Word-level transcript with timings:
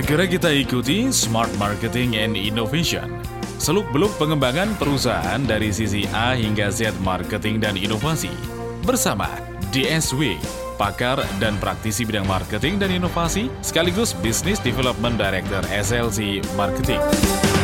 Segera 0.00 0.24
kita 0.24 0.48
ikuti 0.48 1.12
Smart 1.12 1.52
Marketing 1.60 2.16
and 2.16 2.32
Innovation. 2.32 3.20
Seluk-beluk 3.60 4.08
pengembangan 4.16 4.72
perusahaan 4.80 5.44
dari 5.44 5.68
sisi 5.76 6.08
A 6.16 6.32
hingga 6.32 6.72
Z 6.72 6.96
marketing 7.04 7.60
dan 7.60 7.76
inovasi. 7.76 8.32
Bersama 8.80 9.28
DSW, 9.76 10.40
pakar 10.80 11.20
dan 11.36 11.60
praktisi 11.60 12.08
bidang 12.08 12.24
marketing 12.24 12.80
dan 12.80 12.96
inovasi, 12.96 13.52
sekaligus 13.60 14.16
Business 14.24 14.56
Development 14.64 15.20
Director 15.20 15.60
SLC 15.68 16.40
Marketing. 16.56 17.59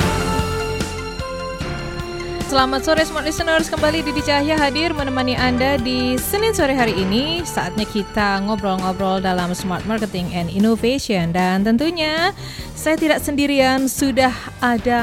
Selamat 2.46 2.86
sore 2.86 3.02
Smart 3.02 3.26
Listeners, 3.26 3.66
kembali 3.66 4.06
Didi 4.06 4.22
Cahya 4.22 4.54
hadir 4.54 4.94
menemani 4.94 5.34
Anda 5.34 5.82
di 5.82 6.14
Senin 6.14 6.54
sore 6.54 6.78
hari 6.78 6.94
ini. 6.94 7.42
Saatnya 7.42 7.82
kita 7.82 8.38
ngobrol-ngobrol 8.46 9.18
dalam 9.18 9.50
Smart 9.50 9.82
Marketing 9.82 10.30
and 10.30 10.46
Innovation. 10.54 11.34
Dan 11.34 11.66
tentunya 11.66 12.30
saya 12.78 12.94
tidak 12.94 13.18
sendirian, 13.18 13.90
sudah 13.90 14.30
ada 14.62 15.02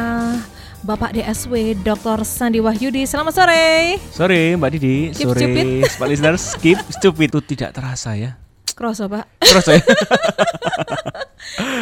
Bapak 0.88 1.20
DSW 1.20 1.76
Dr. 1.84 2.24
Sandi 2.24 2.64
Wahyudi. 2.64 3.04
Selamat 3.04 3.36
sore. 3.36 4.00
Sore 4.16 4.56
Mbak 4.56 4.70
Didi, 4.80 4.96
Keep 5.12 5.28
sore 5.28 5.40
stupid. 5.44 5.84
Smart 5.92 6.10
Listeners, 6.16 6.42
skip 6.56 6.80
stupid 6.96 7.28
itu 7.28 7.40
tidak 7.44 7.76
terasa 7.76 8.16
ya. 8.16 8.40
Kroso 8.74 9.08
Pak. 9.08 9.26
Terus 9.40 9.66
ya. 9.70 9.80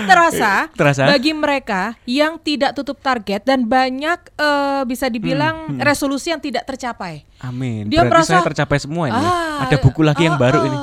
Terasa, 0.09 0.67
Terasa? 0.73 1.07
bagi 1.07 1.31
mereka 1.31 1.95
yang 2.03 2.35
tidak 2.41 2.75
tutup 2.75 2.99
target 2.99 3.45
dan 3.45 3.63
banyak 3.63 4.19
eh, 4.35 4.81
bisa 4.83 5.07
dibilang 5.07 5.79
resolusi 5.79 6.33
yang 6.33 6.41
tidak 6.41 6.67
tercapai. 6.67 7.23
Amin. 7.39 7.87
Dia 7.87 8.03
Berarti 8.03 8.11
merasa- 8.11 8.33
saya 8.37 8.43
tercapai 8.45 8.77
semua 8.81 9.09
ini. 9.09 9.17
Ah, 9.17 9.65
Ada 9.69 9.77
buku 9.79 10.01
lagi 10.03 10.27
yang 10.27 10.37
oh, 10.37 10.41
baru 10.41 10.59
oh, 10.61 10.67
ini. 10.67 10.77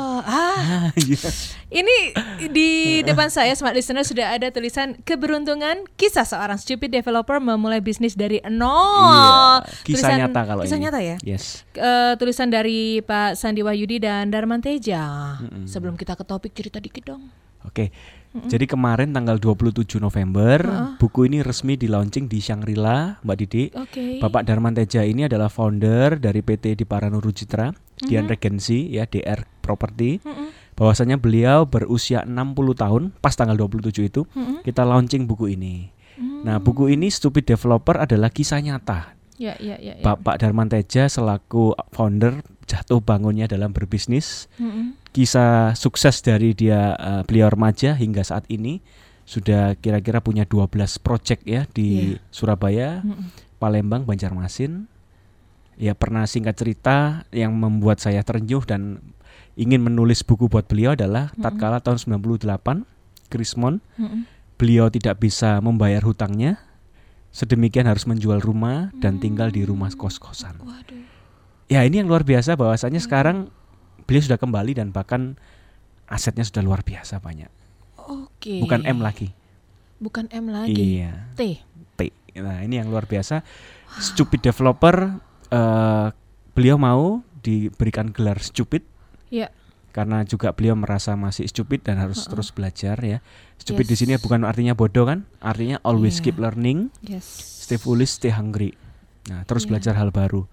Ah, 0.78 0.90
iya. 1.02 1.18
Ini 1.68 1.96
di 2.48 2.70
depan 3.02 3.28
saya 3.28 3.50
Smart 3.52 3.74
Listener 3.74 4.02
sudah 4.02 4.30
ada 4.30 4.46
tulisan 4.48 4.94
keberuntungan 5.02 5.82
kisah 5.94 6.22
seorang 6.22 6.54
stupid 6.54 6.94
developer 6.94 7.36
memulai 7.36 7.82
bisnis 7.82 8.14
dari 8.14 8.38
nol. 8.46 9.58
Iya, 9.60 9.66
kisah 9.82 10.06
Tulisan- 10.06 10.18
nyata 10.22 10.40
kalau 10.44 10.62
kisah 10.62 10.78
ini. 10.78 10.84
nyata 10.86 11.00
ya. 11.00 11.16
Yes. 11.20 11.66
Eh, 11.74 12.14
tulisan 12.14 12.48
dari 12.48 13.00
Pak 13.00 13.34
Sandi 13.34 13.60
Wahyudi 13.60 13.98
dan 13.98 14.30
Darman 14.30 14.62
Teja. 14.62 15.34
Sebelum 15.66 15.94
kita 15.94 16.14
ke 16.14 16.22
topik 16.22 16.54
cerita 16.54 16.78
dikit 16.78 17.02
dong. 17.04 17.26
Oke. 17.66 17.90
Jadi 18.38 18.70
kemarin 18.70 19.10
tanggal 19.10 19.34
27 19.34 19.98
November, 19.98 20.60
buku 20.96 21.26
ini 21.26 21.42
resmi 21.42 21.74
di 21.74 21.90
launching 21.90 22.30
di 22.30 22.38
Shangri-La, 22.38 23.18
Mbak 23.24 23.36
Didi. 23.36 23.64
Oke. 23.74 24.22
Bapak 24.22 24.46
Darman 24.46 24.76
Teja 24.76 25.02
ini 25.02 25.26
adalah 25.26 25.50
founder 25.50 26.20
dari 26.20 26.38
PT 26.38 26.78
Diparanuru 26.78 27.34
Citra, 27.34 27.72
Dian 27.98 28.30
Regency 28.30 28.94
ya, 28.94 29.10
DR 29.10 29.42
Property. 29.58 30.22
Bahwasanya 30.78 31.18
beliau 31.18 31.66
berusia 31.66 32.22
60 32.22 32.54
tahun 32.78 33.02
pas 33.18 33.34
tanggal 33.34 33.58
27 33.58 33.98
itu 34.06 34.22
kita 34.62 34.86
launching 34.86 35.26
buku 35.26 35.58
ini. 35.58 35.90
Nah, 36.18 36.62
buku 36.62 36.94
ini 36.94 37.10
Stupid 37.10 37.46
Developer 37.46 37.98
adalah 37.98 38.30
kisah 38.30 38.62
nyata. 38.62 39.18
Ya, 39.38 39.54
ya, 39.62 39.78
ya. 39.78 39.94
ya. 39.98 40.02
Bapak 40.02 40.42
Darman 40.42 40.66
Teja 40.66 41.06
selaku 41.06 41.74
founder 41.94 42.42
jatuh 42.66 42.98
bangunnya 42.98 43.46
dalam 43.46 43.70
berbisnis, 43.70 44.50
Mm-mm. 44.58 44.98
kisah 45.14 45.78
sukses 45.78 46.20
dari 46.20 46.52
dia 46.52 46.98
eh, 46.98 47.22
beliau 47.22 47.48
remaja 47.48 47.94
hingga 47.94 48.26
saat 48.26 48.44
ini 48.50 48.82
sudah 49.24 49.78
kira-kira 49.78 50.18
punya 50.18 50.42
12 50.42 50.98
project 51.00 51.46
ya 51.46 51.64
di 51.70 52.18
Surabaya, 52.34 53.00
Mm-mm. 53.06 53.30
Palembang, 53.62 54.04
Banjarmasin. 54.04 54.90
Ya 55.78 55.94
pernah 55.94 56.26
singkat 56.26 56.58
cerita 56.58 57.22
yang 57.30 57.54
membuat 57.54 58.02
saya 58.02 58.26
terenyuh 58.26 58.66
dan 58.66 59.14
ingin 59.58 59.82
menulis 59.82 60.22
buku 60.22 60.46
buat 60.46 60.70
beliau 60.70 60.94
adalah 60.94 61.34
tatkala 61.34 61.82
tahun 61.82 62.22
98 62.22 62.46
Krismon 63.26 63.82
Mm-mm. 63.98 64.22
beliau 64.54 64.86
tidak 64.86 65.18
bisa 65.18 65.58
membayar 65.58 66.00
hutangnya 66.06 66.62
sedemikian 67.34 67.84
harus 67.84 68.08
menjual 68.08 68.40
rumah 68.40 68.94
dan 68.96 69.20
tinggal 69.20 69.52
di 69.52 69.66
rumah 69.66 69.92
kos-kosan. 69.92 70.56
Waduh. 70.62 71.04
Ya 71.68 71.84
ini 71.84 72.00
yang 72.00 72.08
luar 72.08 72.24
biasa 72.24 72.56
bahwasanya 72.56 73.02
sekarang 73.02 73.52
beliau 74.08 74.24
sudah 74.24 74.40
kembali 74.40 74.80
dan 74.80 74.88
bahkan 74.88 75.36
asetnya 76.08 76.42
sudah 76.46 76.64
luar 76.64 76.80
biasa 76.80 77.20
banyak. 77.20 77.52
Oke. 78.08 78.64
Bukan 78.64 78.88
M 78.88 79.04
lagi. 79.04 79.36
Bukan 80.00 80.32
M 80.32 80.48
lagi. 80.48 81.04
Iya. 81.04 81.28
T. 81.36 81.60
T. 82.00 82.00
Nah 82.40 82.64
ini 82.64 82.80
yang 82.80 82.88
luar 82.88 83.04
biasa. 83.04 83.44
Stupid 84.00 84.40
developer 84.48 85.20
eh, 85.52 86.08
beliau 86.56 86.80
mau 86.80 87.20
diberikan 87.44 88.08
gelar 88.10 88.40
stupid 88.40 88.82
Ya. 89.28 89.48
karena 89.88 90.22
juga 90.22 90.54
beliau 90.54 90.78
merasa 90.78 91.18
masih 91.18 91.48
stupid 91.48 91.82
dan 91.82 91.98
harus 91.98 92.22
terus 92.22 92.54
belajar 92.54 92.94
ya. 93.02 93.18
Stupid 93.58 93.88
di 93.88 93.96
Yes. 93.96 94.00
sini 94.00 94.12
bukan 94.14 94.46
artinya 94.46 94.70
bodoh 94.72 95.02
kan? 95.04 95.26
Artinya 95.42 95.82
always 95.82 96.20
Iya. 96.20 96.24
keep 96.24 96.36
learning, 96.38 96.94
Yes. 97.02 97.26
stay 97.66 97.74
foolish, 97.74 98.14
stay 98.14 98.30
hungry. 98.30 98.78
Nah, 99.26 99.42
terus 99.42 99.66
Iya. 99.66 99.74
belajar 99.74 99.94
hal 99.98 100.14
baru. 100.14 100.46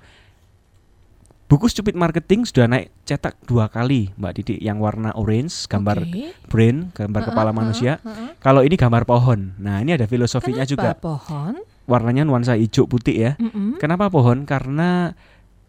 Buku 1.45 1.69
Stupid 1.69 1.93
Marketing 1.93 2.41
sudah 2.41 2.65
naik 2.65 2.89
cetak 3.05 3.37
dua 3.45 3.69
kali, 3.69 4.09
Mbak 4.17 4.33
Didi, 4.33 4.55
yang 4.57 4.81
warna 4.81 5.13
orange, 5.13 5.69
gambar 5.69 6.01
Oke. 6.01 6.33
brain, 6.49 6.89
gambar 6.89 7.21
Heeh, 7.21 7.29
kepala 7.29 7.49
heeh, 7.53 7.59
manusia. 7.61 7.93
heeh. 8.01 8.33
Kalau 8.41 8.65
ini 8.65 8.73
gambar 8.73 9.05
pohon. 9.05 9.53
Nah, 9.61 9.77
ini 9.77 9.93
ada 9.93 10.09
filosofinya 10.09 10.65
juga. 10.65 10.97
Kenapa 10.97 11.05
pohon? 11.05 11.53
Warnanya 11.85 12.25
nuansa 12.25 12.57
hijau 12.57 12.89
putih 12.89 13.13
ya. 13.13 13.31
Mm-mm. 13.37 13.77
Kenapa 13.77 14.09
pohon? 14.09 14.49
Karena 14.49 15.13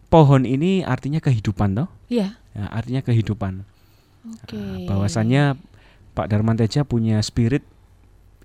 pohon 0.09 0.49
ini 0.49 0.81
artinya 0.81 1.21
kehidupan 1.21 1.77
toh. 1.77 1.93
Iya. 2.09 2.41
Ya, 2.57 2.65
artinya 2.67 3.01
kehidupan. 3.01 3.61
Oke. 4.25 4.57
Nah, 4.57 4.89
bahwasannya 4.89 5.55
Pak 6.11 6.27
Darman 6.27 6.57
Teja 6.57 6.81
punya 6.81 7.21
spirit 7.21 7.61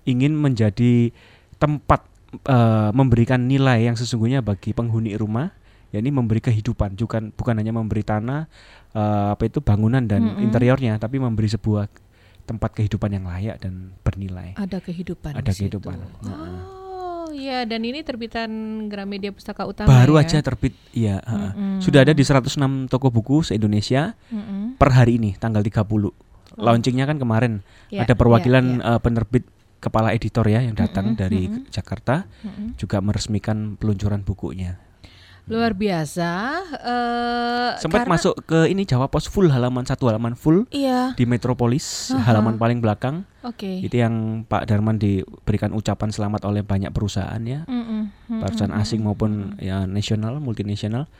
ingin 0.05 0.37
menjadi 0.37 1.09
tempat 1.57 2.05
eh, 2.45 2.89
memberikan 2.93 3.41
nilai 3.41 3.83
yang 3.83 3.97
sesungguhnya 3.97 4.39
bagi 4.39 4.71
penghuni 4.71 5.17
rumah, 5.17 5.49
yakni 5.89 6.13
memberi 6.13 6.39
kehidupan, 6.39 6.93
bukan 6.93 7.33
bukan 7.33 7.55
hanya 7.57 7.73
memberi 7.73 8.05
tanah 8.05 8.45
eh, 8.93 9.27
apa 9.33 9.43
itu 9.43 9.59
bangunan 9.59 10.05
dan 10.05 10.21
Mm-mm. 10.23 10.45
interiornya, 10.45 11.01
tapi 11.01 11.17
memberi 11.17 11.49
sebuah 11.49 11.89
tempat 12.43 12.75
kehidupan 12.75 13.09
yang 13.09 13.25
layak 13.25 13.57
dan 13.57 13.95
bernilai. 14.03 14.53
ada 14.53 14.77
kehidupan. 14.77 15.31
Ada 15.33 15.51
kehidupan. 15.51 15.95
Nah, 15.95 16.35
Oh, 16.35 16.82
iya 17.33 17.67
dan 17.67 17.81
ini 17.83 18.05
terbitan 18.05 18.49
Gramedia 18.87 19.33
Pustaka 19.33 19.67
Utama. 19.67 19.89
Baru 19.89 20.15
ya? 20.17 20.25
aja 20.25 20.37
terbit, 20.39 20.73
iya. 20.95 21.19
heeh. 21.19 21.51
Mm-mm. 21.53 21.79
Sudah 21.83 22.05
ada 22.05 22.13
di 22.15 22.23
106 22.23 22.55
toko 22.87 23.09
buku 23.09 23.43
se-Indonesia 23.43 24.15
Mm-mm. 24.31 24.79
per 24.79 24.93
hari 24.93 25.19
ini, 25.19 25.35
tanggal 25.35 25.65
30. 25.65 25.83
Launchingnya 26.53 27.09
kan 27.09 27.17
kemarin. 27.17 27.65
Ya, 27.89 28.05
ada 28.05 28.13
perwakilan 28.13 28.65
ya, 28.79 28.95
eh, 28.95 28.99
penerbit 29.01 29.43
kepala 29.83 30.15
editor 30.15 30.47
ya 30.47 30.63
yang 30.63 30.77
datang 30.77 31.11
Mm-mm, 31.11 31.19
dari 31.19 31.51
mm-mm. 31.51 31.67
Jakarta 31.67 32.23
Mm-mm. 32.45 32.79
juga 32.79 33.03
meresmikan 33.03 33.75
peluncuran 33.75 34.23
bukunya. 34.23 34.79
Luar 35.43 35.75
biasa. 35.75 36.29
eh, 36.73 37.69
Sempat 37.75 38.07
karena- 38.07 38.13
masuk 38.15 38.35
ke 38.41 38.65
ini 38.65 38.83
Jawa 38.83 39.07
Pos 39.07 39.27
full 39.27 39.47
halaman 39.47 39.83
satu 39.83 40.07
halaman 40.07 40.33
full 40.33 40.63
Iya. 40.69 41.11
di 41.13 41.25
Metropolis 41.25 42.09
Aha. 42.09 42.31
halaman 42.31 42.55
paling 42.55 42.79
belakang 42.79 43.27
Oke. 43.41 43.67
itu 43.79 43.91
yang 43.93 44.43
Pak 44.43 44.63
Darman 44.65 44.95
diberikan 44.95 45.71
ucapan 45.71 46.09
selamat 46.09 46.43
oleh 46.43 46.61
banyak 46.61 46.89
perusahaan 46.89 47.39
ya 47.39 47.65
mm-mm, 47.65 48.31
perusahaan 48.39 48.71
asing 48.73 49.01
maupun 49.01 49.59
ya 49.59 49.83
nasional 49.83 50.39
multinasional. 50.39 51.11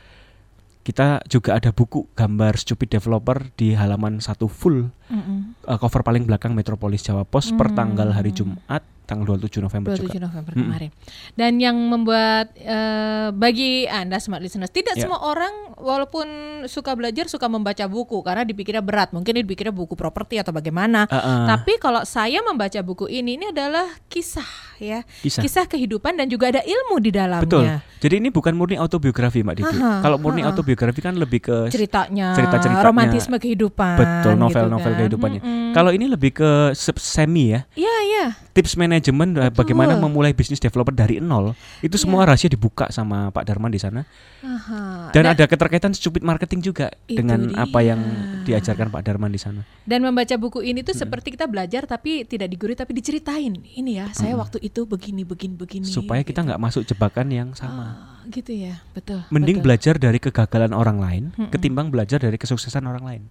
Kita 0.80 1.24
juga 1.24 1.56
ada 1.56 1.72
buku 1.72 2.12
gambar 2.12 2.56
stupid 2.56 2.92
developer 2.92 3.48
di 3.54 3.72
halaman 3.72 4.20
satu 4.20 4.48
full 4.48 4.88
eh, 5.08 5.78
cover 5.78 6.00
paling 6.00 6.24
belakang 6.24 6.52
Metropolis 6.52 7.00
Jawa 7.00 7.24
Pos 7.24 7.52
per 7.52 7.72
Hmm. 7.72 7.76
tanggal 7.76 8.08
hari 8.10 8.30
Jumat 8.30 8.84
tanggal 9.04 9.24
27 9.30 9.60
November 9.60 9.92
27 9.92 10.08
juga. 10.08 10.18
November 10.22 10.52
Mm-mm. 10.52 10.64
kemarin. 10.64 10.90
Dan 11.32 11.52
yang 11.56 11.76
membuat 11.78 12.56
eh, 12.56 13.28
bagi 13.30 13.84
Anda 13.84 14.16
smart 14.16 14.40
listeners, 14.40 14.68
tidak 14.68 14.94
Ya. 14.94 15.04
semua 15.04 15.20
orang 15.20 15.52
walaupun 15.76 16.26
suka 16.64 16.92
belajar 16.92 17.26
suka 17.26 17.44
membaca 17.46 17.84
buku 17.84 18.20
karena 18.20 18.42
dipikirnya 18.42 18.80
berat. 18.80 19.10
Mungkin 19.10 19.36
dipikirnya 19.38 19.70
buku 19.70 19.92
properti 19.92 20.36
atau 20.36 20.50
bagaimana. 20.50 21.04
Ah, 21.06 21.16
ah. 21.16 21.46
Tapi 21.50 21.76
kalau 21.76 22.02
saya 22.02 22.40
membaca 22.40 22.80
buku 22.80 23.06
ini 23.06 23.34
ini 23.34 23.50
adalah 23.50 23.84
kisah 24.06 24.46
ya. 24.76 25.02
Kisah. 25.20 25.66
kehidupan 25.66 26.14
dan 26.14 26.26
juga 26.26 26.48
ada 26.48 26.60
ilmu 26.60 26.96
di 26.98 27.10
dalamnya. 27.10 27.42
Betul. 27.42 27.64
Jadi 27.98 28.14
ini 28.16 28.28
bukan 28.28 28.52
murni 28.52 28.76
autobiografi, 28.76 29.40
Mbak 29.40 29.54
Didi. 29.56 29.76
Aha, 29.76 30.00
Kalau 30.00 30.16
murni 30.16 30.40
aha. 30.40 30.52
autobiografi 30.52 31.00
kan 31.00 31.16
lebih 31.16 31.40
ke 31.40 31.56
Ceritanya, 31.68 32.32
Cerita-ceritanya. 32.32 32.84
romantisme 32.84 33.36
kehidupan. 33.36 33.96
betul 33.96 34.32
gitu 34.32 34.42
novel-novel 34.44 34.92
kan. 34.92 34.98
kehidupannya. 35.00 35.40
Mm-mm. 35.40 35.72
Kalau 35.72 35.90
ini 35.90 36.06
lebih 36.06 36.30
ke 36.32 36.50
se- 36.72 36.94
semi 36.96 37.50
ya, 37.50 37.64
Iya, 37.74 37.96
iya. 38.04 38.26
Tips 38.54 38.78
manajemen 38.78 39.34
eh, 39.34 39.50
bagaimana 39.50 39.98
memulai 39.98 40.30
bisnis 40.30 40.62
developer 40.62 40.94
dari 40.94 41.18
nol. 41.18 41.52
Itu 41.82 41.98
semua 41.98 42.22
Iya. 42.22 42.28
rahasia 42.30 42.50
dibuka 42.54 42.86
sama 42.88 43.34
Pak 43.34 43.44
Darman 43.44 43.74
di 43.74 43.82
sana. 43.82 44.06
Aha. 44.40 45.10
Dan 45.10 45.26
ada 45.26 45.44
keterkaitan 45.44 45.90
stupid 45.90 46.22
marketing 46.22 46.62
juga 46.62 46.94
dengan 47.04 47.50
apa 47.58 47.82
yang 47.82 47.98
dia. 48.46 48.56
diajarkan 48.56 48.94
Pak 48.94 49.02
Darman 49.02 49.34
di 49.34 49.42
sana. 49.42 49.66
Dan 49.82 50.06
membaca 50.06 50.32
buku 50.38 50.62
ini 50.62 50.86
tuh 50.86 50.94
seperti 50.94 51.34
kita 51.34 51.50
belajar 51.50 51.84
tapi 51.84 52.22
tidak 52.22 52.46
digurui 52.46 52.78
tapi 52.78 52.94
diceritain. 52.94 53.58
Ini 53.58 53.90
ya, 53.90 54.06
saya 54.14 54.38
waktu 54.38 54.62
itu 54.62 54.86
begini 54.86 55.26
begini 55.26 55.58
begini. 55.58 55.84
Supaya 55.84 56.22
kita 56.22 56.46
nggak 56.46 56.62
masuk 56.62 56.86
jebakan 56.86 57.34
yang 57.34 57.48
sama. 57.58 58.22
Ah, 58.22 58.30
gitu 58.30 58.54
ya, 58.54 58.78
betul. 58.94 59.26
Mending 59.34 59.58
betul. 59.58 59.66
belajar 59.66 59.94
dari 59.98 60.18
kegagalan 60.22 60.70
orang 60.70 61.02
lain 61.02 61.24
Mm-mm. 61.34 61.50
ketimbang 61.50 61.90
belajar 61.90 62.22
dari 62.22 62.38
kesuksesan 62.38 62.86
orang 62.86 63.02
lain. 63.02 63.22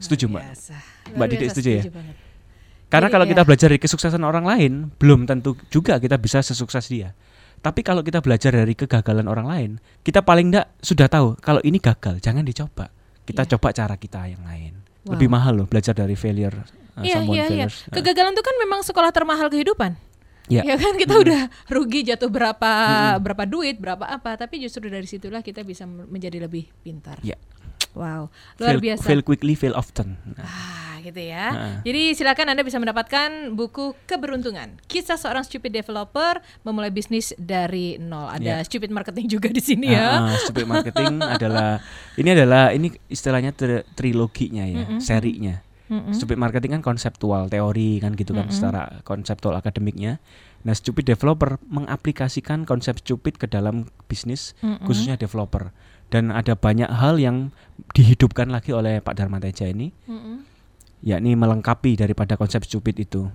Setuju, 0.00 0.26
Mbak? 0.26 0.42
Mbak 1.14 1.26
Didi 1.30 1.44
biasa, 1.46 1.52
setuju 1.54 1.70
ya? 1.70 1.82
banget. 1.92 2.16
Karena 2.92 3.08
Jadi 3.08 3.14
kalau 3.16 3.24
ya. 3.24 3.30
kita 3.32 3.42
belajar 3.48 3.66
dari 3.72 3.80
kesuksesan 3.80 4.20
orang 4.20 4.44
lain, 4.44 4.72
belum 5.00 5.24
tentu 5.24 5.56
juga 5.72 5.96
kita 5.96 6.20
bisa 6.20 6.44
sesukses 6.44 6.84
dia. 6.92 7.16
Tapi 7.64 7.80
kalau 7.80 8.04
kita 8.04 8.20
belajar 8.20 8.52
dari 8.52 8.76
kegagalan 8.76 9.24
orang 9.24 9.46
lain, 9.48 9.70
kita 10.04 10.20
paling 10.20 10.52
enggak 10.52 10.68
sudah 10.84 11.08
tahu 11.08 11.40
kalau 11.40 11.64
ini 11.64 11.80
gagal, 11.80 12.20
jangan 12.20 12.44
dicoba. 12.44 12.92
Kita 13.24 13.48
Iya. 13.48 13.50
coba 13.56 13.72
cara 13.72 13.94
kita 13.96 14.28
yang 14.28 14.44
lain. 14.44 14.76
Wow. 15.08 15.16
Lebih 15.16 15.28
mahal 15.32 15.56
loh 15.56 15.66
belajar 15.70 15.96
dari 15.96 16.12
failure. 16.12 16.52
uh, 16.52 17.00
Iya 17.00 17.24
iya 17.24 17.44
iya. 17.48 17.66
Uh, 17.70 17.96
Kegagalan 17.96 18.36
itu 18.36 18.44
kan 18.44 18.54
memang 18.60 18.84
sekolah 18.84 19.08
termahal 19.08 19.48
kehidupan. 19.48 19.96
Iya. 20.50 20.66
Ya 20.68 20.76
kan 20.76 20.98
kita 20.98 21.16
udah 21.16 21.48
rugi 21.70 22.02
jatuh 22.04 22.28
berapa 22.28 22.70
berapa 23.22 23.44
duit, 23.48 23.78
berapa 23.80 24.04
apa, 24.04 24.36
tapi 24.36 24.60
justru 24.60 24.90
dari 24.90 25.06
situlah 25.08 25.40
kita 25.40 25.64
bisa 25.64 25.86
menjadi 25.88 26.44
lebih 26.44 26.68
pintar. 26.84 27.16
Iya. 27.24 27.38
Wow, 27.92 28.32
luar 28.56 28.76
fail, 28.76 28.80
biasa. 28.80 29.04
fail 29.04 29.20
quickly, 29.22 29.54
fail 29.54 29.76
often. 29.76 30.16
Ah, 30.40 30.91
gitu 31.02 31.18
ya. 31.18 31.50
Heeh. 31.50 31.74
Jadi 31.84 32.02
silakan 32.14 32.46
Anda 32.48 32.62
bisa 32.62 32.78
mendapatkan 32.78 33.50
buku 33.50 33.98
Keberuntungan. 34.04 34.78
Kisah 34.82 35.14
seorang 35.14 35.42
stupid 35.42 35.74
developer 35.74 36.38
memulai 36.62 36.88
bisnis 36.88 37.34
dari 37.36 37.98
nol. 37.98 38.30
Ada 38.30 38.42
Ya. 38.54 38.64
stupid 38.64 38.88
marketing 38.88 39.26
juga 39.28 39.48
di 39.48 39.58
sini 39.58 39.90
ya. 39.90 40.22
Ah, 40.22 40.36
stupid 40.38 40.64
marketing 40.64 41.18
adalah 41.36 41.82
ini 42.14 42.28
adalah 42.30 42.70
ini 42.70 42.88
istilahnya 43.06 43.50
tri- 43.50 43.84
triloginya 43.92 44.62
ya, 44.62 44.86
serinya. 44.96 45.58
Mm-mm. 45.84 46.10
Stupid 46.10 46.36
marketing 46.36 46.72
kan 46.72 46.82
konseptual, 46.86 47.46
teori 47.46 47.98
kan 47.98 48.14
gitu 48.14 48.32
kan 48.32 48.48
secara 48.48 49.02
konseptual 49.02 49.52
akademiknya. 49.52 50.24
Nah, 50.62 50.72
stupid 50.72 51.04
developer 51.04 51.60
mengaplikasikan 51.66 52.64
konsep 52.64 52.96
stupid 52.96 53.34
ke 53.34 53.44
dalam 53.44 53.84
bisnis 54.06 54.56
Mm-mm. 54.58 54.80
khususnya 54.82 55.14
developer. 55.14 55.68
Dan 56.08 56.28
ada 56.28 56.52
banyak 56.52 56.88
hal 56.88 57.16
yang 57.16 57.52
dihidupkan 57.90 58.48
lagi 58.48 58.70
oleh 58.70 59.00
Pak 59.00 59.16
Dharma 59.16 59.36
Teja 59.36 59.64
ini, 59.64 59.92
Mm-mm. 60.04 60.44
Yakni 61.02 61.34
melengkapi 61.34 61.98
daripada 61.98 62.38
konsep 62.38 62.62
stupid 62.62 63.02
itu. 63.02 63.26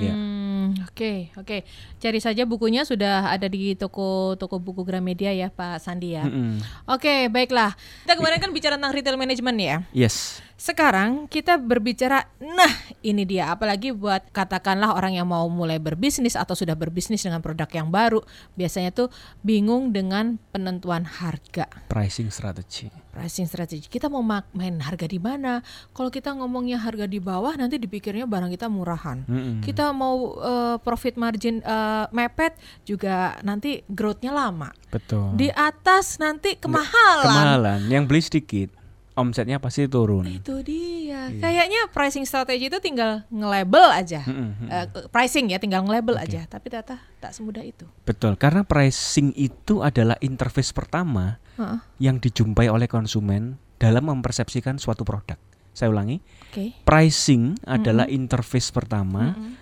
Ya. 0.00 0.14
Hmm, 0.16 0.42
Oke, 0.88 1.28
oke. 1.36 1.68
Cari 2.00 2.18
saja 2.22 2.48
bukunya 2.48 2.88
sudah 2.88 3.28
ada 3.28 3.44
di 3.46 3.76
toko 3.76 4.38
toko 4.40 4.56
buku 4.56 4.82
Gramedia 4.86 5.32
ya, 5.32 5.52
Pak 5.52 5.82
Sandi 5.84 6.16
ya. 6.16 6.24
Mm-mm. 6.24 6.62
Oke, 6.88 7.28
baiklah. 7.28 7.76
Kita 8.06 8.16
kemarin 8.16 8.38
kan 8.40 8.50
bicara 8.54 8.74
tentang 8.80 8.94
retail 8.96 9.20
management 9.20 9.58
ya. 9.60 9.76
Yes. 9.92 10.40
Sekarang 10.62 11.26
kita 11.26 11.58
berbicara, 11.58 12.22
nah 12.38 12.70
ini 13.02 13.26
dia, 13.26 13.50
apalagi 13.50 13.90
buat 13.90 14.30
katakanlah 14.30 14.94
orang 14.94 15.18
yang 15.18 15.26
mau 15.26 15.50
mulai 15.50 15.82
berbisnis 15.82 16.38
atau 16.38 16.54
sudah 16.54 16.78
berbisnis 16.78 17.26
dengan 17.26 17.42
produk 17.42 17.66
yang 17.74 17.90
baru, 17.90 18.22
biasanya 18.54 18.94
tuh 18.94 19.10
bingung 19.42 19.90
dengan 19.90 20.38
penentuan 20.54 21.02
harga, 21.02 21.66
Pricing 21.90 22.30
strategy. 22.30 22.94
pricing 23.10 23.50
strategy. 23.50 23.90
Kita 23.90 24.06
mau 24.06 24.22
main 24.22 24.78
harga 24.78 25.10
di 25.10 25.18
mana? 25.18 25.66
Kalau 25.90 26.14
kita 26.14 26.30
ngomongnya 26.30 26.78
harga 26.78 27.10
di 27.10 27.18
bawah, 27.18 27.58
nanti 27.58 27.82
dipikirnya 27.82 28.30
barang 28.30 28.54
kita 28.54 28.70
murahan. 28.70 29.26
Mm-mm. 29.26 29.66
Kita 29.66 29.90
mau 29.90 30.38
eh, 30.38 30.76
profit 30.78 31.18
margin 31.18 31.58
eh, 31.58 32.06
mepet 32.14 32.54
juga 32.86 33.34
nanti 33.42 33.82
growth-nya 33.90 34.30
lama. 34.30 34.70
Betul. 34.94 35.34
Di 35.34 35.50
atas 35.50 36.22
nanti 36.22 36.54
kemahalan. 36.54 37.26
Kemahalan, 37.26 37.80
yang 37.90 38.06
beli 38.06 38.22
sedikit, 38.22 38.72
omsetnya 39.12 39.60
pasti 39.60 39.84
turun. 39.86 40.24
Itu 40.24 40.64
dia. 40.64 41.28
Iya. 41.28 41.40
Kayaknya 41.40 41.80
pricing 41.92 42.24
strategy 42.24 42.72
itu 42.72 42.80
tinggal 42.80 43.28
nge-label 43.28 43.86
aja. 43.92 44.24
Mm-mm. 44.24 44.66
Eh, 44.66 44.86
ke- 44.88 45.06
pricing 45.12 45.52
ya 45.52 45.60
tinggal 45.60 45.84
nge-label 45.84 46.16
aja, 46.16 46.48
tapi 46.48 46.72
ternyata 46.72 46.98
tak 47.20 47.36
semudah 47.36 47.60
itu. 47.60 47.84
Betul, 48.08 48.34
karena 48.40 48.64
pricing 48.64 49.36
itu 49.36 49.84
adalah 49.84 50.16
interface 50.24 50.72
pertama 50.72 51.36
Heeh. 51.60 51.78
yang 52.00 52.16
dijumpai 52.18 52.72
oleh 52.72 52.88
konsumen 52.88 53.60
dalam 53.76 54.08
mempersepsikan 54.08 54.80
suatu 54.80 55.04
produk. 55.04 55.36
Saya 55.72 55.88
ulangi, 55.92 56.20
Oke. 56.52 56.76
pricing 56.84 57.56
adalah 57.64 58.08
interface 58.08 58.72
pertama 58.72 59.36
Mm-mm. 59.36 59.52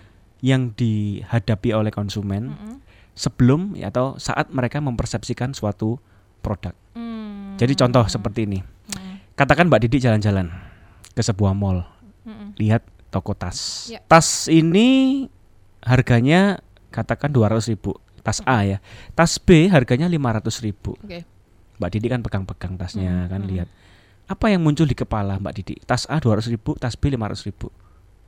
yang 0.43 0.71
dihadapi 0.71 1.75
oleh 1.75 1.91
konsumen 1.91 2.51
Mm-mm. 2.55 2.75
sebelum 3.15 3.75
ya, 3.75 3.91
atau 3.91 4.15
saat 4.15 4.51
mereka 4.51 4.79
mempersepsikan 4.79 5.51
suatu 5.51 5.99
produk. 6.41 6.73
Hmm. 6.95 7.55
Jadi 7.59 7.77
contoh 7.77 8.07
seperti 8.09 8.49
ini. 8.49 8.59
Mm. 9.41 9.49
Katakan 9.49 9.65
Mbak 9.73 9.81
Didi 9.89 9.97
jalan-jalan 10.05 10.53
ke 11.17 11.21
sebuah 11.25 11.57
mall, 11.57 11.81
Mm-mm. 12.29 12.53
lihat 12.61 12.85
toko 13.09 13.33
tas. 13.33 13.89
Ya. 13.89 13.97
Tas 14.05 14.45
ini 14.45 15.25
harganya 15.81 16.61
katakan 16.93 17.33
200.000 17.33 17.73
ribu, 17.73 17.97
tas 18.21 18.45
A 18.45 18.61
ya. 18.61 18.77
Tas 19.17 19.41
B 19.41 19.65
harganya 19.65 20.05
500.000 20.05 20.69
ribu. 20.69 20.93
Oke. 21.01 21.25
Mbak 21.81 21.89
Didi 21.89 22.07
kan 22.13 22.21
pegang-pegang 22.21 22.77
tasnya 22.77 23.25
Mm, 23.25 23.29
kan 23.33 23.41
mm. 23.41 23.49
lihat. 23.49 23.69
Apa 24.29 24.53
yang 24.53 24.61
muncul 24.61 24.85
di 24.85 24.93
kepala 24.93 25.41
Mbak 25.41 25.53
Didi? 25.57 25.75
Tas 25.81 26.05
A 26.05 26.21
200.000 26.21 26.53
ribu, 26.53 26.77
tas 26.77 26.93
B 26.93 27.09
500.000 27.09 27.49
ribu. 27.49 27.73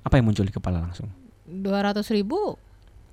Apa 0.01 0.17
yang 0.17 0.25
muncul 0.25 0.43
di 0.43 0.51
kepala 0.51 0.81
langsung? 0.81 1.13
200 1.45 2.01
ribu 2.09 2.57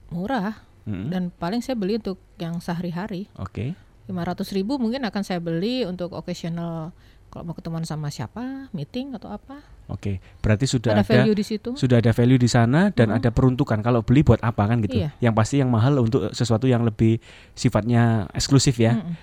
murah 0.09 0.65
Mm, 0.89 1.13
dan 1.13 1.23
paling 1.29 1.61
saya 1.61 1.77
beli 1.77 2.01
untuk 2.01 2.17
yang 2.41 2.57
sehari-hari. 2.57 3.29
Oke. 3.37 3.77
500 4.09 4.57
ribu 4.57 4.81
mungkin 4.81 5.05
akan 5.05 5.23
saya 5.23 5.37
beli 5.39 5.85
untuk 5.85 6.17
occasional 6.17 6.97
kalau 7.31 7.47
mau 7.47 7.55
ketemuan 7.55 7.87
sama 7.87 8.11
siapa, 8.11 8.67
meeting 8.75 9.15
atau 9.15 9.31
apa. 9.31 9.63
Oke, 9.87 10.19
berarti 10.43 10.67
sudah 10.67 10.99
ada 10.99 11.07
ada, 11.07 11.11
value 11.11 11.35
di 11.35 11.45
situ. 11.47 11.71
sudah 11.79 12.03
ada 12.03 12.11
value 12.11 12.39
di 12.39 12.51
sana 12.51 12.91
dan 12.91 13.15
ada 13.15 13.31
peruntukan 13.31 13.79
kalau 13.83 14.03
beli 14.03 14.27
buat 14.27 14.43
apa 14.43 14.67
kan 14.67 14.83
gitu. 14.83 15.03
Iya. 15.03 15.15
Yang 15.23 15.35
pasti 15.39 15.55
yang 15.63 15.71
mahal 15.71 15.99
untuk 16.03 16.31
sesuatu 16.35 16.67
yang 16.67 16.83
lebih 16.83 17.23
sifatnya 17.55 18.27
eksklusif 18.35 18.79
ya. 18.79 18.99
Mm-mm. 18.99 19.15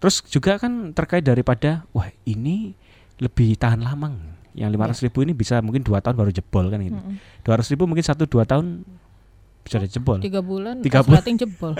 Terus 0.00 0.20
juga 0.28 0.60
kan 0.60 0.92
terkait 0.92 1.24
daripada 1.24 1.88
wah 1.96 2.08
ini 2.28 2.76
lebih 3.20 3.56
tahan 3.56 3.80
lama. 3.80 4.12
Yang 4.52 5.00
500 5.00 5.06
ribu 5.08 5.18
ini 5.24 5.32
bisa 5.32 5.60
mungkin 5.64 5.80
dua 5.80 6.04
tahun 6.04 6.16
baru 6.20 6.32
jebol 6.32 6.68
kan 6.68 6.80
gitu. 6.84 7.00
Mm-mm. 7.00 7.16
200 7.48 7.72
ribu 7.72 7.84
mungkin 7.88 8.04
satu 8.04 8.28
dua 8.28 8.44
tahun 8.44 8.84
bisa 9.68 9.84
jebol. 9.84 10.18
Tiga 10.24 10.40
bulan, 10.40 10.80
Tiga 10.80 11.04
bulan. 11.04 11.20
jebol. 11.36 11.76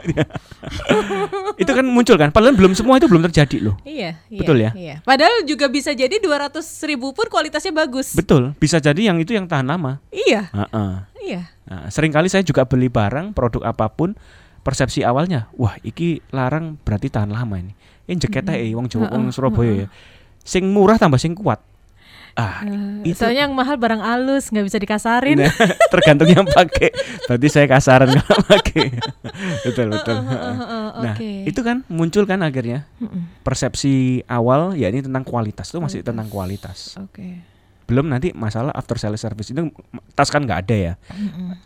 itu 1.62 1.70
kan 1.72 1.86
muncul 1.88 2.20
kan. 2.20 2.28
Padahal 2.28 2.52
belum 2.52 2.76
semua 2.76 3.00
itu 3.00 3.08
belum 3.08 3.24
terjadi 3.32 3.64
loh. 3.64 3.80
Iya, 3.88 4.20
iya, 4.28 4.40
Betul 4.44 4.56
ya? 4.60 4.70
Iya. 4.76 4.96
Padahal 5.00 5.48
juga 5.48 5.72
bisa 5.72 5.96
jadi 5.96 6.12
200 6.20 6.60
ribu 6.84 7.16
pun 7.16 7.26
kualitasnya 7.32 7.72
bagus. 7.72 8.12
Betul. 8.12 8.52
Bisa 8.60 8.76
jadi 8.78 9.08
yang 9.08 9.16
itu 9.16 9.32
yang 9.32 9.48
tahan 9.48 9.64
lama. 9.64 10.04
iya, 10.12 10.52
Heeh. 10.52 10.92
iya. 11.24 11.40
Nah, 11.64 11.88
sering 11.88 12.12
kali 12.12 12.28
saya 12.28 12.44
juga 12.44 12.68
beli 12.68 12.92
barang 12.92 13.32
produk 13.32 13.72
apa 13.72 13.88
pun 13.88 14.12
persepsi 14.68 15.00
awalnya 15.00 15.48
wah 15.56 15.80
iki 15.80 16.20
larang 16.28 16.76
berarti 16.84 17.08
tahan 17.08 17.32
lama 17.32 17.56
ini 17.56 17.72
ini 18.04 18.20
jaketnya 18.20 18.52
eh 18.60 18.76
wong 18.76 18.84
Jawa 18.92 19.08
wong 19.16 19.32
Surabaya 19.32 19.84
ya 19.84 19.88
sing 20.44 20.68
murah 20.68 21.00
tambah 21.00 21.16
sing 21.16 21.32
kuat 21.32 21.60
ah 22.38 22.62
Eh, 22.62 23.10
itu 23.10 23.18
Soalnya 23.18 23.50
yang 23.50 23.54
mahal 23.58 23.74
barang 23.74 23.98
alus 23.98 24.54
nggak 24.54 24.62
bisa 24.62 24.78
dikasarin. 24.78 25.42
Nah, 25.42 25.50
tergantung 25.92 26.30
yang 26.30 26.46
pakai 26.46 26.94
berarti 27.26 27.48
saya 27.50 27.66
kasaran 27.66 28.14
kalau 28.14 28.38
pakai 28.46 28.94
betul 29.66 29.86
betul 29.90 30.16
nah 30.22 31.14
Oke. 31.14 31.46
itu 31.46 31.60
kan 31.62 31.82
muncul 31.86 32.24
kan 32.24 32.38
akhirnya 32.42 32.86
persepsi 33.42 34.22
awal 34.26 34.74
ya 34.74 34.86
ini 34.88 35.02
tentang 35.02 35.22
kualitas 35.22 35.70
itu 35.70 35.78
masih 35.78 36.00
Kualitas. 36.02 36.06
tentang 36.06 36.28
kualitas 36.28 36.78
Oke. 36.98 37.28
belum 37.86 38.06
nanti 38.06 38.34
masalah 38.34 38.70
after 38.74 38.98
sales 38.98 39.18
service 39.18 39.50
itu 39.50 39.70
tas 40.12 40.28
kan 40.28 40.42
nggak 40.42 40.60
ada 40.66 40.76
ya 40.76 40.92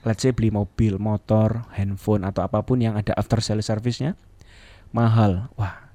let's 0.04 0.20
say 0.20 0.32
beli 0.32 0.48
mobil, 0.48 0.96
motor, 0.96 1.64
handphone 1.72 2.24
atau 2.24 2.40
apa 2.40 2.60
pun 2.60 2.78
yang 2.78 2.94
ada 2.94 3.12
after 3.12 3.40
sales 3.40 3.64
service-nya 3.64 4.16
mahal. 4.92 5.48
Wah, 5.56 5.88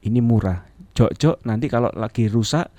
ini 0.00 0.24
murah. 0.24 0.64
Jok-jok 0.96 1.44
nanti 1.44 1.68
kalau 1.68 1.92
lagi 1.92 2.26
rusak 2.26 2.72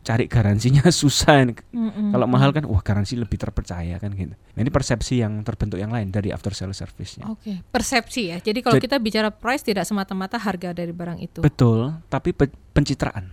cari 0.00 0.24
garansinya 0.26 0.88
susah. 1.02 1.44
Mm-mm. 1.70 2.10
Kalau 2.10 2.26
mahal 2.26 2.50
kan 2.50 2.64
wah 2.64 2.80
garansi 2.80 3.14
lebih 3.14 3.36
terpercaya 3.36 3.96
kan 3.96 4.10
gitu. 4.10 4.32
Nah, 4.32 4.60
ini 4.60 4.68
persepsi 4.68 5.20
yang 5.20 5.40
terbentuk 5.40 5.76
yang 5.76 5.88
lain 5.88 6.08
dari 6.08 6.30
after 6.30 6.50
sales 6.50 6.76
service-nya. 6.76 7.28
Oke, 7.28 7.60
persepsi 7.68 8.32
ya. 8.32 8.36
Jadi 8.38 8.60
kalau 8.60 8.76
Jadi- 8.76 8.86
kita 8.86 8.96
bicara 8.96 9.28
price 9.28 9.62
tidak 9.62 9.84
semata-mata 9.84 10.36
harga 10.36 10.72
dari 10.72 10.90
barang 10.90 11.18
itu. 11.20 11.38
Betul, 11.40 12.00
tapi 12.08 12.32
pe- 12.32 12.52
pencitraan. 12.72 13.28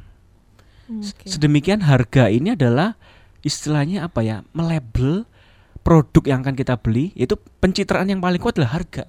Oke. 0.88 1.28
Sedemikian 1.28 1.84
harga 1.84 2.28
ini 2.28 2.54
adalah 2.54 2.96
istilahnya 3.42 4.04
apa 4.04 4.24
ya? 4.24 4.44
melabel 4.52 5.28
produk 5.84 6.24
yang 6.26 6.40
akan 6.44 6.56
kita 6.56 6.76
beli 6.76 7.16
itu 7.16 7.36
pencitraan 7.60 8.08
yang 8.08 8.20
paling 8.20 8.40
kuat 8.40 8.60
adalah 8.60 8.76
harga. 8.80 9.08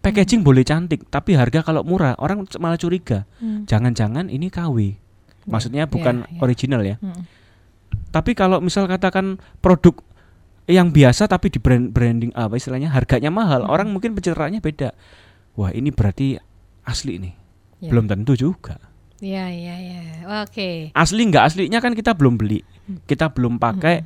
Packaging 0.00 0.44
boleh 0.44 0.60
cantik, 0.60 1.08
tapi 1.08 1.32
harga 1.32 1.64
kalau 1.64 1.80
murah 1.80 2.12
orang 2.20 2.44
malah 2.60 2.76
curiga. 2.76 3.24
Hmm. 3.40 3.64
Jangan-jangan 3.64 4.28
ini 4.28 4.52
KW. 4.52 5.00
Maksudnya 5.46 5.84
Iya, 5.84 5.92
bukan 5.92 6.14
iya. 6.24 6.40
original 6.40 6.82
ya. 6.82 6.96
Mm. 6.98 7.22
Tapi 8.10 8.32
kalau 8.32 8.58
misal 8.58 8.86
katakan 8.86 9.36
produk 9.58 9.98
yang 10.64 10.88
biasa 10.88 11.26
tapi 11.26 11.52
di 11.52 11.60
brand 11.60 11.92
branding 11.92 12.32
apa 12.32 12.56
istilahnya 12.56 12.88
harganya 12.88 13.28
mahal, 13.28 13.66
Hmm. 13.66 13.72
orang 13.72 13.88
mungkin 13.90 14.16
pencitraannya 14.16 14.58
beda. 14.58 14.96
Wah, 15.54 15.70
ini 15.70 15.92
berarti 15.92 16.40
asli 16.82 17.20
nih. 17.20 17.34
Ya. 17.84 17.90
Belum 17.92 18.08
tentu 18.08 18.32
juga. 18.32 18.80
Iya, 19.20 19.46
iya, 19.48 19.74
iya. 19.76 20.00
Oke. 20.40 20.88
Asli 20.92 21.22
nggak 21.24 21.44
aslinya 21.44 21.78
kan 21.78 21.92
kita 21.92 22.16
belum 22.16 22.36
beli. 22.36 22.64
Kita 23.04 23.28
belum 23.28 23.56
pakai 23.58 24.04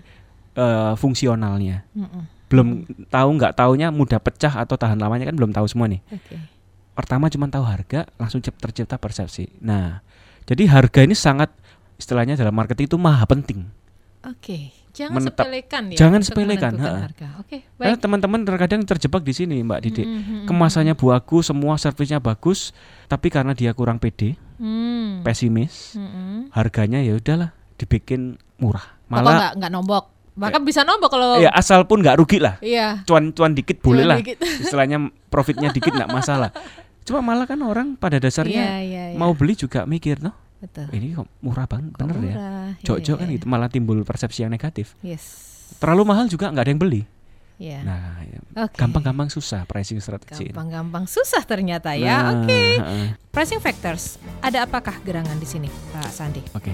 eh, 0.59 0.93
fungsionalnya. 0.99 1.87
Mm-mm. 1.95 2.23
Belum 2.51 2.83
tahu 3.07 3.29
nggak 3.39 3.55
taunya 3.55 3.95
mudah 3.95 4.19
pecah 4.19 4.51
atau 4.59 4.75
tahan 4.75 4.99
lamanya 4.99 5.31
kan 5.31 5.37
belum 5.39 5.55
tahu 5.55 5.71
semua 5.71 5.87
nih. 5.87 6.03
Oke. 6.11 6.35
Pertama 6.91 7.31
cuma 7.31 7.47
tahu 7.47 7.63
harga, 7.63 8.11
langsung 8.19 8.43
cip- 8.43 8.59
tercipta 8.59 8.99
persepsi. 8.99 9.47
Nah, 9.63 10.03
jadi 10.49 10.65
harga 10.67 11.01
ini 11.01 11.13
sangat 11.13 11.53
istilahnya 11.95 12.35
dalam 12.35 12.51
marketing 12.51 12.87
itu 12.87 12.97
maha 12.97 13.23
penting. 13.23 13.69
Oke, 14.21 14.73
jangan 14.91 15.21
Menetap- 15.21 15.47
sepelekan 15.47 15.83
ya. 15.89 15.97
jangan 15.97 16.21
sepelekan, 16.21 16.73
harga. 16.75 17.29
Oke, 17.39 17.63
Karena 17.71 17.95
baik. 17.95 18.03
teman-teman 18.03 18.41
terkadang 18.43 18.83
terjebak 18.83 19.23
di 19.23 19.31
sini 19.31 19.61
Mbak 19.61 19.81
Didik. 19.81 20.03
Mm, 20.03 20.11
mm, 20.11 20.23
mm, 20.25 20.47
Kemasannya 20.47 20.95
bagus, 20.95 21.45
semua 21.47 21.77
servisnya 21.77 22.19
bagus, 22.19 22.73
tapi 23.07 23.29
karena 23.29 23.53
dia 23.53 23.71
kurang 23.71 23.99
pede, 23.99 24.35
Hmm. 24.57 25.23
pesimis, 25.23 25.95
Mm, 25.95 26.03
mm. 26.03 26.41
harganya 26.51 26.99
ya 26.99 27.15
udahlah 27.15 27.53
dibikin 27.77 28.35
murah. 28.57 28.99
Malah 29.07 29.55
nggak 29.55 29.71
nombok. 29.71 30.05
Bahkan 30.35 30.63
bisa 30.63 30.83
nombok 30.83 31.11
kalau 31.11 31.39
ya 31.39 31.51
asal 31.51 31.83
pun 31.83 31.99
nggak 31.99 32.15
rugi 32.17 32.39
lah. 32.39 32.59
Iya. 32.59 33.03
Cuan-cuan 33.05 33.55
dikit 33.55 33.79
boleh 33.79 34.03
Cuman 34.03 34.11
lah. 34.13 34.19
dikit. 34.19 34.39
Istilahnya 34.39 34.99
profitnya 35.27 35.71
dikit 35.71 35.91
nggak 35.91 36.11
masalah. 36.11 36.51
Cuma 37.09 37.25
malah 37.25 37.45
kan 37.45 37.57
orang 37.61 37.97
pada 37.97 38.17
dasarnya 38.17 38.61
Iya, 38.61 38.77
iya, 38.81 39.05
iya. 39.13 39.17
mau 39.17 39.33
beli 39.33 39.55
juga 39.55 39.83
mikir, 39.83 40.21
noh 40.21 40.37
Betul. 40.59 40.93
ini 40.93 41.15
kok 41.15 41.25
murah 41.41 41.65
banget, 41.65 41.91
Kok 41.91 42.01
bener 42.03 42.17
ya. 42.19 42.23
murah? 42.31 42.69
Jok-jok 42.83 43.17
Iya, 43.17 43.21
kan 43.21 43.27
iya. 43.27 43.35
gitu, 43.35 43.47
malah 43.47 43.69
timbul 43.69 43.99
persepsi 44.03 44.45
yang 44.45 44.51
negatif. 44.51 44.93
Yes. 45.01 45.25
Terlalu 45.77 46.03
mahal 46.05 46.27
juga 46.27 46.49
nggak 46.49 46.63
ada 46.63 46.71
yang 46.71 46.79
beli. 46.79 47.03
Iya. 47.59 47.83
Nah, 47.83 48.23
ya, 48.23 48.39
Oke. 48.63 48.79
gampang-gampang 48.79 49.27
susah 49.29 49.65
pricing 49.65 49.99
strategi. 49.99 50.47
Gampang-gampang 50.47 51.11
susah 51.11 51.43
ternyata 51.43 51.91
ya. 51.93 52.23
Nah, 52.23 52.45
Oke. 52.45 52.61
heeh. 52.79 53.09
Pricing 53.29 53.59
factors. 53.59 54.15
Ada 54.39 54.63
apakah 54.63 54.95
gerangan 55.03 55.35
di 55.35 55.45
sini, 55.45 55.67
Pak 55.91 56.07
Sandi? 56.07 56.39
Oke. 56.53 56.71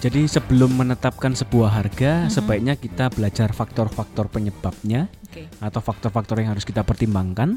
Jadi 0.00 0.24
sebelum 0.24 0.72
menetapkan 0.74 1.32
sebuah 1.32 1.68
harga, 1.74 2.24
Mhm. 2.24 2.30
sebaiknya 2.30 2.74
kita 2.76 3.08
belajar 3.08 3.48
faktor-faktor 3.50 4.28
penyebabnya 4.28 5.08
Oke. 5.24 5.48
atau 5.58 5.80
faktor-faktor 5.80 6.40
yang 6.40 6.52
harus 6.52 6.64
kita 6.64 6.80
pertimbangkan, 6.80 7.56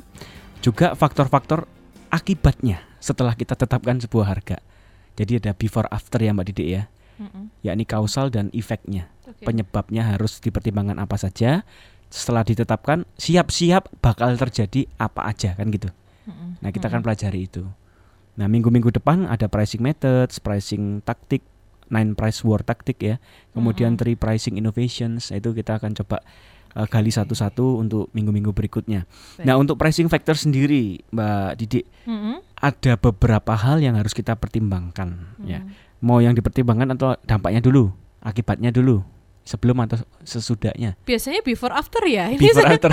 juga 0.61 0.93
faktor-faktor 0.97 1.69
akibatnya 2.09 2.83
setelah 2.97 3.33
kita 3.37 3.53
tetapkan 3.53 3.99
sebuah 4.01 4.25
harga. 4.37 4.57
Jadi 5.17 5.41
ada 5.41 5.51
before 5.57 5.89
after 5.89 6.21
ya 6.21 6.29
Mbak 6.29 6.45
Didik 6.53 6.67
ya, 6.69 6.83
Mm-mm. 7.17 7.49
yakni 7.65 7.83
kausal 7.89 8.29
dan 8.29 8.53
efeknya. 8.53 9.09
Oke. 9.25 9.49
Penyebabnya 9.49 10.13
harus 10.13 10.37
dipertimbangkan 10.37 11.01
apa 11.01 11.17
saja. 11.17 11.65
Setelah 12.07 12.45
ditetapkan, 12.45 13.03
siap-siap 13.19 13.91
bakal 13.99 14.37
terjadi 14.39 14.87
apa 15.01 15.27
aja 15.27 15.57
kan 15.57 15.67
gitu. 15.73 15.89
Mm-mm. 16.29 16.61
Nah, 16.61 16.69
kita 16.71 16.87
akan 16.87 17.01
pelajari 17.03 17.49
itu. 17.49 17.65
Nah, 18.37 18.45
minggu-minggu 18.45 18.93
depan 18.93 19.25
ada 19.25 19.49
pricing 19.49 19.81
methods, 19.81 20.37
pricing 20.37 21.01
taktik, 21.01 21.41
nine 21.89 22.13
price 22.13 22.45
war 22.45 22.61
taktik 22.61 23.01
ya. 23.01 23.15
Kemudian 23.51 23.97
Mm-mm. 23.97 24.01
three 24.05 24.15
pricing 24.15 24.55
innovations. 24.55 25.33
Nah, 25.33 25.41
Itu 25.41 25.51
kita 25.51 25.81
akan 25.81 25.97
coba 25.97 26.21
uh, 26.77 26.85
gali 26.85 27.09
satu-satu 27.09 27.81
untuk 27.81 28.13
minggu-minggu 28.13 28.53
berikutnya. 28.53 29.09
Baik. 29.09 29.45
Nah, 29.49 29.57
untuk 29.57 29.81
pricing 29.81 30.07
factor 30.07 30.37
sendiri, 30.37 31.01
Mbak 31.09 31.51
Didik, 31.57 31.85
Mm-mm. 32.05 32.45
ada 32.61 32.93
beberapa 33.01 33.57
hal 33.57 33.81
yang 33.81 33.97
harus 33.97 34.13
kita 34.13 34.37
pertimbangkan 34.37 35.41
ya. 35.41 35.65
Mm. 35.65 35.73
Mau 36.05 36.21
yang 36.21 36.37
dipertimbangkan 36.37 36.93
atau 36.93 37.17
dampaknya 37.25 37.57
dulu, 37.57 37.89
akibatnya 38.21 38.69
dulu, 38.69 39.01
sebelum 39.47 39.79
atau 39.79 39.95
sesudahnya. 40.21 40.99
Biasanya 41.01 41.39
before 41.39 41.71
after 41.71 42.03
ya. 42.03 42.27
Ini, 42.27 42.35
Before 42.37 42.67
saya- 42.67 42.75
after. 42.75 42.91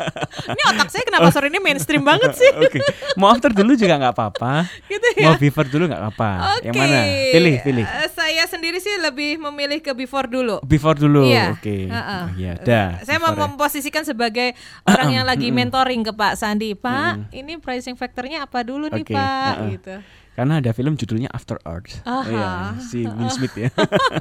ini 0.52 0.62
otak 0.68 0.88
saya 0.92 1.02
kenapa 1.02 1.32
sore 1.32 1.48
ini 1.48 1.56
mainstream 1.58 2.04
banget 2.04 2.36
sih? 2.36 2.50
Oke. 2.60 2.76
Mau 3.16 3.32
after 3.32 3.48
dulu 3.48 3.72
juga 3.72 3.96
nggak 3.96 4.12
apa-apa. 4.12 4.68
gitu 4.84 5.08
ya. 5.16 5.32
Mau 5.32 5.40
before 5.40 5.64
dulu 5.64 5.88
nggak 5.88 6.02
apa-apa. 6.04 6.30
Oke. 6.60 6.68
Yang 6.68 6.74
mana? 6.76 6.98
Pilih, 7.32 7.54
pilih. 7.64 7.86
Eh, 7.88 8.08
saya 8.12 8.44
sendiri 8.44 8.76
sih 8.78 8.92
lebih 9.00 9.40
memilih 9.40 9.80
ke 9.80 9.96
before 9.96 10.28
dulu. 10.28 10.60
Before 10.62 10.94
dulu. 10.94 11.24
Iya. 11.24 11.56
Oke. 11.56 11.88
Heeh. 11.88 12.20
Oh, 12.20 12.28
Iya, 12.36 12.52
dah. 12.60 12.88
Saya 13.00 13.16
mau 13.16 13.32
ya. 13.32 13.40
memposisikan 13.40 14.04
sebagai 14.04 14.52
orang 14.84 15.08
yang 15.10 15.24
lagi 15.24 15.48
mentoring 15.48 16.04
ke 16.04 16.12
Pak 16.12 16.36
Sandi. 16.36 16.76
Pak, 16.76 17.32
ini 17.32 17.56
pricing 17.56 17.96
factornya 17.96 18.44
apa 18.44 18.60
dulu 18.60 18.92
nih 18.92 19.06
Pak? 19.08 19.52
heeh. 19.56 19.70
Gitu. 19.72 19.94
Karena 20.34 20.58
ada 20.58 20.74
film 20.74 20.98
judulnya 20.98 21.30
After 21.30 21.62
Earth. 21.62 22.02
Aha. 22.02 22.26
Iya, 22.26 22.50
si 22.82 23.06
Will 23.06 23.30
Smith 23.38 23.54
ya. 23.54 23.70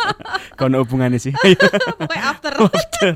Kono 0.62 0.86
hubungannya 0.86 1.18
sih. 1.18 1.34
Pokoknya 2.00 2.26
after. 2.30 2.54
After. 2.54 3.14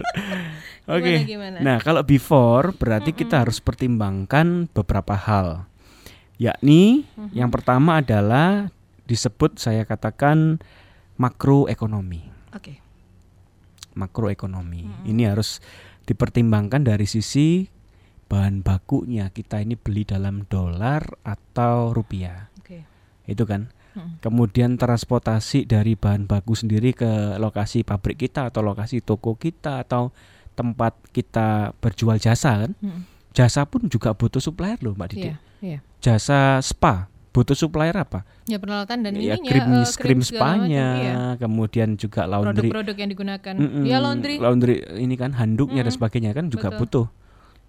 Oke. 0.90 1.30
gimana? 1.30 1.62
Nah, 1.62 1.78
kalau 1.78 2.02
before 2.02 2.74
berarti 2.74 3.14
kita 3.14 3.46
harus 3.46 3.62
pertimbangkan 3.62 4.66
beberapa 4.74 5.14
hal. 5.14 5.70
Yakni 6.42 7.06
yang 7.34 7.50
pertama 7.54 8.02
adalah 8.02 8.70
disebut 9.06 9.62
saya 9.62 9.86
katakan 9.86 10.62
makroekonomi. 11.22 12.34
Oke. 12.54 12.82
makroekonomi. 13.98 15.10
Ini 15.10 15.34
harus 15.34 15.58
dipertimbangkan 16.06 16.86
dari 16.86 17.10
sisi 17.10 17.66
bahan 18.30 18.62
bakunya. 18.62 19.34
Kita 19.34 19.58
ini 19.58 19.74
beli 19.74 20.06
dalam 20.06 20.46
dolar 20.46 21.02
atau 21.26 21.98
rupiah. 21.98 22.54
Itu 23.28 23.44
kan. 23.44 23.70
Mm. 23.94 24.24
Kemudian 24.24 24.70
transportasi 24.78 25.68
dari 25.68 25.94
bahan 25.94 26.26
baku 26.26 26.56
sendiri 26.56 26.94
ke 26.94 27.36
lokasi 27.38 27.84
pabrik 27.84 28.18
kita 28.18 28.50
atau 28.50 28.64
lokasi 28.64 29.04
toko 29.04 29.36
kita 29.36 29.84
atau 29.84 30.10
tempat 30.56 30.98
kita 31.12 31.78
berjual 31.78 32.18
jasa 32.18 32.66
kan. 32.66 32.72
Mm. 32.80 33.04
Jasa 33.36 33.70
pun 33.70 33.86
juga 33.86 34.18
butuh 34.18 34.42
supplier 34.42 34.82
loh 34.82 34.98
Mbak 34.98 35.08
Didi. 35.14 35.30
Iya, 35.30 35.36
iya. 35.62 35.80
Jasa 36.02 36.58
spa 36.64 37.06
butuh 37.30 37.54
supplier 37.54 37.94
apa? 37.94 38.26
Ya 38.50 38.58
peralatan 38.58 39.06
dan 39.06 39.14
ya 39.14 39.38
ininya 39.38 39.46
krim 39.46 39.62
eh, 39.78 39.86
krim 39.94 40.20
macam, 40.26 40.30
spanya, 40.34 40.88
iya. 40.98 41.16
kemudian 41.38 41.94
juga 41.94 42.26
laundry 42.26 42.66
Produk-produk 42.74 42.96
yang 42.98 43.10
digunakan. 43.14 43.54
Mm-mm, 43.54 43.84
Ya 43.86 43.98
laundry. 44.02 44.82
ini 44.98 45.14
kan 45.14 45.38
handuknya 45.38 45.86
dan 45.86 45.94
Mm-mm. 45.94 45.98
sebagainya 46.02 46.32
kan 46.34 46.50
juga 46.50 46.74
Betul. 46.74 46.80
butuh. 46.82 47.08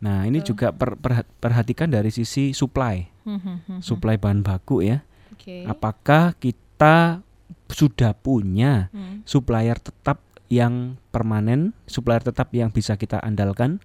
Nah, 0.00 0.24
ini 0.24 0.40
Betul. 0.40 0.48
juga 0.56 0.66
per- 0.72 0.96
perha- 0.96 1.28
perhatikan 1.36 1.92
dari 1.92 2.08
sisi 2.08 2.56
supply, 2.56 3.04
Hmm, 3.28 3.36
hmm, 3.36 3.40
hmm, 3.44 3.56
hmm. 3.76 3.80
supply 3.84 4.16
bahan 4.16 4.40
baku 4.40 4.80
ya. 4.80 5.04
Oke. 5.38 5.62
Apakah 5.64 6.34
kita 6.34 7.22
sudah 7.70 8.12
punya 8.12 8.90
Hmm. 8.90 9.22
supplier 9.22 9.78
tetap 9.78 10.18
yang 10.50 10.98
permanen, 11.14 11.76
supplier 11.86 12.24
tetap 12.24 12.50
yang 12.50 12.74
bisa 12.74 12.98
kita 12.98 13.22
andalkan? 13.22 13.78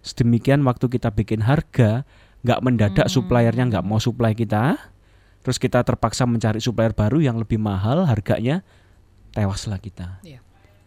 Sedemikian 0.00 0.64
waktu 0.64 0.88
kita 0.88 1.12
bikin 1.12 1.44
harga, 1.44 2.08
nggak 2.40 2.60
mendadak 2.64 3.06
Hmm. 3.08 3.14
suppliernya 3.14 3.68
nggak 3.68 3.84
mau 3.84 4.00
supply 4.00 4.32
kita, 4.32 4.80
terus 5.44 5.60
kita 5.60 5.84
terpaksa 5.84 6.24
mencari 6.24 6.60
supplier 6.60 6.96
baru 6.96 7.20
yang 7.20 7.36
lebih 7.36 7.60
mahal 7.60 8.08
harganya, 8.08 8.64
tewaslah 9.32 9.76
kita. 9.76 10.24
Iya. 10.24 10.40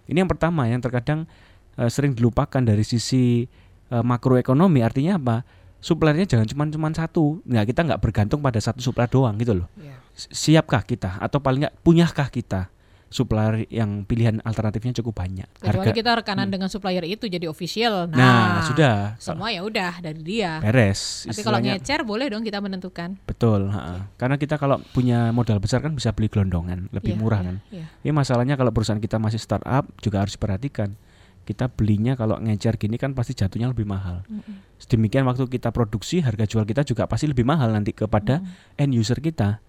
Ini 0.07 0.24
yang 0.24 0.31
pertama 0.31 0.65
yang 0.65 0.81
terkadang 0.81 1.29
eh, 1.77 1.93
sering 1.93 2.17
dilupakan 2.17 2.57
dari 2.57 2.81
sisi 2.81 3.45
eh, 3.88 4.03
makroekonomi. 4.03 4.81
Artinya 4.81 5.21
apa? 5.21 5.45
Suppliernya 5.88 6.27
jangan 6.27 6.44
cuma 6.46 6.63
cuma 6.67 6.88
satu. 6.91 7.39
Nggak 7.44 7.65
kita 7.65 7.82
nggak 7.86 8.01
bergantung 8.01 8.44
pada 8.44 8.60
satu 8.60 8.84
supplier 8.84 9.08
doang 9.08 9.39
gitu 9.39 9.56
loh. 9.56 9.67
S- 10.12 10.27
Siapkah 10.29 10.84
kita 10.84 11.15
atau 11.17 11.39
paling 11.39 11.63
nggak 11.63 11.79
punyakah 11.79 12.27
kita 12.27 12.67
supplier 13.08 13.63
yang 13.72 14.03
pilihan 14.03 14.44
alternatifnya 14.44 14.91
cukup 14.94 15.24
banyak? 15.24 15.48
Kecuali 15.56 15.96
kita 15.96 16.12
rekanan 16.13 16.51
dengan 16.51 16.67
supplier 16.67 17.08
itu 17.08 17.24
jadi 17.25 17.48
official. 17.48 18.12
Nah, 18.12 18.20
Nah, 18.20 18.67
sudah 18.67 18.96
Semua 19.15 19.48
ya 19.48 19.63
udah 19.63 20.03
dari 20.03 20.20
dia. 20.20 20.60
beres. 20.60 21.24
Tapi 21.24 21.39
kalau 21.39 21.63
ngecer 21.63 22.03
boleh 22.03 22.27
dong 22.27 22.44
kita 22.44 22.60
menentukan. 22.60 23.15
betul. 23.24 23.72
ha-ha. 23.72 24.12
Karena 24.20 24.36
kita 24.36 24.60
kalau 24.60 24.84
punya 24.91 25.32
modal 25.32 25.56
besar 25.58 25.79
kan 25.79 25.96
bisa 25.96 26.12
beli 26.12 26.27
gelondongan, 26.27 26.91
lebih 26.91 27.15
Iya, 27.15 27.20
murah 27.22 27.39
iya, 27.39 27.48
kan. 27.48 27.56
iya. 27.72 27.86
Ini 28.03 28.12
masalahnya 28.12 28.60
kalau 28.60 28.75
perusahaan 28.75 29.00
kita 29.00 29.15
masih 29.15 29.39
startup 29.39 29.88
juga 30.03 30.20
harus 30.20 30.36
diperhatikan. 30.36 31.00
Kita 31.48 31.72
belinya 31.72 32.20
kalau 32.20 32.36
ngecer 32.44 32.75
gini 32.75 33.00
kan 33.00 33.16
pasti 33.16 33.32
jatuhnya 33.32 33.72
lebih 33.72 33.88
mahal. 33.88 34.27
Mm-mm. 34.27 34.75
Sedemikian 34.75 35.24
waktu 35.24 35.48
kita 35.48 35.72
produksi 35.72 36.20
harga 36.20 36.44
jual 36.44 36.68
kita 36.68 36.84
juga 36.84 37.08
pasti 37.08 37.32
lebih 37.32 37.48
mahal 37.48 37.72
nanti 37.72 37.96
kepada 37.96 38.44
Mm. 38.44 38.84
end 38.84 38.92
user 39.00 39.24
kita. 39.24 39.63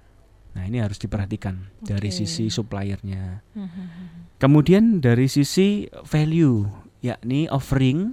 Nah 0.58 0.62
ini 0.66 0.82
harus 0.82 0.98
diperhatikan 0.98 1.70
dari 1.78 2.10
Oke. 2.10 2.18
sisi 2.24 2.50
suppliernya. 2.50 3.46
Hmm, 3.54 3.70
hmm, 3.70 3.70
hmm. 3.70 4.06
Kemudian 4.42 4.98
dari 4.98 5.30
sisi 5.30 5.86
value, 6.02 6.66
yakni 6.98 7.46
offering 7.46 8.10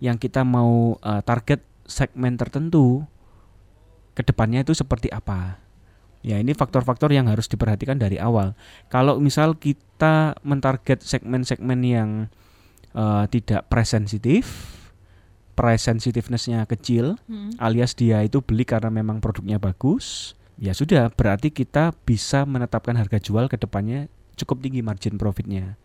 yang 0.00 0.16
kita 0.16 0.48
mau 0.48 0.96
uh, 0.96 1.20
target 1.20 1.60
segmen 1.84 2.40
tertentu, 2.40 3.04
ke 4.16 4.24
depannya 4.24 4.64
itu 4.64 4.72
seperti 4.72 5.12
apa? 5.12 5.60
Ya 6.24 6.40
ini 6.40 6.56
faktor-faktor 6.56 7.12
yang 7.12 7.28
harus 7.28 7.52
diperhatikan 7.52 8.00
dari 8.00 8.16
awal. 8.16 8.56
Kalau 8.88 9.20
misal 9.20 9.60
kita 9.60 10.40
mentarget 10.40 11.04
segmen-segmen 11.04 11.84
yang 11.84 12.10
uh, 12.94 13.26
tidak 13.28 13.66
price 13.68 13.92
sensitif, 13.92 14.44
price 15.54 15.86
sensitiveness-nya 15.86 16.66
kecil, 16.66 17.18
Hmm. 17.26 17.54
alias 17.62 17.94
dia 17.94 18.22
itu 18.22 18.42
beli 18.42 18.66
karena 18.66 18.90
memang 18.90 19.22
produknya 19.22 19.58
bagus, 19.62 20.34
ya 20.58 20.74
sudah 20.74 21.10
berarti 21.14 21.50
kita 21.50 21.94
bisa 22.06 22.42
menetapkan 22.46 22.94
harga 22.94 23.18
jual 23.22 23.46
ke 23.50 23.58
depannya 23.58 24.10
cukup 24.34 24.62
tinggi 24.62 24.82
margin 24.82 25.14
profitnya. 25.14 25.78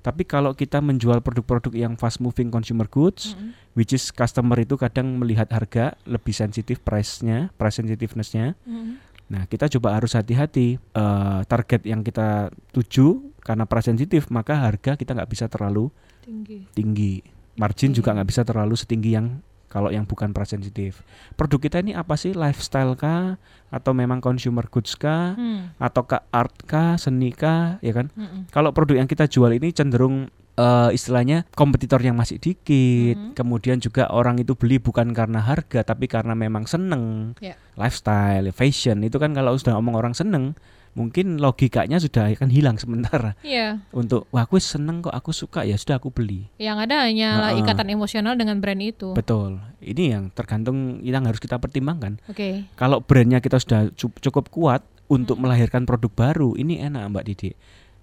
Tapi 0.00 0.24
kalau 0.24 0.56
kita 0.56 0.80
menjual 0.80 1.20
produk-produk 1.20 1.76
yang 1.76 1.92
fast 2.00 2.24
moving 2.24 2.48
consumer 2.48 2.88
goods, 2.88 3.36
Mm-mm. 3.36 3.52
which 3.76 3.92
is 3.92 4.08
customer 4.08 4.56
itu 4.56 4.80
kadang 4.80 5.20
melihat 5.20 5.52
harga 5.52 5.92
lebih 6.08 6.32
sensitif 6.32 6.80
price-nya, 6.80 7.52
price 7.60 7.84
sensitiveness-nya. 7.84 8.56
Mm-mm. 8.64 8.96
Nah, 9.28 9.44
kita 9.44 9.68
coba 9.76 10.00
harus 10.00 10.16
hati-hati 10.16 10.80
eh, 10.80 11.40
target 11.44 11.84
yang 11.84 12.00
kita 12.00 12.48
tuju 12.72 13.36
karena 13.44 13.68
price 13.68 13.92
sensitif, 13.92 14.32
maka 14.32 14.56
harga 14.56 14.96
kita 14.96 15.12
nggak 15.12 15.30
bisa 15.30 15.52
terlalu 15.52 15.92
Tinggi. 16.20 16.58
tinggi. 16.72 17.12
Margin 17.56 17.90
Oke. 17.90 17.96
juga 17.98 18.14
nggak 18.14 18.28
bisa 18.28 18.42
terlalu 18.42 18.74
setinggi 18.74 19.12
yang 19.12 19.28
Kalau 19.70 19.86
yang 19.86 20.02
bukan 20.02 20.34
price 20.34 20.50
sensitive. 20.50 20.98
Produk 21.38 21.62
kita 21.62 21.78
ini 21.78 21.94
apa 21.94 22.18
sih? 22.18 22.34
Lifestyle 22.34 22.98
kah 22.98 23.38
atau 23.70 23.94
memang 23.94 24.18
consumer 24.18 24.66
goods 24.66 24.98
kah 24.98 25.38
Hmm. 25.38 25.70
atau 25.78 26.02
ke 26.02 26.18
art 26.34 26.50
kah, 26.66 26.98
seni 26.98 27.30
kah, 27.30 27.78
ya 27.78 27.94
kan? 27.94 28.10
Mm-mm. 28.10 28.50
Kalau 28.50 28.74
produk 28.74 28.98
yang 28.98 29.06
kita 29.06 29.30
jual 29.30 29.54
ini 29.54 29.70
cenderung 29.70 30.26
eh, 30.58 30.90
istilahnya 30.90 31.46
kompetitor 31.54 32.02
yang 32.02 32.18
masih 32.18 32.36
dikit, 32.36 33.14
Mhm. 33.16 33.32
kemudian 33.32 33.78
juga 33.78 34.10
orang 34.10 34.36
itu 34.36 34.52
beli 34.52 34.76
bukan 34.76 35.14
karena 35.14 35.38
harga 35.38 35.86
tapi 35.86 36.04
karena 36.04 36.34
memang 36.34 36.66
seneng, 36.66 37.32
Ya. 37.38 37.54
lifestyle, 37.78 38.50
fashion 38.50 39.00
itu 39.00 39.16
kan 39.16 39.30
kalau 39.32 39.54
sudah 39.54 39.78
ngomong 39.78 39.94
orang 39.94 40.12
seneng, 40.12 40.58
mungkin 40.92 41.38
logikanya 41.38 41.96
sudah 41.96 42.28
akan 42.28 42.48
hilang 42.48 42.74
sementara 42.74 43.38
Iya, 43.40 43.78
untuk 43.90 44.26
wah 44.28 44.42
aku 44.42 44.58
seneng 44.58 45.00
kok 45.00 45.10
aku 45.10 45.30
suka 45.30 45.62
ya 45.62 45.74
sudah 45.74 45.96
aku 45.96 46.08
beli. 46.08 46.50
yang 46.56 46.76
ada 46.76 47.06
hanyalah 47.06 47.52
Ha-ha. 47.52 47.60
ikatan 47.60 47.88
emosional 47.88 48.34
dengan 48.34 48.58
brand 48.58 48.78
itu. 48.78 49.12
Betul. 49.12 49.62
Ini 49.78 50.04
yang 50.10 50.24
tergantung 50.28 50.98
yang 51.00 51.22
harus 51.22 51.38
kita 51.38 51.56
pertimbangkan. 51.56 52.18
Oke. 52.26 52.66
Kalau 52.74 52.98
brandnya 52.98 53.38
kita 53.38 53.56
sudah 53.56 53.88
cu- 53.90 54.18
cukup 54.20 54.48
kuat 54.48 54.82
untuk 55.06 55.36
Hmm. 55.36 55.46
melahirkan 55.46 55.82
produk 55.82 56.10
baru, 56.10 56.54
ini 56.54 56.78
enak 56.78 57.06
Mbak 57.08 57.24
Didi. 57.24 57.50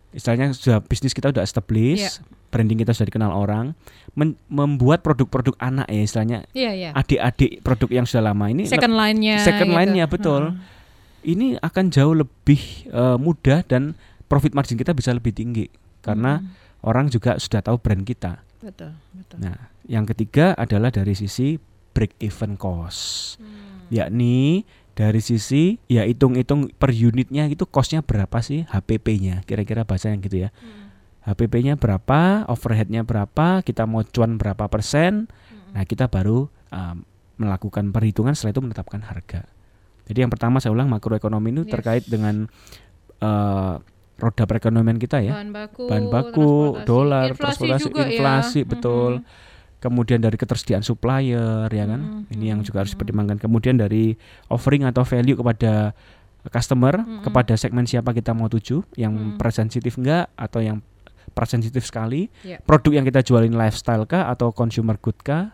Istilahnya 0.10 0.52
sudah 0.52 0.80
bisnis 0.80 1.12
kita 1.12 1.30
sudah 1.30 1.44
established, 1.44 2.24
branding 2.48 2.80
kita 2.80 2.92
sudah 2.92 3.06
dikenal 3.06 3.30
orang, 3.30 3.76
men- 4.14 4.40
membuat 4.48 5.04
produk-produk 5.04 5.54
anak 5.58 5.86
ya 5.86 6.02
istilahnya 6.02 6.40
Iya, 6.50 6.72
iya. 6.74 6.90
adik-adik 6.94 7.60
produk 7.60 7.90
yang 7.94 8.06
sudah 8.06 8.24
lama 8.26 8.48
ini 8.48 8.64
Second 8.66 8.96
line-nya. 8.96 9.36
second 9.38 9.68
gitu. 9.68 9.78
line-nya, 9.78 10.06
betul. 10.06 10.56
Hmm. 10.56 10.77
Ini 11.28 11.60
akan 11.60 11.92
jauh 11.92 12.16
lebih 12.16 12.58
eh, 12.88 13.18
mudah 13.20 13.62
dan 13.62 13.94
profit 14.26 14.52
margin 14.52 14.76
kita 14.76 14.92
bisa 14.92 15.12
lebih 15.12 15.32
tinggi 15.32 15.68
karena 16.00 16.40
Hmm. 16.40 16.52
orang 16.82 17.08
juga 17.08 17.36
sudah 17.36 17.60
tahu 17.60 17.78
brand 17.78 18.02
kita. 18.02 18.40
betul, 18.58 18.90
betul. 19.14 19.38
Nah, 19.38 19.70
yang 19.86 20.04
ketiga 20.04 20.56
adalah 20.56 20.90
dari 20.90 21.14
sisi 21.14 21.62
break 21.94 22.18
even 22.20 22.56
cost. 22.56 23.36
Hmm. 23.38 23.88
yakni 23.88 24.68
dari 24.92 25.22
sisi 25.22 25.80
ya 25.86 26.04
hitung-hitung 26.04 26.74
per 26.74 26.92
unitnya 26.92 27.48
itu 27.48 27.64
costnya 27.64 28.02
berapa 28.02 28.42
sih 28.42 28.66
HPP-nya 28.66 29.46
kira-kira 29.46 29.84
bahasanya 29.84 30.20
gitu 30.20 30.44
ya 30.44 30.50
Hmm. 30.52 30.92
HPP-nya 31.24 31.76
berapa 31.76 32.44
overhead-nya 32.48 33.04
berapa 33.04 33.62
kita 33.62 33.84
mau 33.84 34.04
cuan 34.04 34.36
berapa 34.36 34.68
persen 34.68 35.32
Hmm. 35.32 35.72
nah 35.72 35.84
kita 35.84 36.08
baru 36.08 36.48
um, 36.68 37.04
melakukan 37.38 37.92
perhitungan 37.92 38.34
setelah 38.34 38.52
itu 38.52 38.64
menetapkan 38.66 39.02
harga 39.04 39.48
jadi 40.08 40.24
yang 40.24 40.32
pertama 40.32 40.58
saya 40.58 40.72
ulang 40.72 40.88
makroekonomi 40.88 41.52
itu 41.52 41.64
Yes. 41.64 41.72
terkait 41.72 42.04
dengan 42.04 42.48
eh, 43.18 43.74
roda 44.18 44.44
perekonomian 44.44 44.96
kita 44.96 45.20
ya 45.20 45.34
Bahan 45.36 45.50
baku, 45.52 45.84
bahan 45.86 46.06
baku 46.08 46.34
transportasi. 46.74 46.86
dolar 46.86 47.26
inflasi 47.28 47.42
transportasi 47.44 47.84
juga 47.84 47.98
ya. 48.00 48.08
inflasi 48.08 48.60
betul 48.64 49.12
Mhm. 49.16 49.26
kemudian 49.78 50.20
dari 50.20 50.34
ketersediaan 50.36 50.82
supplier 50.82 51.66
ya 51.68 51.86
kan 51.86 52.02
Mhm, 52.02 52.22
ini 52.32 52.46
yang 52.48 52.60
juga 52.62 52.82
harus 52.82 52.94
dipertimbangkan 52.94 53.38
kemudian 53.38 53.76
dari 53.76 54.18
offering 54.48 54.84
atau 54.84 55.02
value 55.02 55.34
kepada 55.36 55.94
customer 56.48 56.94
Mhm. 56.96 57.24
kepada 57.24 57.54
segmen 57.54 57.84
siapa 57.84 58.10
kita 58.10 58.32
mau 58.32 58.48
tuju 58.48 58.82
yang 58.96 59.14
Mhm. 59.14 59.38
price 59.38 59.58
sensitif 59.58 59.98
enggak 59.98 60.30
atau 60.34 60.62
yang 60.62 60.78
price 61.30 61.52
sensitif 61.52 61.84
sekali 61.84 62.30
Ya. 62.42 62.58
produk 62.60 62.94
yang 62.94 63.06
kita 63.06 63.22
jualin 63.22 63.54
lifestyle 63.54 64.06
kah 64.06 64.26
atau 64.28 64.50
consumer 64.50 64.96
good 64.96 65.18
kah 65.20 65.54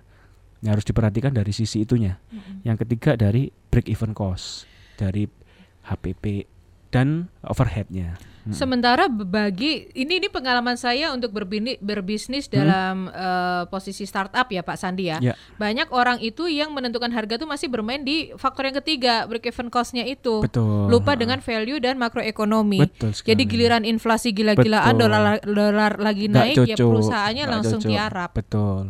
ya 0.64 0.72
harus 0.72 0.82
diperhatikan 0.82 1.30
dari 1.30 1.52
sisi 1.52 1.84
itunya 1.84 2.16
Mhm. 2.32 2.64
yang 2.64 2.80
ketiga 2.80 3.14
dari 3.14 3.52
break 3.68 3.86
even 3.86 4.12
cost 4.12 4.64
dari 4.96 5.28
HPP 5.84 6.48
dan 6.90 7.28
overheadnya 7.44 8.16
Mm. 8.44 8.52
Sementara 8.52 9.08
bagi 9.08 9.88
ini 9.94 10.20
ini 10.20 10.28
pengalaman 10.28 10.76
saya 10.76 11.16
untuk 11.16 11.32
berbini, 11.32 11.80
berbisnis 11.80 12.52
dalam 12.52 13.08
eh, 13.08 13.64
posisi 13.68 14.04
startup 14.04 14.52
ya 14.52 14.60
Pak 14.60 14.76
Sandi 14.76 15.08
ya. 15.08 15.16
Hmm. 15.16 15.32
Ya. 15.32 15.34
Banyak 15.56 15.88
orang 15.90 16.20
itu 16.20 16.52
yang 16.52 16.76
menentukan 16.76 17.08
harga 17.10 17.40
tuh 17.40 17.48
masih 17.48 17.72
bermain 17.72 18.04
di 18.04 18.36
faktor 18.36 18.68
yang 18.68 18.76
ketiga 18.76 19.24
break 19.24 19.48
even 19.48 19.72
cost-nya 19.72 20.04
itu. 20.04 20.44
betul 20.44 20.92
Lupa 20.92 21.16
Ha. 21.16 21.20
dengan 21.24 21.40
value 21.40 21.80
dan 21.80 21.96
makroekonomi. 21.96 22.84
betul 22.84 23.16
sekali. 23.16 23.32
Jadi 23.32 23.44
giliran 23.48 23.84
inflasi 23.88 24.36
gila-gilaan 24.36 24.92
dolar 24.94 25.40
dolar 25.40 25.96
lagi 25.96 26.28
Nggak 26.28 26.44
naik 26.44 26.58
ya 26.68 26.76
perusahaannya 26.76 27.44
nggak 27.48 27.56
langsung 27.56 27.80
cocok. 27.80 27.92
tiarap. 27.96 28.30
betul 28.36 28.84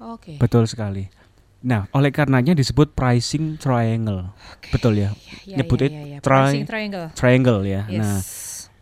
Oke. 0.00 0.36
betul 0.36 0.64
sekali 0.64 1.10
nah 1.58 1.90
oleh 1.90 2.08
karenanya 2.08 2.52
disebut 2.52 2.92
pricing 2.92 3.56
triangle 3.56 4.30
betul 4.68 4.94
ya 4.94 5.10
Ya, 5.42 5.58
nyebutnya 5.58 5.88
ya, 5.88 5.96
ya, 5.96 6.04
ya. 6.08 6.18
tri- 6.18 6.30
Pricing 6.30 6.64
triangle. 6.64 7.06
triangle 7.12 7.60
ya 7.62 7.82
Yes. 7.84 7.98
nah 7.98 8.18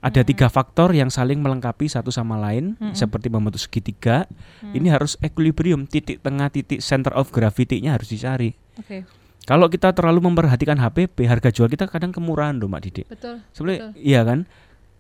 ada 0.03 0.21
tiga 0.23 0.47
faktor 0.47 0.93
yang 0.93 1.09
saling 1.09 1.41
melengkapi 1.41 1.87
satu 1.87 2.11
sama 2.11 2.37
lain 2.37 2.77
Mm-mm. 2.77 2.93
seperti 2.93 3.27
membentuk 3.27 3.59
segitiga 3.59 4.29
Hmm. 4.61 4.71
ini 4.73 4.87
harus 4.87 5.17
equilibrium 5.19 5.85
titik 5.85 6.21
tengah 6.21 6.47
titik 6.47 6.79
center 6.79 7.11
of 7.13 7.29
gravity-nya 7.29 7.93
harus 7.93 8.07
dicari 8.07 8.53
Oke. 8.77 9.09
kalau 9.43 9.67
kita 9.67 9.91
terlalu 9.91 10.21
memperhatikan 10.23 10.77
HPP 10.77 11.25
harga 11.25 11.49
jual 11.49 11.67
kita 11.67 11.87
kadang 11.87 12.11
kemurahan 12.11 12.55
loh 12.55 12.67
Mbak 12.67 12.83
Didik 12.83 13.07
Betul. 13.09 13.41
sebenarnya 13.51 13.97
iya 13.97 14.21
kan 14.21 14.45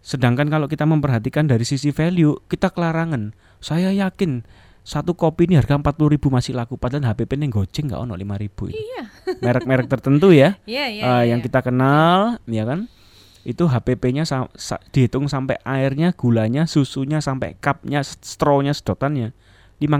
sedangkan 0.00 0.48
kalau 0.48 0.64
kita 0.64 0.82
memperhatikan 0.82 1.44
dari 1.44 1.62
sisi 1.62 1.90
value 1.90 2.40
kita 2.46 2.70
kelarangan 2.70 3.34
saya 3.58 3.90
yakin 3.90 4.46
satu 4.86 5.12
kopi 5.12 5.50
ini 5.50 5.58
harga 5.58 5.74
40.000 5.74 6.14
ribu 6.14 6.30
masih 6.30 6.54
laku. 6.54 6.78
Padahal 6.78 7.02
HPP 7.04 7.34
ini 7.34 7.50
goceng 7.50 7.90
nggak 7.90 7.98
ono 8.00 8.14
5.000 8.14 8.38
ribu 8.38 8.70
Iya. 8.70 9.02
merek-merek 9.42 9.90
tertentu 9.90 10.30
ya. 10.30 10.54
Iya, 10.64 10.86
iya. 10.86 11.02
eh, 11.02 11.10
iya, 11.26 11.34
yang 11.34 11.42
kita 11.42 11.58
kenal 11.60 12.38
ya 12.46 12.62
kan? 12.62 12.86
Itu 13.42 13.66
HPP-nya 13.66 14.22
sa- 14.22 14.46
sa- 14.54 14.78
dihitung 14.88 15.26
sampai 15.26 15.58
airnya 15.60 16.10
gulanya 16.12 16.66
susunya 16.66 17.18
sampai 17.18 17.54
cupnya 17.56 18.02
strawnya 18.02 18.70
sedotannya 18.70 19.34
5000 19.76 19.90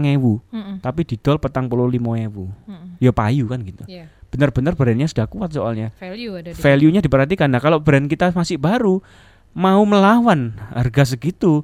Mm-mm, 0.49 0.75
tapi 0.79 1.03
didol 1.03 1.37
petang 1.37 1.67
puluh 1.67 1.85
lima 1.85 2.17
ewu 2.17 2.49
mm-mm. 2.65 2.97
ya 2.97 3.13
payu 3.13 3.45
kan 3.45 3.61
gitu. 3.61 3.83
Iya. 3.85 4.09
benar-benar 4.27 4.73
brandnya 4.73 5.05
sudah 5.05 5.23
kuat 5.25 5.51
soalnya. 5.51 5.95
Value 5.95 6.33
ada 6.33 6.51
di 6.51 6.57
value-nya 6.57 6.99
diperhatikan. 6.99 7.47
Nah 7.47 7.59
kalau 7.59 7.79
brand 7.79 8.05
kita 8.05 8.31
masih 8.31 8.57
baru 8.57 8.99
mau 9.53 9.79
melawan 9.83 10.51
harga 10.69 11.07
segitu 11.07 11.63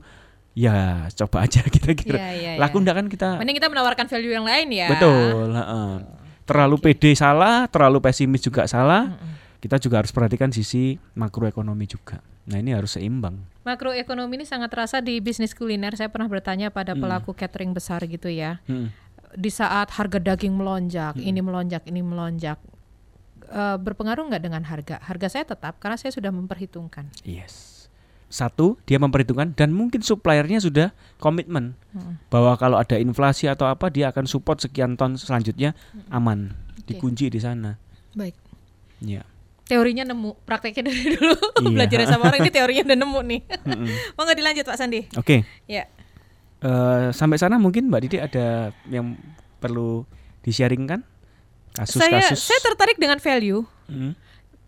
ya 0.54 1.10
coba 1.12 1.46
aja 1.46 1.66
kira-kira 1.74 2.18
Iya, 2.18 2.30
iya, 2.32 2.52
laku 2.58 2.78
iya. 2.80 2.94
kan 2.94 3.06
kita 3.10 3.28
Mending 3.42 3.58
kita 3.58 3.70
menawarkan 3.70 4.06
value 4.06 4.32
yang 4.32 4.46
lain 4.46 4.70
ya. 4.70 4.88
betul 4.88 5.50
heeh. 5.52 5.92
terlalu 6.46 6.76
pede 6.78 7.12
salah 7.14 7.66
terlalu 7.68 7.98
pesimis 8.00 8.40
juga 8.40 8.66
salah 8.66 9.14
Mm-mm. 9.14 9.34
kita 9.58 9.80
juga 9.80 10.04
harus 10.04 10.12
perhatikan 10.12 10.52
sisi 10.52 11.00
makroekonomi 11.16 11.88
juga. 11.88 12.20
Nah 12.44 12.60
ini 12.60 12.76
harus 12.76 13.00
seimbang. 13.00 13.40
Makroekonomi 13.64 14.36
ini 14.36 14.44
sangat 14.44 14.68
terasa 14.68 15.00
di 15.00 15.24
bisnis 15.24 15.56
kuliner. 15.56 15.96
Saya 15.96 16.12
pernah 16.12 16.28
bertanya 16.28 16.68
pada 16.68 16.92
Mm. 16.92 17.00
pelaku 17.00 17.32
catering 17.32 17.72
besar 17.72 18.04
gitu 18.04 18.28
ya. 18.28 18.60
Hmm. 18.68 18.92
Di 19.32 19.48
saat 19.48 19.88
harga 19.96 20.20
daging 20.20 20.52
melonjak, 20.52 21.16
Mm. 21.16 21.24
ini 21.24 21.40
melonjak, 21.40 21.84
ini 21.88 22.04
melonjak, 22.04 22.60
eh, 23.48 23.78
berpengaruh 23.80 24.28
nggak 24.28 24.44
dengan 24.44 24.68
harga? 24.68 25.00
Harga 25.00 25.32
saya 25.32 25.48
tetap 25.48 25.80
karena 25.80 25.96
saya 25.96 26.12
sudah 26.12 26.30
memperhitungkan. 26.30 27.08
Yes. 27.24 27.73
Satu, 28.34 28.82
dia 28.84 28.98
memperhitungkan 28.98 29.54
dan 29.54 29.70
mungkin 29.70 30.02
suppliernya 30.02 30.58
sudah 30.58 30.90
komitmen 31.18 31.78
Mm. 31.94 32.18
bahwa 32.28 32.58
kalau 32.58 32.82
ada 32.82 32.98
inflasi 32.98 33.46
atau 33.46 33.70
apa 33.70 33.86
dia 33.88 34.10
akan 34.10 34.26
support 34.26 34.58
sekian 34.58 34.98
ton 34.98 35.14
selanjutnya 35.14 35.78
aman, 36.10 36.50
Oke. 36.74 36.90
dikunci 36.90 37.30
di 37.30 37.38
sana. 37.38 37.78
Baik. 38.12 38.34
Ya. 39.00 39.22
Teorinya 39.64 40.02
nemu, 40.04 40.34
prakteknya 40.42 40.90
dari 40.90 41.06
dulu. 41.14 41.38
Iya. 41.62 41.70
Belajar 41.70 42.10
sama 42.10 42.28
orang 42.28 42.42
ini 42.42 42.50
teorinya 42.50 42.84
udah 42.84 42.98
nemu 42.98 43.20
nih. 43.24 43.42
Mm-mm. 43.64 43.88
Mau 44.18 44.26
nggak 44.26 44.36
dilanjut 44.36 44.66
Pak 44.66 44.76
Sandi? 44.76 45.06
Oke. 45.14 45.46
Ya. 45.64 45.86
Eh, 46.60 47.08
sampai 47.12 47.38
sana 47.38 47.56
mungkin 47.56 47.88
Mbak 47.88 48.02
Didi 48.02 48.18
ada 48.18 48.46
yang 48.88 49.14
perlu 49.60 50.10
di-sharingkan 50.42 51.06
Saya 51.72 51.86
kasus-kasus. 52.26 52.42
saya 52.42 52.60
tertarik 52.64 52.98
dengan 52.98 53.18
value. 53.18 53.62
Mm. 53.86 54.18